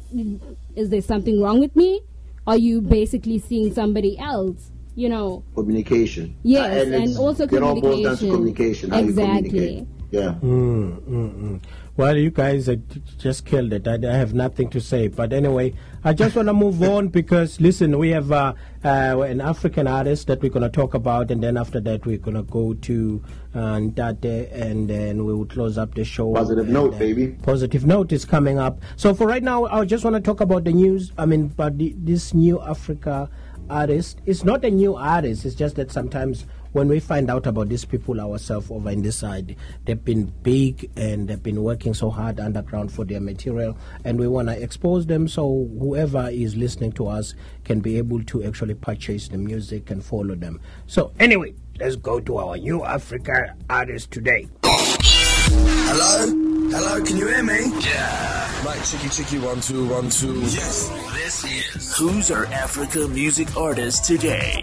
is 0.76 0.90
there 0.90 1.02
something 1.02 1.42
wrong 1.42 1.60
with 1.60 1.76
me? 1.76 2.02
Are 2.46 2.58
you 2.58 2.82
basically 2.82 3.40
seeing 3.40 3.74
somebody 3.74 4.18
else? 4.20 4.72
You 4.96 5.10
know? 5.10 5.44
communication. 5.56 6.36
Yes, 6.44 6.66
Uh, 6.72 6.86
and 6.86 6.94
it's- 7.04 7.18
also 7.18 7.46
It 7.46 7.64
all 7.64 7.82
boils 7.82 8.04
down 8.04 8.18
to 8.18 8.26
communication. 8.28 8.30
communication. 8.30 8.90
How 8.92 9.00
Exactly. 9.00 9.44
you 9.44 9.50
communicate. 9.50 9.88
Yeah. 10.12 10.36
Mm, 10.44 11.60
Well, 11.98 12.18
you 12.18 12.30
guys 12.32 12.70
uh, 12.70 12.76
just 13.18 13.46
killed 13.46 13.72
it. 13.74 13.88
I, 13.88 13.96
I 14.08 14.16
have 14.16 14.34
nothing 14.36 14.70
to 14.70 14.80
say. 14.82 15.08
But 15.08 15.32
anyway, 15.34 15.74
I 16.04 16.14
just 16.14 16.36
want 16.36 16.48
to 16.48 16.54
move 16.54 16.82
on 16.84 17.08
because, 17.08 17.60
listen, 17.62 17.98
we 17.98 18.10
have 18.10 18.32
uh, 18.32 18.54
uh, 18.84 19.22
an 19.22 19.42
African 19.42 19.88
artist 19.88 20.28
that 20.28 20.42
we're 20.42 20.50
going 20.50 20.64
to 20.64 20.70
talk 20.70 20.94
about, 20.94 21.32
and 21.32 21.42
then 21.42 21.58
after 21.58 21.80
that, 21.82 22.06
we're 22.06 22.18
going 22.18 22.36
to 22.36 22.44
go 22.44 22.74
to 22.74 23.24
uh, 23.56 23.76
Ntate, 23.78 24.52
and 24.54 24.90
then 24.90 25.26
we 25.26 25.34
will 25.34 25.46
close 25.46 25.78
up 25.78 25.96
the 25.96 26.04
show. 26.04 26.34
Positive 26.34 26.66
And, 26.66 26.74
note, 26.74 26.96
uh, 26.96 27.00
baby. 27.00 27.28
Positive 27.44 27.86
note 27.86 28.12
is 28.12 28.26
coming 28.26 28.60
up. 28.60 28.82
So 28.96 29.14
for 29.14 29.26
right 29.28 29.44
now, 29.44 29.66
I 29.66 29.86
just 29.86 30.04
want 30.04 30.16
to 30.16 30.22
talk 30.22 30.42
about 30.42 30.66
the 30.66 30.74
news. 30.74 31.12
I 31.18 31.26
mean, 31.26 31.48
but 31.48 31.78
the, 31.78 31.96
this 31.98 32.34
new 32.34 32.62
Africa 32.62 33.30
artist 33.70 34.20
is 34.26 34.44
not 34.44 34.66
a 34.66 34.70
new 34.70 34.96
artist. 34.96 35.46
It's 35.46 35.56
just 35.56 35.76
that 35.78 35.92
sometimes 35.92 36.46
when 36.74 36.88
we 36.88 37.00
find 37.00 37.30
out 37.30 37.46
about 37.48 37.70
these 37.70 37.86
people 37.86 38.20
ourselves 38.20 38.70
over 38.70 38.90
in 38.90 39.02
this 39.02 39.18
side, 39.18 39.56
they've 39.86 40.04
been 40.04 40.26
big 40.42 40.90
and 40.98 41.28
they've 41.28 41.42
been 41.42 41.64
working 41.64 41.94
so 41.94 42.10
hard 42.10 42.40
underground 42.40 42.92
for 42.92 43.06
their 43.06 43.22
material, 43.22 43.78
and 44.04 44.20
we 44.20 44.28
want 44.28 44.50
to 44.50 44.62
expose 44.62 45.06
them 45.06 45.28
so 45.28 45.70
whoever 45.80 46.30
is 46.30 46.56
listening 46.56 46.92
to 46.92 47.08
us 47.08 47.36
can 47.64 47.80
be 47.80 47.98
able 47.98 48.24
to 48.24 48.44
actually 48.44 48.74
purchase 48.74 49.28
the 49.28 49.38
music 49.38 49.90
and 49.92 50.04
follow 50.04 50.36
them. 50.36 50.60
So 50.88 51.14
anyway, 51.20 51.54
let's 51.80 51.96
go 51.96 52.20
to 52.20 52.38
our 52.38 52.58
new 52.58 52.84
Africa 52.84 53.56
artist 53.70 54.12
today. 54.12 54.48
Hello? 54.64 56.28
Hello, 56.72 57.04
can 57.04 57.18
you 57.18 57.28
hear 57.28 57.44
me? 57.44 57.72
Yeah. 57.82 58.62
Mike, 58.66 58.84
chicky 58.84 59.10
chicky, 59.10 59.40
one, 59.40 59.62
two, 59.62 59.88
one, 59.88 60.10
two. 60.10 60.40
Yes. 60.42 60.90
This 61.14 61.44
is 61.44 61.98
Who's 61.98 62.32
Our 62.32 62.46
Africa 62.48 63.08
Music 63.10 63.56
Artist 63.56 64.06
Today? 64.06 64.62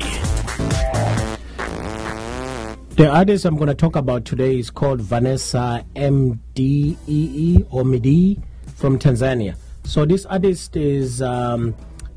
The 3.01 3.09
artist 3.09 3.47
I'm 3.47 3.57
going 3.57 3.69
to 3.69 3.75
talk 3.75 3.97
about 3.97 4.27
today 4.27 4.59
is 4.59 4.69
called 4.69 5.01
Vanessa 5.01 5.83
MDEE 5.97 6.99
E 7.09 7.65
or 7.71 7.83
Midi 7.83 8.39
from 8.77 8.99
Tanzania. 8.99 9.57
So 9.85 10.05
this 10.05 10.27
artist 10.27 10.77
is 10.77 11.23
um, 11.23 11.75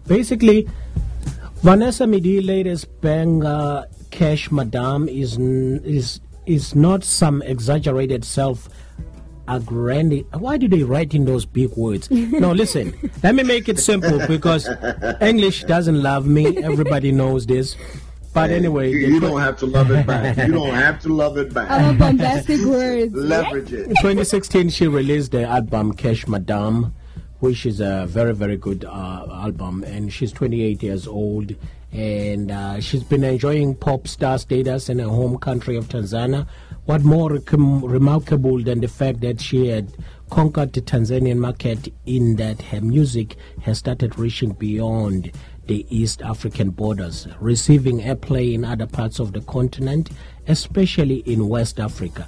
basically 0.08 0.68
Vanessa 1.62 2.06
Midi 2.06 2.42
latest 2.42 3.00
banger 3.00 3.86
Cash 4.12 4.52
Madame 4.52 5.08
is 5.08 5.38
is 5.38 6.20
is 6.46 6.76
not 6.76 7.06
some 7.06 7.42
exaggerated 7.44 8.26
self 8.26 8.68
aggrandi 9.48 10.26
why 10.40 10.58
do 10.58 10.68
they 10.70 10.84
write 10.84 11.14
in 11.14 11.26
those 11.26 11.46
big 11.46 11.70
words 11.76 12.10
no 12.10 12.52
listen 12.64 12.94
let 13.24 13.36
me 13.36 13.44
make 13.44 13.68
it 13.68 13.78
simple 13.78 14.26
because 14.26 14.70
english 15.20 15.66
doesn't 15.66 16.02
love 16.02 16.26
me 16.26 16.58
everybody 16.64 17.12
knows 17.12 17.46
this 17.46 17.76
but 18.34 18.50
anyway 18.50 18.92
you, 18.92 19.02
they 19.08 19.14
you 19.14 19.20
put- 19.20 19.28
don't 19.30 19.42
have 19.42 19.58
to 19.58 19.66
love 19.66 19.92
it 19.92 20.06
back. 20.08 20.38
You 20.38 20.54
don't 20.60 20.74
have 20.74 21.00
to 21.02 21.10
love 21.10 21.38
it 21.38 21.54
back. 21.54 21.70
Our 21.70 21.94
bombastic 21.94 22.62
words. 22.66 23.14
Leverage 23.14 23.72
it. 23.74 23.84
In 23.88 23.96
2016, 23.96 24.70
she 24.70 24.88
released 24.88 25.32
the 25.32 25.44
album 25.44 25.94
Cash 25.94 26.28
Madame, 26.28 26.94
which 27.40 27.66
is 27.66 27.80
a 27.80 28.06
very, 28.08 28.34
very 28.34 28.58
good 28.58 28.86
uh, 28.86 29.28
album. 29.32 29.84
And 29.84 30.12
she's 30.12 30.32
28 30.32 30.82
years 30.84 31.08
old. 31.08 31.56
And 31.92 32.50
uh, 32.50 32.80
she's 32.80 33.04
been 33.04 33.24
enjoying 33.24 33.76
pop 33.76 34.08
star 34.08 34.40
status 34.40 34.90
in 34.90 34.98
her 34.98 35.06
home 35.10 35.38
country 35.38 35.76
of 35.78 35.90
Tanzania. 35.90 36.48
What 36.86 37.04
more 37.04 37.30
recom- 37.30 37.88
remarkable 37.88 38.62
than 38.64 38.82
the 38.82 38.88
fact 38.88 39.22
that 39.22 39.40
she 39.40 39.68
had 39.68 39.94
conquered 40.32 40.74
the 40.74 40.82
Tanzanian 40.82 41.38
market 41.38 41.94
in 42.08 42.38
that 42.38 42.62
her 42.64 42.82
music 42.82 43.36
has 43.62 43.78
started 43.78 44.18
reaching 44.18 44.54
beyond 44.54 45.32
the 45.68 45.86
East 45.90 46.22
African 46.22 46.70
borders, 46.72 47.28
receiving 47.40 48.00
airplay 48.02 48.54
in 48.54 48.66
other 48.66 48.86
parts 48.88 49.20
of 49.20 49.34
the 49.34 49.42
continent, 49.42 50.10
especially 50.48 51.18
in 51.20 51.48
West 51.48 51.80
Africa. 51.80 52.28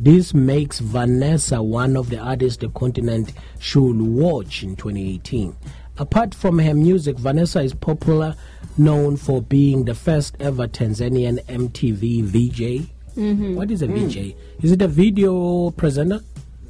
This 0.00 0.34
makes 0.34 0.80
Vanessa 0.80 1.62
one 1.62 1.96
of 1.96 2.10
the 2.10 2.18
artists 2.18 2.58
the 2.58 2.68
continent 2.70 3.32
should 3.60 4.00
watch 4.00 4.62
in 4.62 4.76
2018. 4.76 5.54
apart 5.98 6.34
from 6.34 6.58
her 6.58 6.74
music, 6.74 7.16
Vanessa 7.18 7.60
is 7.60 7.74
popular, 7.74 8.34
known 8.78 9.16
for 9.16 9.42
being 9.42 9.84
the 9.84 9.94
first 9.94 10.34
ever 10.40 10.66
Tanzanian 10.66 11.38
MTV 11.46 12.22
VJ. 12.24 12.88
Mm-hmm. 13.14 13.54
What 13.54 13.70
is 13.70 13.82
a 13.82 13.86
VJ? 13.86 14.34
Is 14.62 14.72
it 14.72 14.80
a 14.82 14.88
video 14.88 15.70
presenter? 15.72 16.20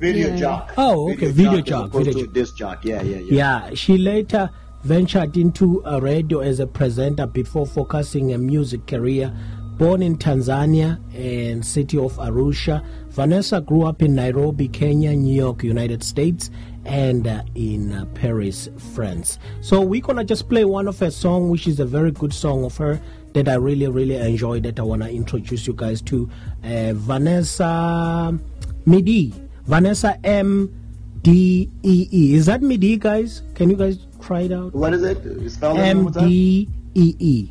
Video 0.00 0.28
Yeah. 0.30 0.36
jock. 0.36 0.74
Oh, 0.76 1.12
okay, 1.12 1.30
video 1.30 1.58
as 1.60 1.64
jock, 1.64 1.86
opposed 1.86 2.06
video 2.06 2.20
to 2.22 2.26
jock. 2.26 2.34
disc 2.34 2.56
jock. 2.56 2.84
Yeah, 2.84 3.00
yeah, 3.02 3.18
yeah. 3.18 3.68
Yeah, 3.68 3.74
she 3.74 3.96
later 3.96 4.50
ventured 4.82 5.36
into 5.36 5.82
a 5.84 6.00
radio 6.00 6.40
as 6.40 6.60
a 6.60 6.66
presenter 6.66 7.26
before 7.26 7.66
focusing 7.66 8.32
a 8.32 8.38
music 8.38 8.86
career. 8.86 9.32
Born 9.78 10.02
in 10.02 10.16
Tanzania 10.16 11.00
and 11.14 11.64
city 11.64 11.98
of 11.98 12.12
Arusha, 12.18 12.84
Vanessa 13.08 13.60
grew 13.60 13.84
up 13.84 14.02
in 14.02 14.14
Nairobi, 14.14 14.68
Kenya, 14.68 15.12
New 15.12 15.34
York, 15.34 15.64
United 15.64 16.04
States, 16.04 16.50
and 16.84 17.26
uh, 17.26 17.42
in 17.54 17.92
uh, 17.92 18.04
Paris, 18.14 18.68
France. 18.94 19.38
So 19.60 19.80
we're 19.80 20.00
gonna 20.00 20.24
just 20.24 20.48
play 20.48 20.64
one 20.64 20.86
of 20.86 20.98
her 21.00 21.10
song, 21.10 21.48
which 21.48 21.66
is 21.66 21.80
a 21.80 21.86
very 21.86 22.10
good 22.10 22.32
song 22.32 22.64
of 22.64 22.76
her 22.76 23.00
that 23.32 23.48
I 23.48 23.54
really, 23.54 23.88
really 23.88 24.16
enjoy. 24.16 24.60
That 24.60 24.78
I 24.78 24.82
wanna 24.82 25.08
introduce 25.08 25.66
you 25.66 25.72
guys 25.72 26.02
to 26.02 26.28
uh, 26.62 26.92
Vanessa 26.94 28.38
Midi, 28.84 29.34
Vanessa 29.64 30.18
M. 30.24 30.78
D 31.22 31.70
E 31.84 32.08
E. 32.10 32.34
Is 32.34 32.46
that 32.46 32.62
Midi, 32.62 32.96
guys? 32.96 33.42
Can 33.54 33.70
you 33.70 33.76
guys 33.76 34.08
it 34.30 34.52
out? 34.52 34.72
What 34.74 34.94
is 34.94 35.02
it? 35.02 35.50
Spell 35.50 35.76
M. 35.78 36.10
D 36.12 36.68
E 36.94 37.16
E. 37.18 37.50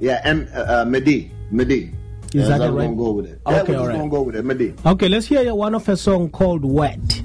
Yeah, 0.00 0.20
M. 0.24 0.48
Uh, 0.54 0.58
uh, 0.60 0.84
Medi. 0.84 1.30
Medi. 1.50 1.92
Is 2.34 2.48
that 2.48 2.58
the 2.58 2.72
we're 2.72 2.78
right- 2.78 2.84
gonna 2.86 2.96
go 2.96 3.10
with 3.12 3.26
it? 3.26 3.40
Okay, 3.46 3.56
yeah, 3.56 3.62
we're 3.78 3.78
alright. 3.82 3.96
gonna 3.98 4.10
go 4.10 4.22
with 4.22 4.36
it. 4.36 4.44
Medi. 4.44 4.74
Okay, 4.84 5.08
let's 5.08 5.26
hear 5.26 5.54
one 5.54 5.74
of 5.74 5.86
her 5.86 5.96
song 5.96 6.28
called 6.30 6.64
Wet. 6.64 7.22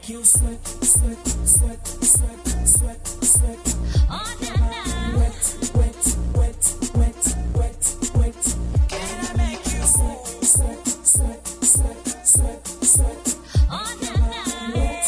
Make 0.00 0.08
you 0.10 0.24
sweat, 0.24 0.66
sweat, 0.66 1.26
sweat, 1.26 1.86
sweat, 1.86 2.66
sweat, 2.66 3.06
sweat. 3.22 3.76
Oh, 4.10 4.36
na, 4.40 4.50
na. 4.56 5.18
Wet, 5.18 5.44
wet, 5.74 6.16
wet, 6.34 6.62
wet, 6.94 7.24
wet, 7.54 7.82
wet. 8.14 8.44
Can 8.88 9.26
I 9.26 9.36
make 9.36 9.64
you 9.66 9.82
sweat, 9.82 10.26
sweat, 10.44 10.86
sweat, 11.04 11.46
sweat, 11.62 12.26
sweat, 12.26 12.66
sweat? 12.82 13.36
Oh, 13.70 13.90
na, 14.02 14.12
na. 14.16 14.42
Wet, 14.74 15.06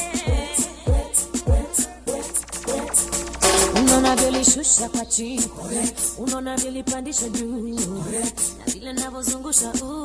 wet, 0.86 1.16
wet, 1.47 1.76
wet, 2.07 2.26
wet. 2.66 2.97
unaona 3.80 4.16
vilishusha 4.16 4.88
kwa 4.88 5.07
chini 5.07 5.45
unaona 6.18 6.57
vilipandisha 6.57 7.28
juu 7.28 7.68
na 8.59 8.72
vile 8.72 8.93
navyozungusha 8.93 9.72
ooh, 9.82 9.99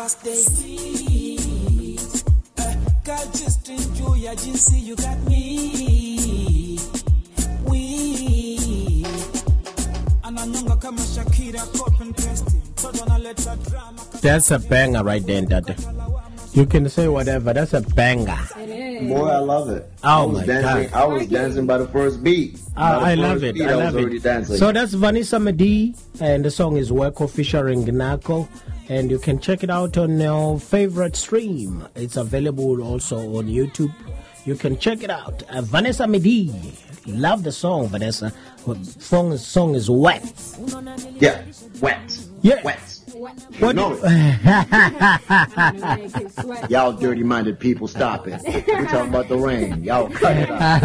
first 0.00 0.24
eh, 0.24 0.32
girl 3.04 3.28
just 3.36 3.68
enjoy 3.68 4.16
jinsi 4.34 4.80
you 4.82 4.96
got 4.96 5.18
me. 5.28 6.78
We, 7.68 9.04
That's 14.22 14.50
a 14.50 14.58
banger 14.58 15.04
right 15.04 15.26
there, 15.26 15.42
Dada. 15.42 15.76
You 16.52 16.64
can 16.66 16.88
say 16.88 17.08
whatever. 17.08 17.52
That's 17.52 17.74
a 17.74 17.82
banger. 17.82 18.38
Boy, 19.08 19.26
I 19.28 19.38
love 19.38 19.68
it. 19.70 19.90
Oh 20.04 20.08
I 20.08 20.24
was 20.24 20.38
my 20.40 20.46
dancing, 20.46 20.90
God. 20.90 21.00
I 21.00 21.06
was 21.06 21.26
dancing 21.26 21.66
by 21.66 21.78
the 21.78 21.88
first 21.88 22.22
beat. 22.22 22.60
Ah, 22.76 23.00
By 23.00 23.12
I 23.12 23.14
the 23.16 23.22
love 23.22 23.44
it. 23.44 23.54
beat, 23.54 23.62
I 23.64 23.76
was 23.76 23.84
love 23.84 23.94
already 23.96 24.16
it. 24.16 24.22
Dancing. 24.22 24.56
So 24.56 24.72
that's 24.72 24.92
Vanessa 24.94 25.38
Madi, 25.38 25.94
and 26.20 26.44
the 26.44 26.50
song 26.50 26.76
is 26.76 26.90
Weko 26.90 27.28
featuring 27.30 27.84
Gnako. 27.84 28.48
And 28.88 29.10
you 29.10 29.18
can 29.20 29.38
check 29.38 29.62
it 29.62 29.70
out 29.70 29.96
on 29.98 30.18
your 30.18 30.58
favorite 30.58 31.14
stream. 31.14 31.86
It's 31.94 32.16
available 32.16 32.82
also 32.82 33.18
on 33.36 33.46
YouTube. 33.46 33.94
You 34.44 34.56
can 34.56 34.78
check 34.78 35.02
it 35.04 35.10
out. 35.10 35.42
Uh, 35.48 35.62
Vanessa 35.62 36.06
Madi. 36.08 36.52
Love 37.06 37.44
the 37.44 37.52
song, 37.52 37.86
Vanessa. 37.88 38.32
Song, 38.98 39.36
song 39.36 39.74
is 39.74 39.88
wet. 39.88 40.22
yeah, 41.20 41.42
wet. 41.80 42.18
Yeah. 42.42 42.62
Wet. 42.62 42.89
What? 43.20 43.36
You 43.60 43.72
know 43.74 43.98
it. 44.02 44.40
Y'all 46.70 46.94
dirty 46.94 47.22
minded 47.22 47.60
people, 47.60 47.86
stop 47.86 48.26
it. 48.26 48.40
We're 48.66 48.86
talking 48.86 49.10
about 49.10 49.28
the 49.28 49.36
rain. 49.36 49.84
Y'all 49.84 50.08
cut 50.08 50.38
it 50.38 50.50
out. 50.50 50.82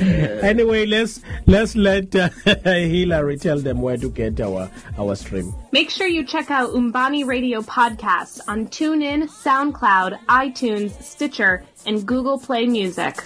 anyway, 0.44 0.86
let's 0.86 1.20
let's 1.46 1.74
let 1.74 2.14
uh, 2.14 2.28
Hillary 2.64 3.38
tell 3.38 3.58
them 3.58 3.82
where 3.82 3.96
to 3.96 4.08
get 4.08 4.40
our 4.40 4.70
our 4.96 5.16
stream. 5.16 5.52
Make 5.72 5.90
sure 5.90 6.06
you 6.06 6.22
check 6.24 6.48
out 6.52 6.72
Umbani 6.72 7.24
Radio 7.24 7.62
Podcasts 7.62 8.40
on 8.46 8.68
TuneIn, 8.68 9.28
SoundCloud, 9.28 10.16
iTunes, 10.26 10.92
Stitcher, 11.02 11.64
and 11.86 12.06
Google 12.06 12.38
Play 12.38 12.66
Music. 12.66 13.20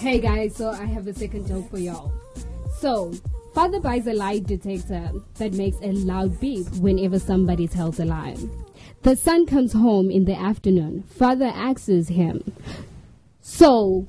Hey 0.00 0.18
guys, 0.18 0.56
so 0.56 0.70
I 0.70 0.86
have 0.86 1.06
a 1.06 1.14
second 1.14 1.46
joke 1.46 1.70
for 1.70 1.78
y'all. 1.78 2.12
So, 2.80 3.12
father 3.58 3.80
buys 3.80 4.06
a 4.06 4.12
lie 4.12 4.38
detector 4.38 5.10
that 5.34 5.52
makes 5.52 5.76
a 5.82 5.90
loud 5.90 6.38
beep 6.38 6.64
whenever 6.76 7.18
somebody 7.18 7.66
tells 7.66 7.98
a 7.98 8.04
lie. 8.04 8.36
The 9.02 9.16
son 9.16 9.46
comes 9.46 9.72
home 9.72 10.12
in 10.12 10.26
the 10.26 10.38
afternoon. 10.38 11.02
Father 11.08 11.46
asks 11.46 12.06
him, 12.06 12.40
"So, 13.40 14.06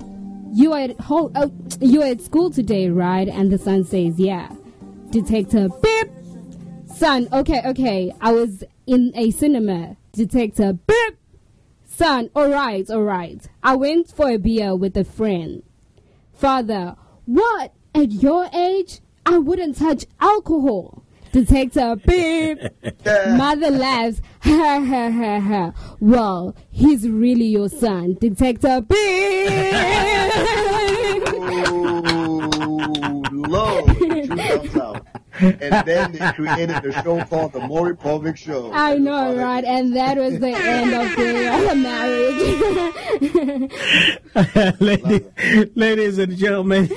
you 0.52 0.72
are 0.72 0.78
at? 0.78 0.94
Oh, 1.10 1.50
you 1.80 2.00
are 2.00 2.06
at 2.06 2.20
school 2.20 2.50
today, 2.50 2.90
right?" 2.90 3.26
And 3.26 3.50
the 3.50 3.58
son 3.58 3.82
says, 3.82 4.20
"Yeah." 4.20 4.52
Detector 5.10 5.68
beep. 5.82 6.10
Son, 6.86 7.26
okay, 7.32 7.60
okay. 7.66 8.12
I 8.20 8.30
was 8.30 8.62
in 8.86 9.10
a 9.16 9.32
cinema. 9.32 9.96
Detector 10.12 10.74
beep. 10.74 11.16
Son, 11.84 12.30
alright, 12.36 12.88
alright. 12.88 13.48
I 13.64 13.74
went 13.74 14.12
for 14.12 14.30
a 14.30 14.36
beer 14.36 14.76
with 14.76 14.96
a 14.96 15.02
friend. 15.02 15.64
Father, 16.32 16.94
what? 17.26 17.72
At 17.96 18.12
your 18.12 18.48
age? 18.54 19.00
I 19.30 19.38
wouldn't 19.38 19.76
touch 19.78 20.06
alcohol. 20.20 21.04
Detector, 21.30 21.94
beep. 22.04 22.58
Mother 23.04 23.70
laughs, 23.70 24.20
ha 24.40 24.84
ha 24.84 25.10
ha 25.10 25.38
ha. 25.40 25.72
Well, 26.00 26.56
he's 26.72 27.08
really 27.08 27.44
your 27.44 27.68
son. 27.68 28.16
Detector, 28.20 28.80
beep. 28.80 29.70
Lord. 33.42 33.96
True 33.96 34.26
thumbs 34.26 34.76
out. 34.76 35.06
and 35.40 35.86
then 35.86 36.12
they 36.12 36.32
created 36.32 36.82
the 36.82 36.92
show 37.02 37.22
called 37.24 37.52
the 37.52 37.60
Maury 37.60 37.96
Povich 37.96 38.36
Show. 38.36 38.72
I 38.72 38.96
know, 38.96 39.34
right? 39.36 39.64
And 39.64 39.94
that 39.96 40.16
was 40.18 40.38
the 40.40 40.48
end 40.48 40.92
of 40.92 41.16
their 41.16 41.74
marriage. 44.80 44.80
ladies, 44.80 45.70
ladies 45.76 46.18
and 46.18 46.36
gentlemen, 46.36 46.88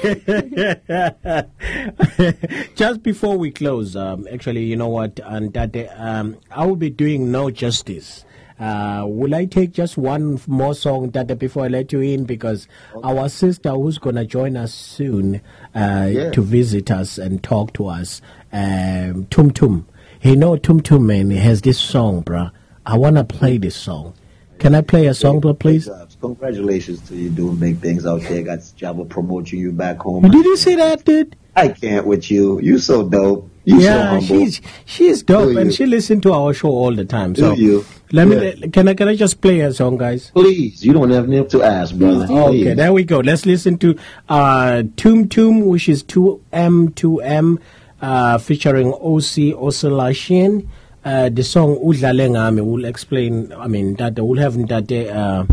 just 2.76 3.04
before 3.04 3.38
we 3.38 3.52
close, 3.52 3.96
um, 3.96 4.28
actually, 4.32 4.64
you 4.66 4.76
know 4.76 4.90
what, 4.90 5.20
and 5.24 5.54
that 5.54 5.76
um, 5.98 6.38
I 6.52 6.66
will 6.66 6.76
be 6.76 6.90
doing 6.90 7.32
no 7.32 7.50
justice. 7.52 8.26
Uh, 8.60 9.04
will 9.08 9.34
I 9.34 9.46
take 9.46 9.72
just 9.72 9.98
one 9.98 10.40
more 10.48 10.76
song 10.76 11.10
that 11.12 11.38
before 11.40 11.66
I 11.66 11.68
let 11.68 11.92
you 11.92 12.02
in 12.02 12.24
because 12.26 12.68
our 13.04 13.28
sister 13.30 13.72
who's 13.72 13.98
gonna 13.98 14.26
join 14.26 14.56
us 14.58 14.74
soon 14.74 15.42
uh, 15.76 16.08
Yeah. 16.12 16.32
to 16.32 16.42
visit 16.42 16.92
us 16.92 17.18
and 17.18 17.42
talk 17.44 17.74
to 17.74 17.88
us, 17.88 18.22
um, 18.52 19.26
Tum 19.30 19.52
Tum. 19.52 19.88
He 20.20 20.36
know 20.36 20.56
Tum 20.58 20.82
Tum 20.82 21.06
man 21.08 21.32
has 21.32 21.62
this 21.62 21.80
song, 21.80 22.24
bruh. 22.24 22.52
I 22.86 22.98
wanna 22.98 23.24
play 23.24 23.58
this 23.58 23.76
song. 23.76 24.14
Can 24.60 24.76
I 24.76 24.82
play 24.82 25.08
a 25.08 25.14
song, 25.14 25.40
bro, 25.40 25.54
please? 25.56 25.90
Congratulations 26.22 27.02
to 27.10 27.16
you 27.16 27.30
doing 27.30 27.56
big 27.58 27.80
things 27.80 28.06
out 28.06 28.22
there. 28.22 28.44
Got 28.44 28.60
of 29.00 29.10
promoting 29.10 29.60
you 29.60 29.72
back 29.74 29.98
home. 30.00 30.24
Did 30.24 30.46
you 30.46 30.56
see 30.56 30.76
that, 30.76 31.04
dude? 31.04 31.36
I 31.56 31.68
can't 31.70 32.08
with 32.08 32.32
you. 32.32 32.62
You 32.62 32.80
so 32.80 33.08
dope. 33.08 33.50
You 33.66 33.80
so 33.82 33.86
yeah, 33.88 34.08
humble. 34.08 34.26
she's 34.26 34.62
she's 34.86 35.24
dope, 35.24 35.50
Do 35.50 35.58
and 35.58 35.70
you? 35.70 35.76
she 35.76 35.86
listens 35.86 36.22
to 36.24 36.34
our 36.34 36.54
show 36.54 36.70
all 36.70 36.94
the 36.96 37.04
time. 37.06 37.34
Do 37.34 37.54
you? 37.56 37.86
Let 38.14 38.28
me 38.30 38.70
can 38.70 38.88
I 38.88 38.94
can 38.94 39.08
I 39.10 39.16
just 39.16 39.42
play 39.42 39.60
a 39.62 39.74
song, 39.74 39.98
guys? 39.98 40.32
Please, 40.32 40.86
you 40.86 40.94
don't 40.94 41.10
have 41.10 41.26
enough 41.26 41.48
to 41.50 41.64
ask, 41.64 41.94
brother. 41.96 42.26
Okay, 42.26 42.64
Please. 42.64 42.76
there 42.78 42.94
we 42.94 43.04
go. 43.04 43.20
Let's 43.20 43.46
listen 43.46 43.78
to 43.80 43.98
uh, 44.30 44.84
Tum 44.96 45.28
Tum, 45.28 45.66
which 45.66 45.90
is 45.90 46.04
2M2M, 46.04 47.58
uh, 48.02 48.38
featuring 48.38 48.94
OC 48.94 49.58
Oscillation. 49.60 50.70
Uh, 51.04 51.28
the 51.28 51.44
song 51.44 51.76
Udlale 51.84 52.30
Ngami 52.32 52.64
will 52.66 52.86
explain, 52.86 53.52
I 53.52 53.68
mean, 53.68 53.96
that 53.96 54.16
we'll 54.18 54.40
have 54.40 54.56
that 54.70 54.90
uh, 54.90 55.44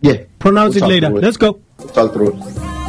Yeah. 0.00 0.24
pronounce 0.40 0.74
We'll 0.74 0.90
it 0.90 1.00
later. 1.00 1.10
Let's 1.10 1.36
go. 1.36 1.60
We'll 1.78 1.88
talk 1.88 2.12
through 2.12 2.32
it. 2.36 2.83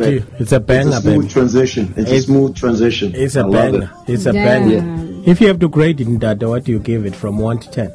Love 0.00 0.02
it 0.02 0.20
too. 0.20 0.26
It's 0.38 0.52
a 0.52 0.60
banger, 0.60 0.88
It's 0.88 0.96
a 0.98 1.00
smooth 1.02 1.20
baby. 1.22 1.32
transition. 1.32 1.84
It's, 1.96 1.98
It's- 2.10 2.18
a 2.18 2.22
smooth 2.22 2.54
transition. 2.56 3.12
It's 3.14 3.36
I 3.36 3.40
a 3.40 3.46
love 3.46 3.72
banger. 3.72 3.90
it. 4.08 4.12
It's 4.12 4.26
a 4.26 4.32
Damn. 4.32 4.44
banger. 4.68 5.20
If 5.30 5.40
you 5.40 5.48
have 5.48 5.58
to 5.60 5.68
grade 5.68 6.00
it 6.00 6.06
in 6.06 6.18
that, 6.18 6.42
what 6.42 6.64
do 6.64 6.72
you 6.72 6.78
give 6.78 7.06
it 7.06 7.14
from 7.14 7.38
1 7.38 7.58
to 7.60 7.70
10? 7.70 7.92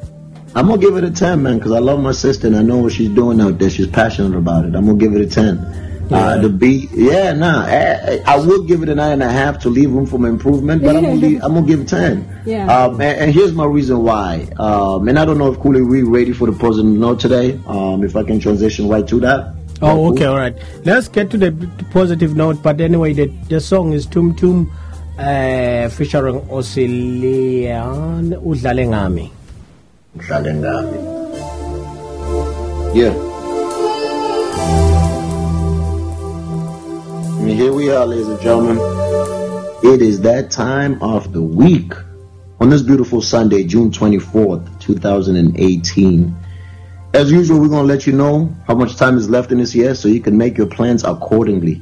I'm 0.56 0.66
gonna 0.66 0.78
give 0.78 0.96
it 0.96 1.04
a 1.04 1.12
ten, 1.12 1.44
man, 1.44 1.58
because 1.58 1.70
I 1.70 1.78
love 1.78 2.00
my 2.00 2.10
sister 2.10 2.48
and 2.48 2.56
I 2.56 2.62
know 2.62 2.78
what 2.78 2.92
she's 2.92 3.08
doing 3.10 3.40
out 3.40 3.60
there. 3.60 3.70
She's 3.70 3.86
passionate 3.86 4.36
about 4.36 4.64
it. 4.64 4.74
I'm 4.74 4.84
gonna 4.84 4.98
give 4.98 5.14
it 5.14 5.20
a 5.20 5.26
ten. 5.28 5.64
Yeah. 6.10 6.16
Uh, 6.18 6.38
the 6.38 6.48
beat, 6.48 6.90
yeah, 6.90 7.32
nah. 7.34 7.66
I, 7.66 8.20
I 8.26 8.36
would 8.36 8.66
give 8.66 8.82
it 8.82 8.88
a 8.88 8.96
nine 8.96 9.12
and 9.12 9.22
a 9.22 9.30
half 9.30 9.60
to 9.60 9.68
leave 9.68 9.92
room 9.92 10.06
for 10.06 10.16
improvement, 10.26 10.82
but 10.82 10.96
I'm 10.96 11.04
gonna 11.04 11.14
leave, 11.14 11.40
I'm 11.44 11.54
gonna 11.54 11.68
give 11.68 11.82
it 11.82 11.86
ten. 11.88 12.26
Yeah. 12.44 12.66
Um, 12.66 12.94
and, 13.00 13.20
and 13.20 13.32
here's 13.32 13.52
my 13.52 13.64
reason 13.64 14.02
why. 14.02 14.48
Um, 14.58 15.06
and 15.06 15.20
I 15.20 15.24
don't 15.24 15.38
know 15.38 15.52
if 15.52 15.60
Kuli 15.62 15.82
we 15.82 16.02
ready 16.02 16.32
for 16.32 16.46
the 16.50 16.52
positive 16.58 16.90
note 16.90 17.20
today. 17.20 17.60
Um, 17.68 18.02
if 18.02 18.16
I 18.16 18.24
can 18.24 18.40
transition 18.40 18.88
right 18.88 19.06
to 19.06 19.20
that. 19.20 19.54
Oh, 19.82 20.12
okay, 20.12 20.26
all 20.26 20.36
right. 20.36 20.54
Let's 20.84 21.08
get 21.08 21.30
to 21.30 21.38
the 21.38 21.52
positive 21.90 22.36
note. 22.36 22.62
But 22.62 22.80
anyway, 22.80 23.14
the, 23.14 23.26
the 23.48 23.60
song 23.60 23.92
is 23.92 24.04
Tum 24.06 24.34
Tum 24.36 24.70
uh, 25.18 25.88
featuring 25.88 26.36
Osilian 26.50 28.32
Udlale 28.32 28.86
Ngami. 28.86 29.30
Dlale 30.16 30.52
ngami. 30.52 30.98
Yeah. 32.94 33.14
And 37.40 37.50
here 37.50 37.72
we 37.72 37.90
are, 37.90 38.04
ladies 38.06 38.26
and 38.28 38.40
gentlemen. 38.40 38.78
It 39.82 40.02
is 40.02 40.20
that 40.22 40.50
time 40.50 41.02
of 41.02 41.32
the 41.32 41.40
week. 41.40 41.92
On 42.60 42.68
this 42.68 42.82
beautiful 42.82 43.22
Sunday, 43.22 43.64
June 43.64 43.90
24th, 43.90 44.80
2018. 44.80 46.36
As 47.12 47.32
usual, 47.32 47.60
we're 47.60 47.68
going 47.68 47.88
to 47.88 47.92
let 47.92 48.06
you 48.06 48.12
know 48.12 48.54
how 48.68 48.76
much 48.76 48.94
time 48.94 49.18
is 49.18 49.28
left 49.28 49.50
in 49.50 49.58
this 49.58 49.74
year 49.74 49.96
so 49.96 50.06
you 50.06 50.20
can 50.20 50.38
make 50.38 50.56
your 50.56 50.68
plans 50.68 51.02
accordingly. 51.02 51.78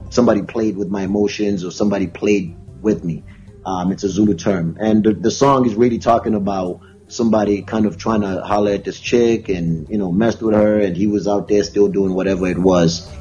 somebody 0.10 0.42
played 0.42 0.78
with 0.78 0.88
my 0.88 1.04
emotions 1.04 1.64
or 1.64 1.72
somebody 1.72 2.08
played 2.08 2.56
with 2.82 3.04
me. 3.04 3.24
Um, 3.66 3.92
it's 3.92 4.04
a 4.04 4.10
Zulu 4.10 4.34
term. 4.36 4.78
And 4.80 5.04
the, 5.04 5.14
the 5.14 5.30
song 5.30 5.68
is 5.68 5.76
really 5.76 6.00
talking 6.00 6.34
about 6.34 6.82
somebody 7.08 7.62
kind 7.62 7.86
of 7.86 7.98
trying 7.98 8.22
to 8.22 8.42
holler 8.42 8.72
at 8.72 8.84
this 8.84 9.00
chick 9.00 9.50
and, 9.50 9.88
you 9.90 9.98
know, 9.98 10.12
messed 10.12 10.42
with 10.42 10.56
her 10.56 10.80
and 10.80 10.96
he 10.96 11.06
was 11.06 11.28
out 11.28 11.48
there 11.48 11.64
still 11.64 11.88
doing 11.88 12.14
whatever 12.14 12.48
it 12.48 12.58
was. 12.58 13.12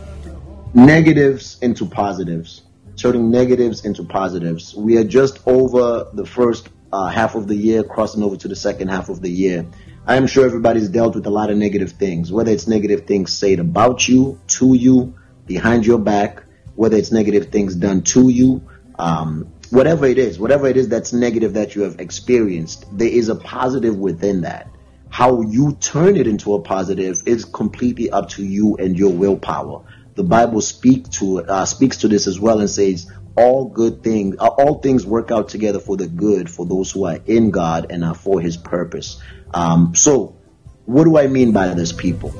Negatives 0.73 1.59
into 1.61 1.85
positives. 1.85 2.63
Turning 2.97 3.31
negatives 3.31 3.85
into 3.85 4.05
positives. 4.05 4.75
We 4.75 4.97
are 4.99 5.05
just 5.05 5.41
over 5.47 6.09
the 6.13 6.25
first 6.25 6.69
uh, 6.93 7.09
half 7.09 7.35
of 7.35 7.49
the 7.49 7.57
year, 7.57 7.83
crossing 7.83 8.23
over 8.23 8.37
to 8.37 8.49
the 8.49 8.57
second 8.57 8.89
half 8.89 9.09
of 9.09 9.21
the 9.21 9.31
year. 9.31 9.67
I 10.07 10.17
am 10.17 10.27
sure 10.27 10.47
everybody's 10.47 10.89
dealt 10.89 11.15
with 11.15 11.27
a 11.27 11.31
lot 11.31 11.51
of 11.51 11.57
negative 11.57 11.93
things, 11.93 12.31
whether 12.31 12.53
it's 12.53 12.69
negative 12.69 13.07
things 13.07 13.33
said 13.33 13.59
about 13.59 14.07
you, 14.07 14.39
to 14.49 14.75
you, 14.75 15.15
behind 15.47 15.87
your 15.87 15.99
back, 15.99 16.45
whether 16.77 16.97
it's 16.97 17.11
negative 17.11 17.49
things 17.51 17.75
done 17.75 18.03
to 18.03 18.29
you, 18.29 18.63
um, 18.99 19.53
whatever 19.71 20.07
it 20.07 20.19
is, 20.19 20.39
whatever 20.39 20.69
it 20.69 20.77
is 20.77 20.89
that's 20.89 21.13
negative 21.13 21.55
that 21.55 21.75
you 21.75 21.83
have 21.83 22.01
experienced, 22.01 22.87
there 22.97 23.09
is 23.09 23.29
a 23.29 23.35
positive 23.35 23.97
within 23.97 24.43
that. 24.43 24.69
How 25.09 25.41
you 25.43 25.73
turn 25.81 26.17
it 26.17 26.27
into 26.27 26.55
a 26.55 26.61
positive 26.61 27.23
is 27.27 27.45
completely 27.45 28.11
up 28.11 28.29
to 28.31 28.45
you 28.45 28.77
and 28.77 28.99
your 28.99 29.13
willpower. 29.13 29.85
The 30.15 30.25
Bible 30.25 30.61
speak 30.61 31.11
to 31.13 31.41
uh, 31.45 31.65
speaks 31.65 31.99
to 31.99 32.09
this 32.09 32.27
as 32.27 32.39
well 32.39 32.61
and 32.61 32.71
says, 32.71 33.11
"All 33.37 33.67
good 33.67 34.03
things, 34.03 34.37
uh, 34.39 34.47
all 34.47 34.79
things 34.79 35.05
work 35.05 35.31
out 35.31 35.49
together 35.49 35.81
for 35.81 35.97
the 35.97 36.07
good 36.07 36.49
for 36.49 36.65
those 36.67 36.91
who 36.93 37.05
are 37.05 37.19
in 37.27 37.51
God 37.51 37.87
and 37.91 38.05
are 38.05 38.15
for 38.15 38.41
His 38.41 38.57
purpose." 38.57 39.21
Um, 39.53 39.95
so, 39.95 40.37
what 40.85 41.05
do 41.05 41.19
I 41.19 41.27
mean 41.27 41.53
by 41.53 41.69
this, 41.75 41.93
people? 41.93 42.33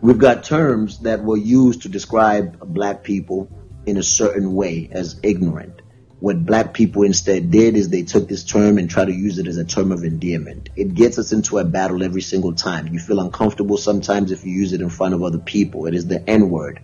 We've 0.00 0.18
got 0.18 0.44
terms 0.44 1.00
that 1.00 1.24
were 1.24 1.36
used 1.36 1.82
to 1.82 1.88
describe 1.88 2.60
black 2.60 3.02
people 3.02 3.50
in 3.84 3.96
a 3.96 4.02
certain 4.02 4.54
way 4.54 4.88
as 4.92 5.18
ignorant. 5.22 5.82
What 6.20 6.44
black 6.44 6.74
people 6.74 7.04
instead 7.04 7.52
did 7.52 7.76
is 7.76 7.88
they 7.88 8.02
took 8.02 8.28
this 8.28 8.42
term 8.42 8.76
and 8.78 8.90
try 8.90 9.04
to 9.04 9.12
use 9.12 9.38
it 9.38 9.46
as 9.46 9.56
a 9.56 9.64
term 9.64 9.92
of 9.92 10.02
endearment. 10.02 10.68
It 10.74 10.94
gets 10.94 11.16
us 11.16 11.30
into 11.30 11.58
a 11.58 11.64
battle 11.64 12.02
every 12.02 12.22
single 12.22 12.54
time. 12.54 12.88
You 12.88 12.98
feel 12.98 13.20
uncomfortable 13.20 13.76
sometimes 13.76 14.32
if 14.32 14.44
you 14.44 14.50
use 14.50 14.72
it 14.72 14.80
in 14.80 14.90
front 14.90 15.14
of 15.14 15.22
other 15.22 15.38
people. 15.38 15.86
It 15.86 15.94
is 15.94 16.08
the 16.08 16.28
N 16.28 16.50
word. 16.50 16.80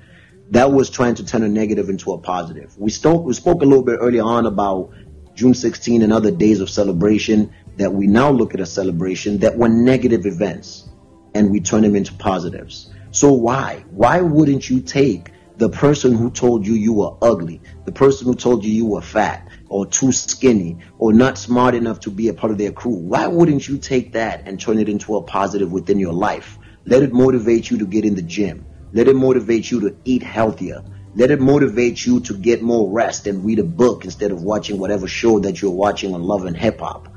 That 0.51 0.71
was 0.71 0.89
trying 0.89 1.17
to 1.17 1.27
turn 1.27 1.43
a 1.43 1.49
negative 1.49 1.89
into 1.89 2.13
a 2.13 2.19
positive. 2.19 2.79
We 2.79 2.91
spoke, 2.91 3.25
we 3.25 3.35
spoke 3.35 3.63
a 3.63 3.65
little 3.65 3.83
bit 3.83 3.99
earlier 4.01 4.23
on 4.23 4.47
about 4.47 4.93
June 5.35 5.55
16 5.55 6.03
and 6.03 6.13
other 6.13 6.31
days 6.31 6.61
of 6.61 6.71
celebration 6.71 7.53
that 7.77 7.93
we 7.93 8.07
now 8.07 8.31
look 8.31 8.55
at 8.55 8.61
a 8.61 8.67
celebration 8.67 9.39
that 9.39 9.59
were 9.59 9.69
negative 9.69 10.27
events 10.27 10.89
and 11.35 11.51
we 11.51 11.59
turn 11.59 11.83
them 11.83 11.97
into 11.97 12.15
positives. 12.15 12.93
So 13.11 13.33
why? 13.33 13.85
Why 13.91 14.21
wouldn't 14.21 14.71
you 14.71 14.81
take 14.81 15.31
the 15.57 15.69
person 15.69 16.15
who 16.15 16.31
told 16.31 16.67
you 16.67 16.75
you 16.75 16.93
were 16.93 17.17
ugly, 17.23 17.61
the 17.85 17.93
person 17.93 18.27
who 18.27 18.35
told 18.35 18.65
you 18.65 18.73
you 18.73 18.87
were 18.87 19.01
fat 19.01 19.49
or 19.69 19.87
too 19.87 20.11
skinny 20.11 20.79
or 20.99 21.13
not 21.13 21.39
smart 21.39 21.75
enough 21.75 22.01
to 22.01 22.11
be 22.11 22.29
a 22.29 22.35
part 22.35 22.51
of 22.51 22.59
their 22.59 22.73
crew? 22.73 22.95
Why 22.95 23.27
wouldn't 23.29 23.69
you 23.69 23.79
take 23.79 24.13
that 24.13 24.47
and 24.47 24.61
turn 24.61 24.79
it 24.79 24.89
into 24.89 25.17
a 25.17 25.23
positive 25.23 25.71
within 25.71 25.99
your 25.99 26.13
life? 26.13 26.59
Let 26.87 27.03
it 27.03 27.13
motivate 27.13 27.71
you 27.71 27.79
to 27.79 27.87
get 27.87 28.05
in 28.05 28.15
the 28.15 28.23
gym. 28.23 28.67
Let 28.93 29.09
it 29.09 29.17
motivate 29.17 29.71
you 29.71 29.81
to 29.81 29.97
eat 30.05 30.23
healthier. 30.23 30.83
Let 31.15 31.31
it 31.31 31.41
motivate 31.41 32.05
you 32.05 32.21
to 32.21 32.35
get 32.35 32.61
more 32.61 32.91
rest 32.91 33.29
and 33.29 33.45
read 33.45 33.61
a 33.61 33.65
book 33.65 34.05
instead 34.05 34.33
of 34.33 34.43
watching 34.43 34.79
whatever 34.79 35.07
show 35.07 35.39
that 35.41 35.63
you're 35.63 35.71
watching 35.71 36.15
on 36.15 36.23
Love 36.23 36.45
and 36.45 36.57
Hip 36.57 36.81
Hop. 36.81 37.09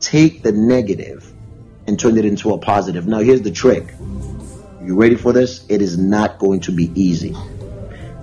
Take 0.00 0.42
the 0.42 0.52
negative 0.52 1.32
and 1.86 1.98
turn 1.98 2.18
it 2.18 2.26
into 2.26 2.52
a 2.52 2.58
positive. 2.58 3.06
Now, 3.06 3.20
here's 3.20 3.40
the 3.40 3.50
trick. 3.50 3.94
You 4.82 4.94
ready 4.94 5.16
for 5.16 5.32
this? 5.32 5.64
It 5.68 5.80
is 5.80 5.96
not 5.96 6.38
going 6.38 6.60
to 6.60 6.72
be 6.72 6.92
easy. 6.94 7.34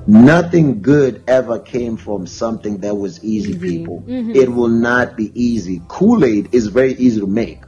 Nothing 0.08 0.82
good 0.82 1.24
ever 1.28 1.60
came 1.60 1.98
from 1.98 2.28
something 2.28 2.78
that 2.80 2.96
was 2.96 3.24
easy, 3.24 3.58
people. 3.58 4.02
Mm-hmm. 4.02 4.36
It 4.36 4.52
will 4.52 4.68
not 4.68 5.18
be 5.18 5.32
easy. 5.34 5.82
Kool 5.88 6.24
Aid 6.24 6.50
is 6.54 6.68
very 6.68 6.94
easy 6.94 7.20
to 7.22 7.28
make, 7.28 7.64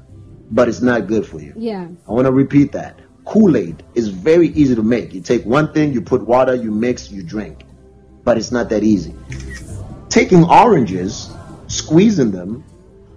but 0.52 0.70
it's 0.70 0.82
not 0.82 1.08
good 1.08 1.26
for 1.26 1.40
you. 1.40 1.54
Yeah. 1.56 1.88
I 2.08 2.12
want 2.12 2.26
to 2.26 2.32
repeat 2.32 2.74
that. 2.74 3.00
Kool 3.26 3.58
Aid 3.58 3.84
is 3.96 4.10
very 4.10 4.50
easy 4.50 4.76
to 4.76 4.84
make. 4.84 5.14
You 5.14 5.22
take 5.22 5.46
one 5.46 5.74
thing, 5.74 5.94
you 5.94 6.02
put 6.02 6.22
water, 6.22 6.54
you 6.54 6.70
mix, 6.72 7.10
you 7.12 7.24
drink. 7.24 7.66
But 8.24 8.38
it's 8.38 8.52
not 8.52 8.70
that 8.70 8.84
easy. 8.84 9.16
Taking 10.10 10.44
oranges, 10.44 11.32
squeezing 11.68 12.32
them, 12.32 12.64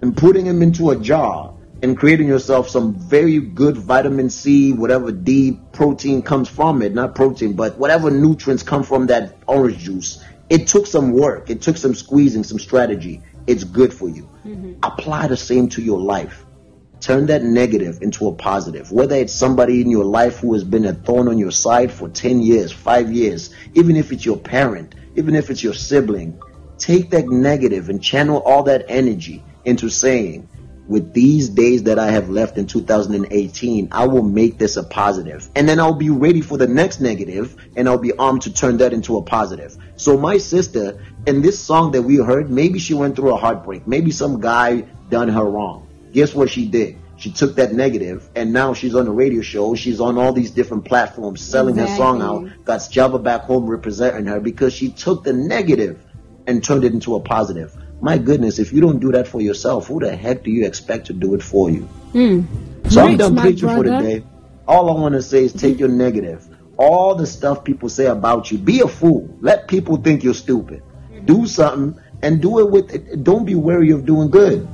and 0.01 0.17
putting 0.17 0.45
them 0.45 0.63
into 0.63 0.89
a 0.89 0.95
jar 0.95 1.53
and 1.81 1.97
creating 1.97 2.27
yourself 2.27 2.69
some 2.69 2.93
very 2.93 3.39
good 3.39 3.77
vitamin 3.77 4.29
C, 4.29 4.73
whatever 4.73 5.11
D 5.11 5.59
protein 5.71 6.21
comes 6.21 6.47
from 6.47 6.81
it, 6.81 6.93
not 6.93 7.15
protein, 7.15 7.53
but 7.53 7.77
whatever 7.77 8.11
nutrients 8.11 8.63
come 8.63 8.83
from 8.83 9.07
that 9.07 9.37
orange 9.47 9.79
juice. 9.79 10.23
It 10.49 10.67
took 10.67 10.85
some 10.85 11.13
work. 11.13 11.49
It 11.49 11.61
took 11.61 11.77
some 11.77 11.95
squeezing, 11.95 12.43
some 12.43 12.59
strategy. 12.59 13.21
It's 13.47 13.63
good 13.63 13.93
for 13.93 14.09
you. 14.09 14.29
Mm-hmm. 14.45 14.73
Apply 14.83 15.27
the 15.27 15.37
same 15.37 15.69
to 15.69 15.81
your 15.81 15.99
life. 15.99 16.45
Turn 16.99 17.25
that 17.27 17.43
negative 17.43 18.03
into 18.03 18.27
a 18.27 18.33
positive. 18.35 18.91
Whether 18.91 19.15
it's 19.15 19.33
somebody 19.33 19.81
in 19.81 19.89
your 19.89 20.05
life 20.05 20.37
who 20.37 20.53
has 20.53 20.63
been 20.63 20.85
a 20.85 20.93
thorn 20.93 21.27
on 21.27 21.39
your 21.39 21.49
side 21.51 21.91
for 21.91 22.09
10 22.09 22.41
years, 22.41 22.71
5 22.71 23.11
years, 23.11 23.55
even 23.73 23.95
if 23.95 24.11
it's 24.11 24.23
your 24.23 24.37
parent, 24.37 24.93
even 25.15 25.33
if 25.33 25.49
it's 25.49 25.63
your 25.63 25.73
sibling, 25.73 26.39
take 26.77 27.09
that 27.09 27.27
negative 27.27 27.89
and 27.89 28.03
channel 28.03 28.43
all 28.45 28.61
that 28.63 28.85
energy 28.87 29.43
into 29.65 29.89
saying, 29.89 30.47
with 30.91 31.13
these 31.13 31.47
days 31.47 31.83
that 31.83 31.97
I 31.97 32.11
have 32.11 32.29
left 32.29 32.57
in 32.57 32.67
2018, 32.67 33.87
I 33.93 34.05
will 34.07 34.23
make 34.23 34.57
this 34.57 34.75
a 34.75 34.83
positive. 34.83 35.49
And 35.55 35.67
then 35.67 35.79
I'll 35.79 35.95
be 35.95 36.09
ready 36.09 36.41
for 36.41 36.57
the 36.57 36.67
next 36.67 36.99
negative 36.99 37.55
and 37.77 37.87
I'll 37.87 37.97
be 37.97 38.11
armed 38.11 38.41
to 38.41 38.53
turn 38.53 38.77
that 38.77 38.91
into 38.91 39.15
a 39.15 39.21
positive. 39.21 39.77
So 39.95 40.17
my 40.17 40.37
sister, 40.37 41.01
in 41.25 41.41
this 41.41 41.57
song 41.57 41.91
that 41.93 42.01
we 42.01 42.17
heard, 42.17 42.49
maybe 42.51 42.77
she 42.77 42.93
went 42.93 43.15
through 43.15 43.33
a 43.33 43.37
heartbreak. 43.37 43.87
Maybe 43.87 44.11
some 44.11 44.41
guy 44.41 44.81
done 45.09 45.29
her 45.29 45.45
wrong. 45.45 45.87
Guess 46.11 46.35
what 46.35 46.49
she 46.49 46.67
did? 46.67 46.97
She 47.15 47.31
took 47.31 47.55
that 47.55 47.71
negative 47.73 48.29
and 48.35 48.51
now 48.51 48.73
she's 48.73 48.93
on 48.93 49.05
the 49.05 49.11
radio 49.11 49.41
show. 49.41 49.75
She's 49.75 50.01
on 50.01 50.17
all 50.17 50.33
these 50.33 50.51
different 50.51 50.83
platforms 50.83 51.39
selling 51.41 51.77
her 51.77 51.87
song 51.87 52.21
out. 52.21 52.65
Got 52.65 52.85
Java 52.91 53.17
back 53.17 53.43
home 53.43 53.65
representing 53.65 54.25
her 54.25 54.41
because 54.41 54.73
she 54.73 54.91
took 54.91 55.23
the 55.23 55.31
negative 55.31 56.03
and 56.47 56.61
turned 56.61 56.83
it 56.83 56.91
into 56.91 57.15
a 57.15 57.21
positive. 57.21 57.77
My 58.01 58.17
goodness, 58.17 58.57
if 58.57 58.73
you 58.73 58.81
don't 58.81 58.99
do 58.99 59.11
that 59.11 59.27
for 59.27 59.41
yourself, 59.41 59.87
who 59.87 59.99
the 59.99 60.15
heck 60.15 60.43
do 60.43 60.51
you 60.51 60.65
expect 60.65 61.07
to 61.07 61.13
do 61.13 61.35
it 61.35 61.43
for 61.43 61.69
you? 61.69 61.87
So 62.89 63.01
I'm 63.01 63.15
done 63.17 63.37
preaching 63.37 63.69
for 63.69 63.83
brother. 63.83 64.03
today. 64.03 64.25
All 64.67 64.89
I 64.89 64.99
want 64.99 65.13
to 65.13 65.21
say 65.21 65.43
is 65.45 65.53
take 65.53 65.79
your 65.79 65.89
negative. 65.89 66.47
All 66.77 67.13
the 67.13 67.27
stuff 67.27 67.63
people 67.63 67.89
say 67.89 68.07
about 68.07 68.51
you, 68.51 68.57
be 68.57 68.81
a 68.81 68.87
fool. 68.87 69.37
Let 69.39 69.67
people 69.67 69.97
think 69.97 70.23
you're 70.23 70.33
stupid. 70.33 70.81
Do 71.25 71.45
something 71.45 72.01
and 72.23 72.41
do 72.41 72.59
it 72.59 72.71
with. 72.71 73.23
Don't 73.23 73.45
be 73.45 73.53
wary 73.53 73.91
of 73.91 74.05
doing 74.05 74.31
good. 74.31 74.67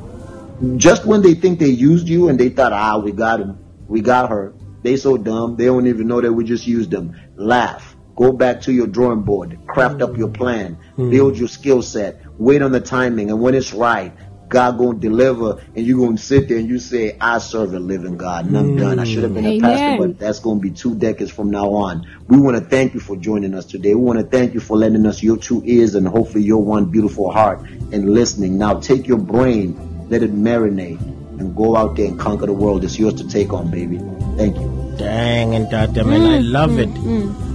Just 0.77 1.05
when 1.05 1.21
they 1.21 1.33
think 1.33 1.59
they 1.59 1.67
used 1.67 2.07
you 2.07 2.29
and 2.29 2.39
they 2.39 2.49
thought, 2.49 2.71
ah, 2.71 2.97
we 2.97 3.11
got 3.11 3.41
him, 3.41 3.59
we 3.87 3.99
got 4.01 4.29
her. 4.29 4.53
They 4.83 4.95
so 4.95 5.17
dumb, 5.17 5.57
they 5.57 5.65
don't 5.65 5.87
even 5.87 6.07
know 6.07 6.21
that 6.21 6.31
we 6.31 6.45
just 6.45 6.65
used 6.65 6.91
them. 6.91 7.19
Laugh. 7.35 7.96
Go 8.17 8.31
back 8.31 8.61
to 8.61 8.73
your 8.73 8.87
drawing 8.87 9.21
board. 9.21 9.59
Craft 9.67 10.01
up 10.01 10.17
your 10.17 10.29
plan. 10.29 10.73
Hmm. 10.95 11.11
Build 11.11 11.37
your 11.37 11.47
skill 11.47 11.83
set. 11.83 12.19
Wait 12.39 12.63
on 12.63 12.71
the 12.71 12.81
timing, 12.81 13.29
and 13.29 13.39
when 13.39 13.53
it's 13.53 13.73
right, 13.73 14.11
God 14.49 14.77
gonna 14.77 14.97
deliver, 14.97 15.61
and 15.75 15.85
you 15.85 15.99
gonna 15.99 16.17
sit 16.17 16.47
there 16.47 16.57
and 16.57 16.67
you 16.67 16.79
say, 16.79 17.15
"I 17.21 17.37
serve 17.37 17.73
a 17.73 17.79
living 17.79 18.17
God," 18.17 18.47
and 18.47 18.57
I'm 18.57 18.75
done. 18.75 18.97
I 18.97 19.03
should 19.03 19.23
have 19.23 19.35
been 19.35 19.45
a 19.45 19.59
pastor, 19.59 19.95
but 19.97 20.17
that's 20.17 20.39
gonna 20.39 20.59
be 20.59 20.71
two 20.71 20.95
decades 20.95 21.29
from 21.29 21.51
now 21.51 21.69
on. 21.73 22.05
We 22.27 22.39
want 22.39 22.57
to 22.57 22.63
thank 22.63 22.95
you 22.95 22.99
for 22.99 23.15
joining 23.17 23.53
us 23.53 23.65
today. 23.65 23.93
We 23.93 24.01
want 24.01 24.19
to 24.19 24.25
thank 24.25 24.53
you 24.55 24.61
for 24.61 24.77
lending 24.77 25.05
us 25.05 25.21
your 25.21 25.37
two 25.37 25.61
ears 25.65 25.93
and 25.95 26.07
hopefully 26.07 26.43
your 26.43 26.63
one 26.63 26.85
beautiful 26.85 27.29
heart 27.29 27.59
and 27.91 28.09
listening. 28.13 28.57
Now 28.57 28.79
take 28.79 29.07
your 29.07 29.19
brain, 29.19 29.77
let 30.09 30.23
it 30.23 30.33
marinate, 30.33 30.99
and 31.39 31.55
go 31.55 31.75
out 31.75 31.97
there 31.97 32.07
and 32.07 32.17
conquer 32.19 32.47
the 32.47 32.53
world. 32.53 32.83
It's 32.83 32.97
yours 32.97 33.15
to 33.15 33.27
take 33.27 33.53
on, 33.53 33.69
baby. 33.69 33.99
Thank 34.37 34.55
you. 34.55 34.95
Dang, 34.97 35.53
and 35.53 35.69
Tata, 35.69 36.03
man, 36.03 36.21
I 36.21 36.39
mm, 36.39 36.51
love 36.51 36.71
mm, 36.71 36.79
it. 36.79 36.89
Mm. 36.89 37.46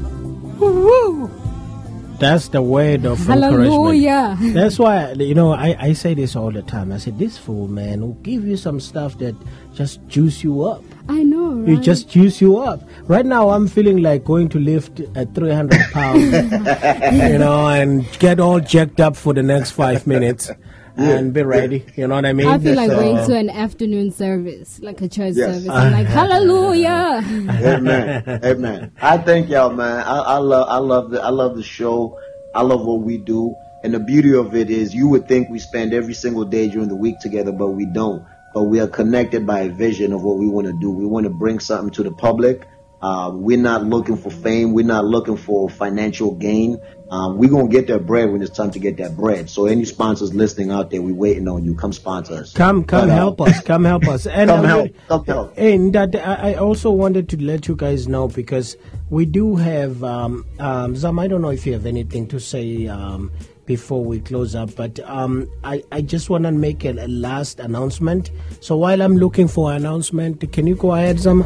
That's 2.23 2.49
the 2.49 2.63
word 2.63 3.05
of 3.05 3.19
Hallelujah. 3.27 4.37
encouragement. 4.39 4.55
That's 4.55 4.79
why 4.79 5.11
you 5.15 5.35
know 5.35 5.53
I, 5.53 5.75
I 5.79 5.93
say 5.93 6.15
this 6.15 6.37
all 6.37 6.53
the 6.53 6.63
time. 6.63 6.93
I 6.93 6.99
said 6.99 7.19
this 7.19 7.37
fool 7.37 7.67
man 7.67 8.01
will 8.01 8.15
give 8.23 8.47
you 8.47 8.57
some 8.57 8.79
stuff 8.79 9.19
that 9.19 9.35
just 9.75 10.07
juice 10.07 10.45
you 10.45 10.63
up. 10.63 10.85
I 11.09 11.25
know, 11.25 11.55
right? 11.55 11.79
It 11.79 11.81
just 11.83 12.09
juice 12.09 12.41
you 12.41 12.59
up. 12.59 12.89
Right 13.09 13.27
now, 13.27 13.51
I'm 13.51 13.67
feeling 13.67 14.03
like 14.03 14.25
going 14.25 14.49
to 14.51 14.61
lift 14.61 15.01
at 15.17 15.35
300 15.35 15.81
pounds, 15.91 16.23
you 17.13 17.39
know, 17.39 17.67
and 17.67 18.07
get 18.21 18.39
all 18.39 18.61
jacked 18.61 19.01
up 19.01 19.17
for 19.17 19.35
the 19.35 19.43
next 19.43 19.73
five 19.73 20.07
minutes 20.07 20.49
and 20.97 21.33
be 21.33 21.43
ready. 21.43 21.85
You 21.97 22.07
know 22.09 22.15
what 22.17 22.27
I 22.27 22.33
mean? 22.33 22.47
I 22.47 22.59
feel 22.59 22.75
like 22.75 22.91
So- 22.91 22.97
going 23.01 23.17
to 23.27 23.35
uh, 23.37 23.39
an 23.41 23.51
afternoon 23.51 24.11
service, 24.11 24.81
like 24.83 25.01
a 25.03 25.09
church 25.09 25.35
Yes. 25.37 25.55
service. 25.55 25.69
I'm 25.69 25.93
like, 25.93 26.07
hallelujah. 26.19 27.21
Amen. 27.25 28.41
Amen. 28.45 28.93
I 29.01 29.19
thank 29.19 29.49
y'all, 29.49 29.71
man. 29.73 30.01
I, 30.01 30.19
I 30.19 30.37
love, 30.39 30.69
I 30.69 30.79
love 30.79 31.11
the, 31.11 31.21
I 31.23 31.29
love 31.31 31.57
the 31.57 31.63
show. 31.63 32.19
I 32.55 32.63
love 32.63 32.85
what 32.85 33.01
we 33.01 33.19
do. 33.19 33.55
And 33.83 33.95
the 33.95 34.01
beauty 34.01 34.35
of 34.35 34.55
it 34.55 34.71
is, 34.71 34.95
you 34.95 35.09
would 35.09 35.27
think 35.27 35.49
we 35.49 35.59
spend 35.59 35.93
every 35.93 36.15
single 36.15 36.45
day 36.45 36.69
during 36.69 36.89
the 36.89 36.97
week 36.97 37.19
together, 37.19 37.51
but 37.53 37.71
we 37.71 37.87
don't. 37.87 38.25
But 38.55 38.65
we 38.65 38.81
are 38.81 38.87
connected 38.87 39.47
by 39.47 39.61
a 39.61 39.69
vision 39.71 40.13
of 40.13 40.23
what 40.23 40.37
we 40.37 40.47
want 40.47 40.67
to 40.67 40.73
do. 40.75 40.91
We 40.91 41.07
want 41.07 41.25
to 41.25 41.31
bring 41.31 41.59
something 41.59 41.91
to 41.95 42.03
the 42.03 42.13
public. 42.13 42.69
Uh, 43.03 43.33
we're 43.35 43.59
not 43.59 43.85
looking 43.85 44.17
for 44.17 44.31
fame. 44.31 44.73
We're 44.73 44.87
not 44.87 45.05
looking 45.05 45.37
for 45.37 45.69
financial 45.69 46.35
gain. 46.35 46.81
Um, 47.11 47.37
we're 47.37 47.51
gonna 47.51 47.69
get 47.69 47.89
that 47.89 48.07
bread 48.07 48.31
when 48.31 48.41
it's 48.41 48.57
time 48.57 48.71
to 48.71 48.79
get 48.79 48.97
that 48.99 49.17
bread. 49.17 49.51
So 49.51 49.67
any 49.67 49.85
sponsors 49.85 50.33
listening 50.33 50.71
out 50.71 50.91
there, 50.91 51.03
we're 51.03 51.15
waiting 51.15 51.49
on 51.49 51.65
you. 51.65 51.75
Come 51.75 51.93
sponsor 51.93 52.35
us. 52.35 52.53
Come, 52.55 52.85
come, 52.85 53.09
But, 53.09 53.11
uh, 53.11 53.17
help 53.17 53.41
us. 53.41 53.61
Come, 53.61 53.85
help 53.85 54.07
us. 54.09 54.27
And 54.33 54.49
Come 54.49 54.65
help. 54.65 54.91
Come 55.09 55.25
help. 55.27 55.53
And 55.59 55.93
that 55.95 56.15
I 56.17 56.55
also 56.55 56.91
wanted 56.91 57.29
to 57.31 57.43
let 57.43 57.69
you 57.69 57.77
guys 57.77 58.09
know 58.09 58.29
because 58.29 58.77
we 59.11 59.27
do 59.27 59.57
have 59.57 60.03
um, 60.05 60.47
um, 60.59 60.97
Zam. 60.97 61.19
I 61.19 61.27
don't 61.27 61.43
know 61.43 61.51
if 61.51 61.67
you 61.67 61.73
have 61.75 61.87
anything 61.87 62.29
to 62.29 62.41
say 62.41 62.87
um, 62.87 63.31
before 63.67 64.03
we 64.03 64.21
close 64.21 64.55
up, 64.55 64.75
but 64.75 65.01
um, 65.01 65.51
I 65.65 65.83
I 65.93 66.01
just 66.01 66.31
want 66.31 66.45
to 66.45 66.53
make 66.53 66.85
a, 66.85 66.93
a 66.93 67.09
last 67.09 67.61
announcement. 67.61 68.31
So 68.61 68.77
while 68.77 69.03
I'm 69.03 69.17
looking 69.17 69.49
for 69.49 69.71
an 69.71 69.79
announcement, 69.79 70.51
can 70.53 70.67
you 70.67 70.77
go 70.77 70.93
ahead, 70.93 71.19
Zam? 71.19 71.45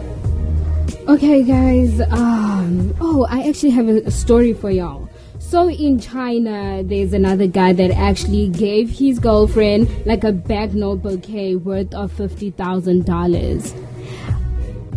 Okay, 1.08 1.42
guys. 1.42 2.00
Um, 2.10 2.94
oh, 3.00 3.26
I 3.30 3.48
actually 3.48 3.70
have 3.70 3.88
a, 3.88 4.02
a 4.02 4.10
story 4.10 4.52
for 4.52 4.70
y'all. 4.70 5.08
So 5.38 5.70
in 5.70 6.00
China, 6.00 6.82
there's 6.82 7.12
another 7.12 7.46
guy 7.46 7.72
that 7.72 7.92
actually 7.92 8.48
gave 8.48 8.90
his 8.90 9.18
girlfriend 9.18 9.88
like 10.04 10.24
a 10.24 10.32
banknote 10.32 11.02
bouquet 11.02 11.54
worth 11.56 11.94
of 11.94 12.10
fifty 12.12 12.50
thousand 12.50 13.06
dollars. 13.06 13.72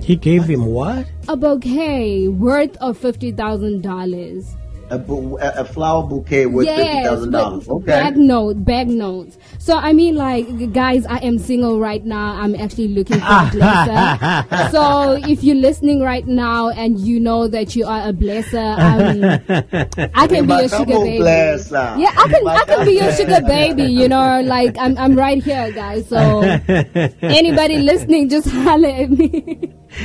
He 0.02 0.16
gave 0.16 0.46
him 0.46 0.66
what? 0.66 1.06
A 1.28 1.38
bouquet 1.38 2.28
worth 2.28 2.76
of 2.78 2.98
fifty 2.98 3.32
thousand 3.32 3.84
dollars. 3.84 4.56
A, 4.92 4.98
bu- 4.98 5.38
a 5.38 5.64
flower 5.66 6.04
bouquet 6.08 6.46
worth 6.48 6.66
Yes, 6.66 7.06
thousand 7.08 7.32
dollars. 7.32 7.68
Okay. 7.70 7.86
bag 7.86 8.18
note, 8.18 8.66
bag 8.66 8.88
notes. 8.88 9.38
So 9.60 9.76
I 9.78 9.94
mean, 9.94 10.16
like, 10.16 10.74
guys, 10.74 11.06
I 11.06 11.18
am 11.18 11.38
single 11.38 11.80
right 11.80 12.04
now. 12.04 12.34
I'm 12.42 12.56
actually 12.56 12.88
looking 12.90 13.18
for 13.20 13.24
a 13.26 13.50
blesser. 13.54 14.72
so 14.72 15.20
if 15.30 15.44
you're 15.44 15.56
listening 15.56 16.02
right 16.02 16.26
now 16.26 16.70
and 16.70 17.00
you 17.00 17.20
know 17.20 17.48
that 17.48 17.76
you 17.76 17.86
are 17.86 18.10
a 18.10 18.14
blesser, 18.14 18.58
um, 18.80 20.10
I 20.16 20.28
can 20.28 20.48
be 20.48 20.54
your 20.54 20.70
sugar 20.70 20.86
baby. 20.86 21.20
blesser. 21.24 22.00
Yeah, 22.00 22.12
I 22.18 22.28
can, 22.28 22.48
I 22.48 22.64
can 22.66 22.86
be 22.86 22.94
your 22.94 23.12
sugar 23.12 23.42
baby. 23.46 23.84
You 23.84 24.08
know, 24.10 24.42
like 24.42 24.76
I'm, 24.78 24.98
I'm 24.98 25.16
right 25.16 25.44
here, 25.44 25.72
guys. 25.72 26.08
So 26.08 26.42
anybody 27.22 27.78
listening, 27.78 28.30
just 28.30 28.50
holler 28.50 28.90
at 28.90 29.10
me. 29.12 29.74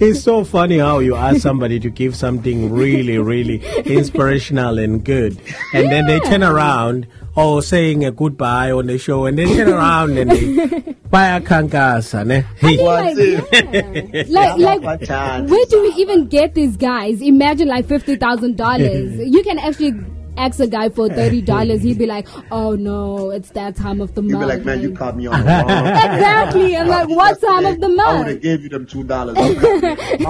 it's 0.00 0.22
so 0.22 0.44
funny 0.44 0.78
how 0.78 1.00
you 1.00 1.16
ask 1.16 1.40
somebody 1.40 1.80
to 1.80 1.90
give 1.90 2.14
something 2.14 2.72
really, 2.72 3.18
really 3.18 3.64
inspirational 3.84 4.78
and 4.78 5.04
good, 5.04 5.40
and 5.74 5.90
then 5.90 6.06
they 6.06 6.20
turn 6.20 6.42
around 6.42 7.06
or 7.34 7.62
saying 7.62 8.04
a 8.04 8.12
goodbye 8.12 8.70
on 8.70 8.86
the 8.86 8.98
show, 8.98 9.26
and 9.26 9.38
they 9.38 9.46
turn 9.46 9.68
around 9.68 10.18
and 10.18 10.30
they 10.30 10.94
buy 11.10 11.36
a 11.36 11.40
kankasa. 11.40 12.26
Ne? 12.26 12.40
Hey. 12.56 12.78
like, 12.78 14.58
yeah. 14.58 14.74
like, 14.74 14.82
like, 14.82 15.48
where 15.48 15.66
do 15.66 15.82
we 15.82 15.88
even 15.96 16.26
get 16.28 16.54
these 16.54 16.76
guys? 16.76 17.20
Imagine 17.20 17.68
like 17.68 17.86
fifty 17.86 18.16
thousand 18.16 18.56
dollars. 18.56 19.18
You 19.32 19.42
can 19.42 19.58
actually 19.58 19.92
ask 20.36 20.58
a 20.60 20.66
guy 20.66 20.88
for 20.88 21.08
thirty 21.08 21.40
dollars. 21.52 21.82
He'd 21.82 21.98
be 21.98 22.06
like, 22.06 22.26
"Oh 22.50 22.74
no, 22.74 23.30
it's 23.30 23.50
that 23.50 23.76
time 23.76 24.00
of 24.00 24.14
the 24.14 24.22
You 24.22 24.30
month." 24.30 24.42
be 24.42 24.56
like, 24.56 24.64
man, 24.64 24.80
you 24.80 24.88
Like, 24.90 24.98
caught 24.98 25.16
me 25.16 25.26
on 25.26 25.40
the 25.40 25.46
wrong. 25.46 25.86
exactly. 25.86 26.76
I'm 26.76 26.88
like, 26.88 27.08
what 27.08 27.40
time 27.40 27.66
of 27.66 27.80
the 27.80 27.88
month?" 27.88 28.00
I 28.08 28.12
would 28.12 28.18
month? 28.18 28.28
have 28.28 28.40
gave 28.42 28.62
you 28.62 28.68
them 28.68 28.86
two 28.86 29.04
dollars. 29.04 29.36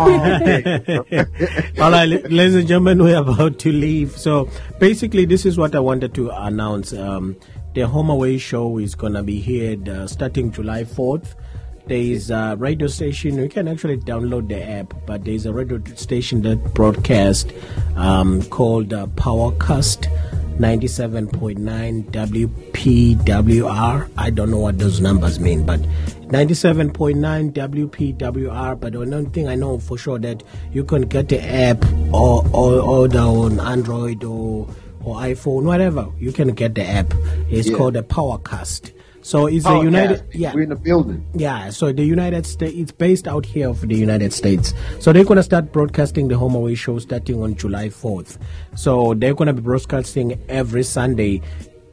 All 1.80 1.90
right, 1.90 2.07
ladies 2.30 2.55
and 2.55 2.66
gentlemen, 2.68 3.03
we're 3.03 3.16
about 3.18 3.59
to 3.61 3.72
leave. 3.72 4.16
So 4.18 4.48
basically, 4.78 5.24
this 5.24 5.44
is 5.46 5.59
what 5.59 5.74
I 5.74 5.80
wanted 5.80 6.14
to 6.14 6.30
announce. 6.30 6.92
Um, 6.92 7.36
the 7.74 7.86
Home 7.86 8.11
Away 8.11 8.36
show 8.38 8.78
is 8.78 8.94
going 8.94 9.14
to 9.14 9.22
be 9.22 9.40
here 9.40 9.76
uh, 9.88 10.07
starting 10.07 10.50
July 10.53 10.84
4th. 10.84 11.34
There 11.87 11.99
is 11.99 12.30
a 12.30 12.55
radio 12.59 12.87
station. 12.87 13.37
You 13.37 13.49
can 13.49 13.66
actually 13.68 13.99
download 13.99 14.49
the 14.49 14.62
app, 14.62 14.95
but 15.05 15.24
there 15.24 15.35
is 15.35 15.47
a 15.47 15.53
radio 15.53 15.83
station 15.97 16.43
that 16.43 16.74
broadcast 16.74 17.53
um, 17.97 18.43
called 18.45 18.93
uh, 18.95 19.07
Powercast 19.09 20.07
97.9 20.59 22.05
WPWR. 22.12 24.09
I 24.16 24.30
don't 24.30 24.51
know 24.51 24.61
what 24.61 24.78
those 24.78 25.01
numbers 25.01 25.41
mean, 25.41 25.66
but 25.66 25.80
97.9 26.28 27.53
WPWR. 27.53 28.78
But 28.80 28.95
one 28.95 29.30
thing 29.30 29.49
I 29.49 29.57
know 29.57 29.78
for 29.78 29.99
sure 29.99 30.20
that 30.20 30.43
you 30.72 30.85
can 30.85 31.03
get 31.03 31.28
the 31.30 31.43
app 31.45 31.85
or, 32.14 32.47
or 32.53 32.80
order 32.80 33.18
on 33.18 33.59
Android 33.59 34.22
or, 34.22 34.68
or 35.03 35.16
iPhone, 35.16 35.64
whatever. 35.64 36.07
You 36.18 36.30
can 36.33 36.49
get 36.55 36.76
the 36.76 36.85
app. 36.87 37.12
It's 37.51 37.68
Yeah. 37.68 37.76
called 37.76 37.95
the 37.95 38.03
Powercast. 38.05 38.93
So 39.23 39.47
it's 39.47 39.64
the 39.64 39.70
oh, 39.70 39.83
United. 39.83 40.25
yeah. 40.33 40.53
We're 40.53 40.62
in 40.62 40.68
the 40.68 40.77
building. 40.77 41.25
Yeah, 41.35 41.70
so 41.70 41.93
the 41.93 42.05
United 42.05 42.45
States, 42.45 42.75
it's 42.77 42.93
based 42.93 43.29
out 43.29 43.47
here 43.47 43.68
of 43.68 43.81
the 43.81 43.95
United 43.95 44.33
States. 44.33 44.75
So 44.99 45.12
they're 45.12 45.25
going 45.25 45.37
to 45.37 45.43
start 45.45 45.73
broadcasting 45.73 46.27
the 46.29 46.37
Home 46.37 46.57
Away 46.57 46.75
show 46.75 46.99
starting 46.99 47.41
on 47.41 47.55
July 47.55 47.89
4th. 47.89 48.39
So 48.75 49.14
they're 49.14 49.35
going 49.35 49.47
to 49.47 49.53
be 49.53 49.62
broadcasting 49.62 50.43
every 50.49 50.83
Sunday. 50.83 51.41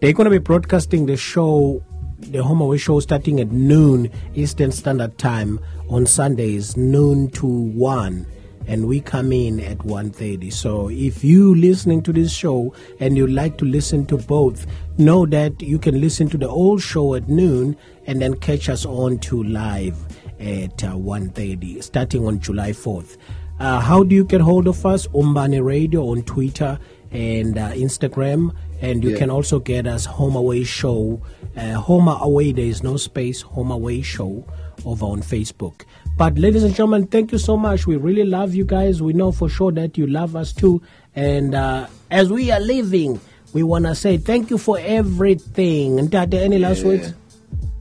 They're 0.02 0.14
going 0.14 0.26
to 0.26 0.32
be 0.32 0.40
broadcasting 0.40 1.06
the 1.06 1.18
show, 1.18 1.84
the 2.18 2.44
Home 2.44 2.62
Away 2.62 2.80
show 2.80 3.00
starting 3.00 3.40
at 3.40 3.52
noon 3.52 4.12
Eastern 4.34 4.72
Standard 4.72 5.18
Time 5.20 5.60
on 5.88 6.08
Sundays, 6.08 6.76
noon 6.76 7.30
to 7.32 7.46
1 7.46 8.26
and 8.68 8.88
we 8.88 9.02
come 9.02 9.32
in 9.32 9.60
at 9.60 9.80
1.30 9.80 10.54
so 10.54 10.90
if 10.90 11.24
you 11.24 11.56
listening 11.56 12.04
to 12.04 12.14
this 12.14 12.32
show 12.32 12.72
and 13.00 13.18
you 13.18 13.26
like 13.26 13.58
to 13.58 13.66
listen 13.66 14.06
to 14.06 14.16
both 14.16 14.68
know 15.00 15.26
that 15.26 15.62
you 15.62 15.80
can 15.80 16.00
listen 16.02 16.30
to 16.30 16.38
the 16.38 16.48
old 16.48 16.82
show 16.82 17.16
at 17.16 17.28
noon 17.30 17.76
and 18.06 18.22
then 18.22 18.36
catch 18.36 18.70
us 18.70 18.86
on 18.86 19.18
to 19.20 19.42
live 19.44 19.98
at 20.40 20.84
uh, 20.84 20.94
1.30 20.94 21.84
starting 21.84 22.26
on 22.26 22.40
july 22.40 22.72
4th 22.72 23.18
uh, 23.60 23.80
how 23.82 24.04
do 24.04 24.16
you 24.16 24.24
get 24.24 24.40
hold 24.40 24.68
of 24.70 24.86
us? 24.86 25.06
Umbani 25.14 25.60
radio 25.60 26.08
on 26.12 26.24
twitter 26.24 26.80
and 27.12 27.58
uh, 27.58 27.72
instagram. 27.72 28.56
And 28.82 29.04
you 29.04 29.10
Yeah. 29.10 29.18
can 29.18 29.30
also 29.30 29.60
get 29.60 29.86
us 29.86 30.06
home 30.06 30.38
away 30.38 30.64
show 30.64 31.22
uh, 31.58 31.74
home 31.74 32.08
away 32.08 32.54
there 32.54 32.64
is 32.64 32.84
no 32.84 32.96
space 32.96 33.42
home 33.42 33.70
away 33.72 34.02
show 34.02 34.46
over 34.86 35.06
on 35.06 35.22
facebook. 35.22 35.82
But 36.16 36.38
ladies 36.38 36.64
and 36.64 36.74
gentlemen 36.74 37.08
thank 37.08 37.34
you 37.34 37.38
so 37.38 37.58
much. 37.58 37.86
We 37.86 37.98
really 37.98 38.24
love 38.24 38.56
you 38.56 38.64
guys. 38.64 39.02
We 39.02 39.12
know 39.12 39.34
for 39.34 39.50
sure 39.50 39.74
that 39.74 39.98
you 39.98 40.08
love 40.08 40.38
us 40.38 40.54
too. 40.54 40.82
And 41.14 41.54
uh, 41.54 41.88
as 42.12 42.32
we 42.32 42.52
are 42.52 42.62
leaving 42.62 43.20
we 43.54 43.64
want 43.64 43.86
to 43.86 43.96
say 43.96 44.18
thank 44.18 44.50
you 44.50 44.58
for 44.58 44.78
everything 44.80 45.98
Ntate, 45.98 46.34
any 46.36 46.58
last 46.60 46.80
Yeah. 46.82 46.88
words 46.88 47.14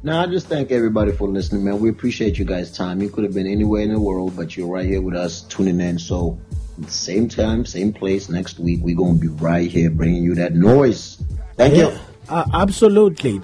Now, 0.02 0.22
I 0.22 0.26
just 0.26 0.46
thank 0.46 0.70
everybody 0.70 1.10
for 1.10 1.26
listening, 1.28 1.64
man. 1.64 1.80
We 1.80 1.88
appreciate 1.90 2.38
you 2.38 2.44
guys' 2.44 2.70
time. 2.70 3.02
You 3.02 3.08
could 3.10 3.24
have 3.24 3.34
been 3.34 3.48
anywhere 3.48 3.82
in 3.82 3.92
the 3.92 3.98
world, 4.00 4.34
but 4.36 4.56
you're 4.56 4.68
right 4.68 4.86
here 4.86 5.00
with 5.02 5.16
us 5.16 5.42
tuning 5.42 5.80
in. 5.80 5.98
So, 5.98 6.38
same 6.86 7.28
time, 7.28 7.66
same 7.66 7.92
place 7.92 8.28
next 8.28 8.60
week. 8.60 8.78
We're 8.80 8.94
going 8.96 9.16
to 9.18 9.20
be 9.20 9.32
right 9.42 9.68
here 9.68 9.90
bringing 9.90 10.22
you 10.22 10.36
that 10.36 10.54
noise. 10.54 11.20
Thank 11.56 11.74
you. 11.74 11.90
uh, 12.28 12.44
absolutely 12.54 13.40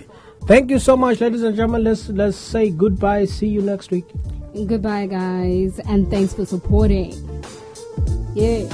thank 0.47 0.71
you 0.71 0.79
so 0.79 0.95
much 0.95 1.21
ladies 1.23 1.43
and 1.43 1.57
gentlemen 1.57 1.83
let's 1.83 2.09
let's 2.11 2.37
say 2.37 2.69
goodbye 2.71 3.25
see 3.25 3.49
you 3.49 3.63
next 3.63 3.91
week 3.91 4.05
Goodbye, 4.67 5.07
guys, 5.07 5.81
and 5.81 6.09
thanks 6.09 6.33
for 6.33 6.47
supporting. 6.47 7.11
Yeah. 8.37 8.69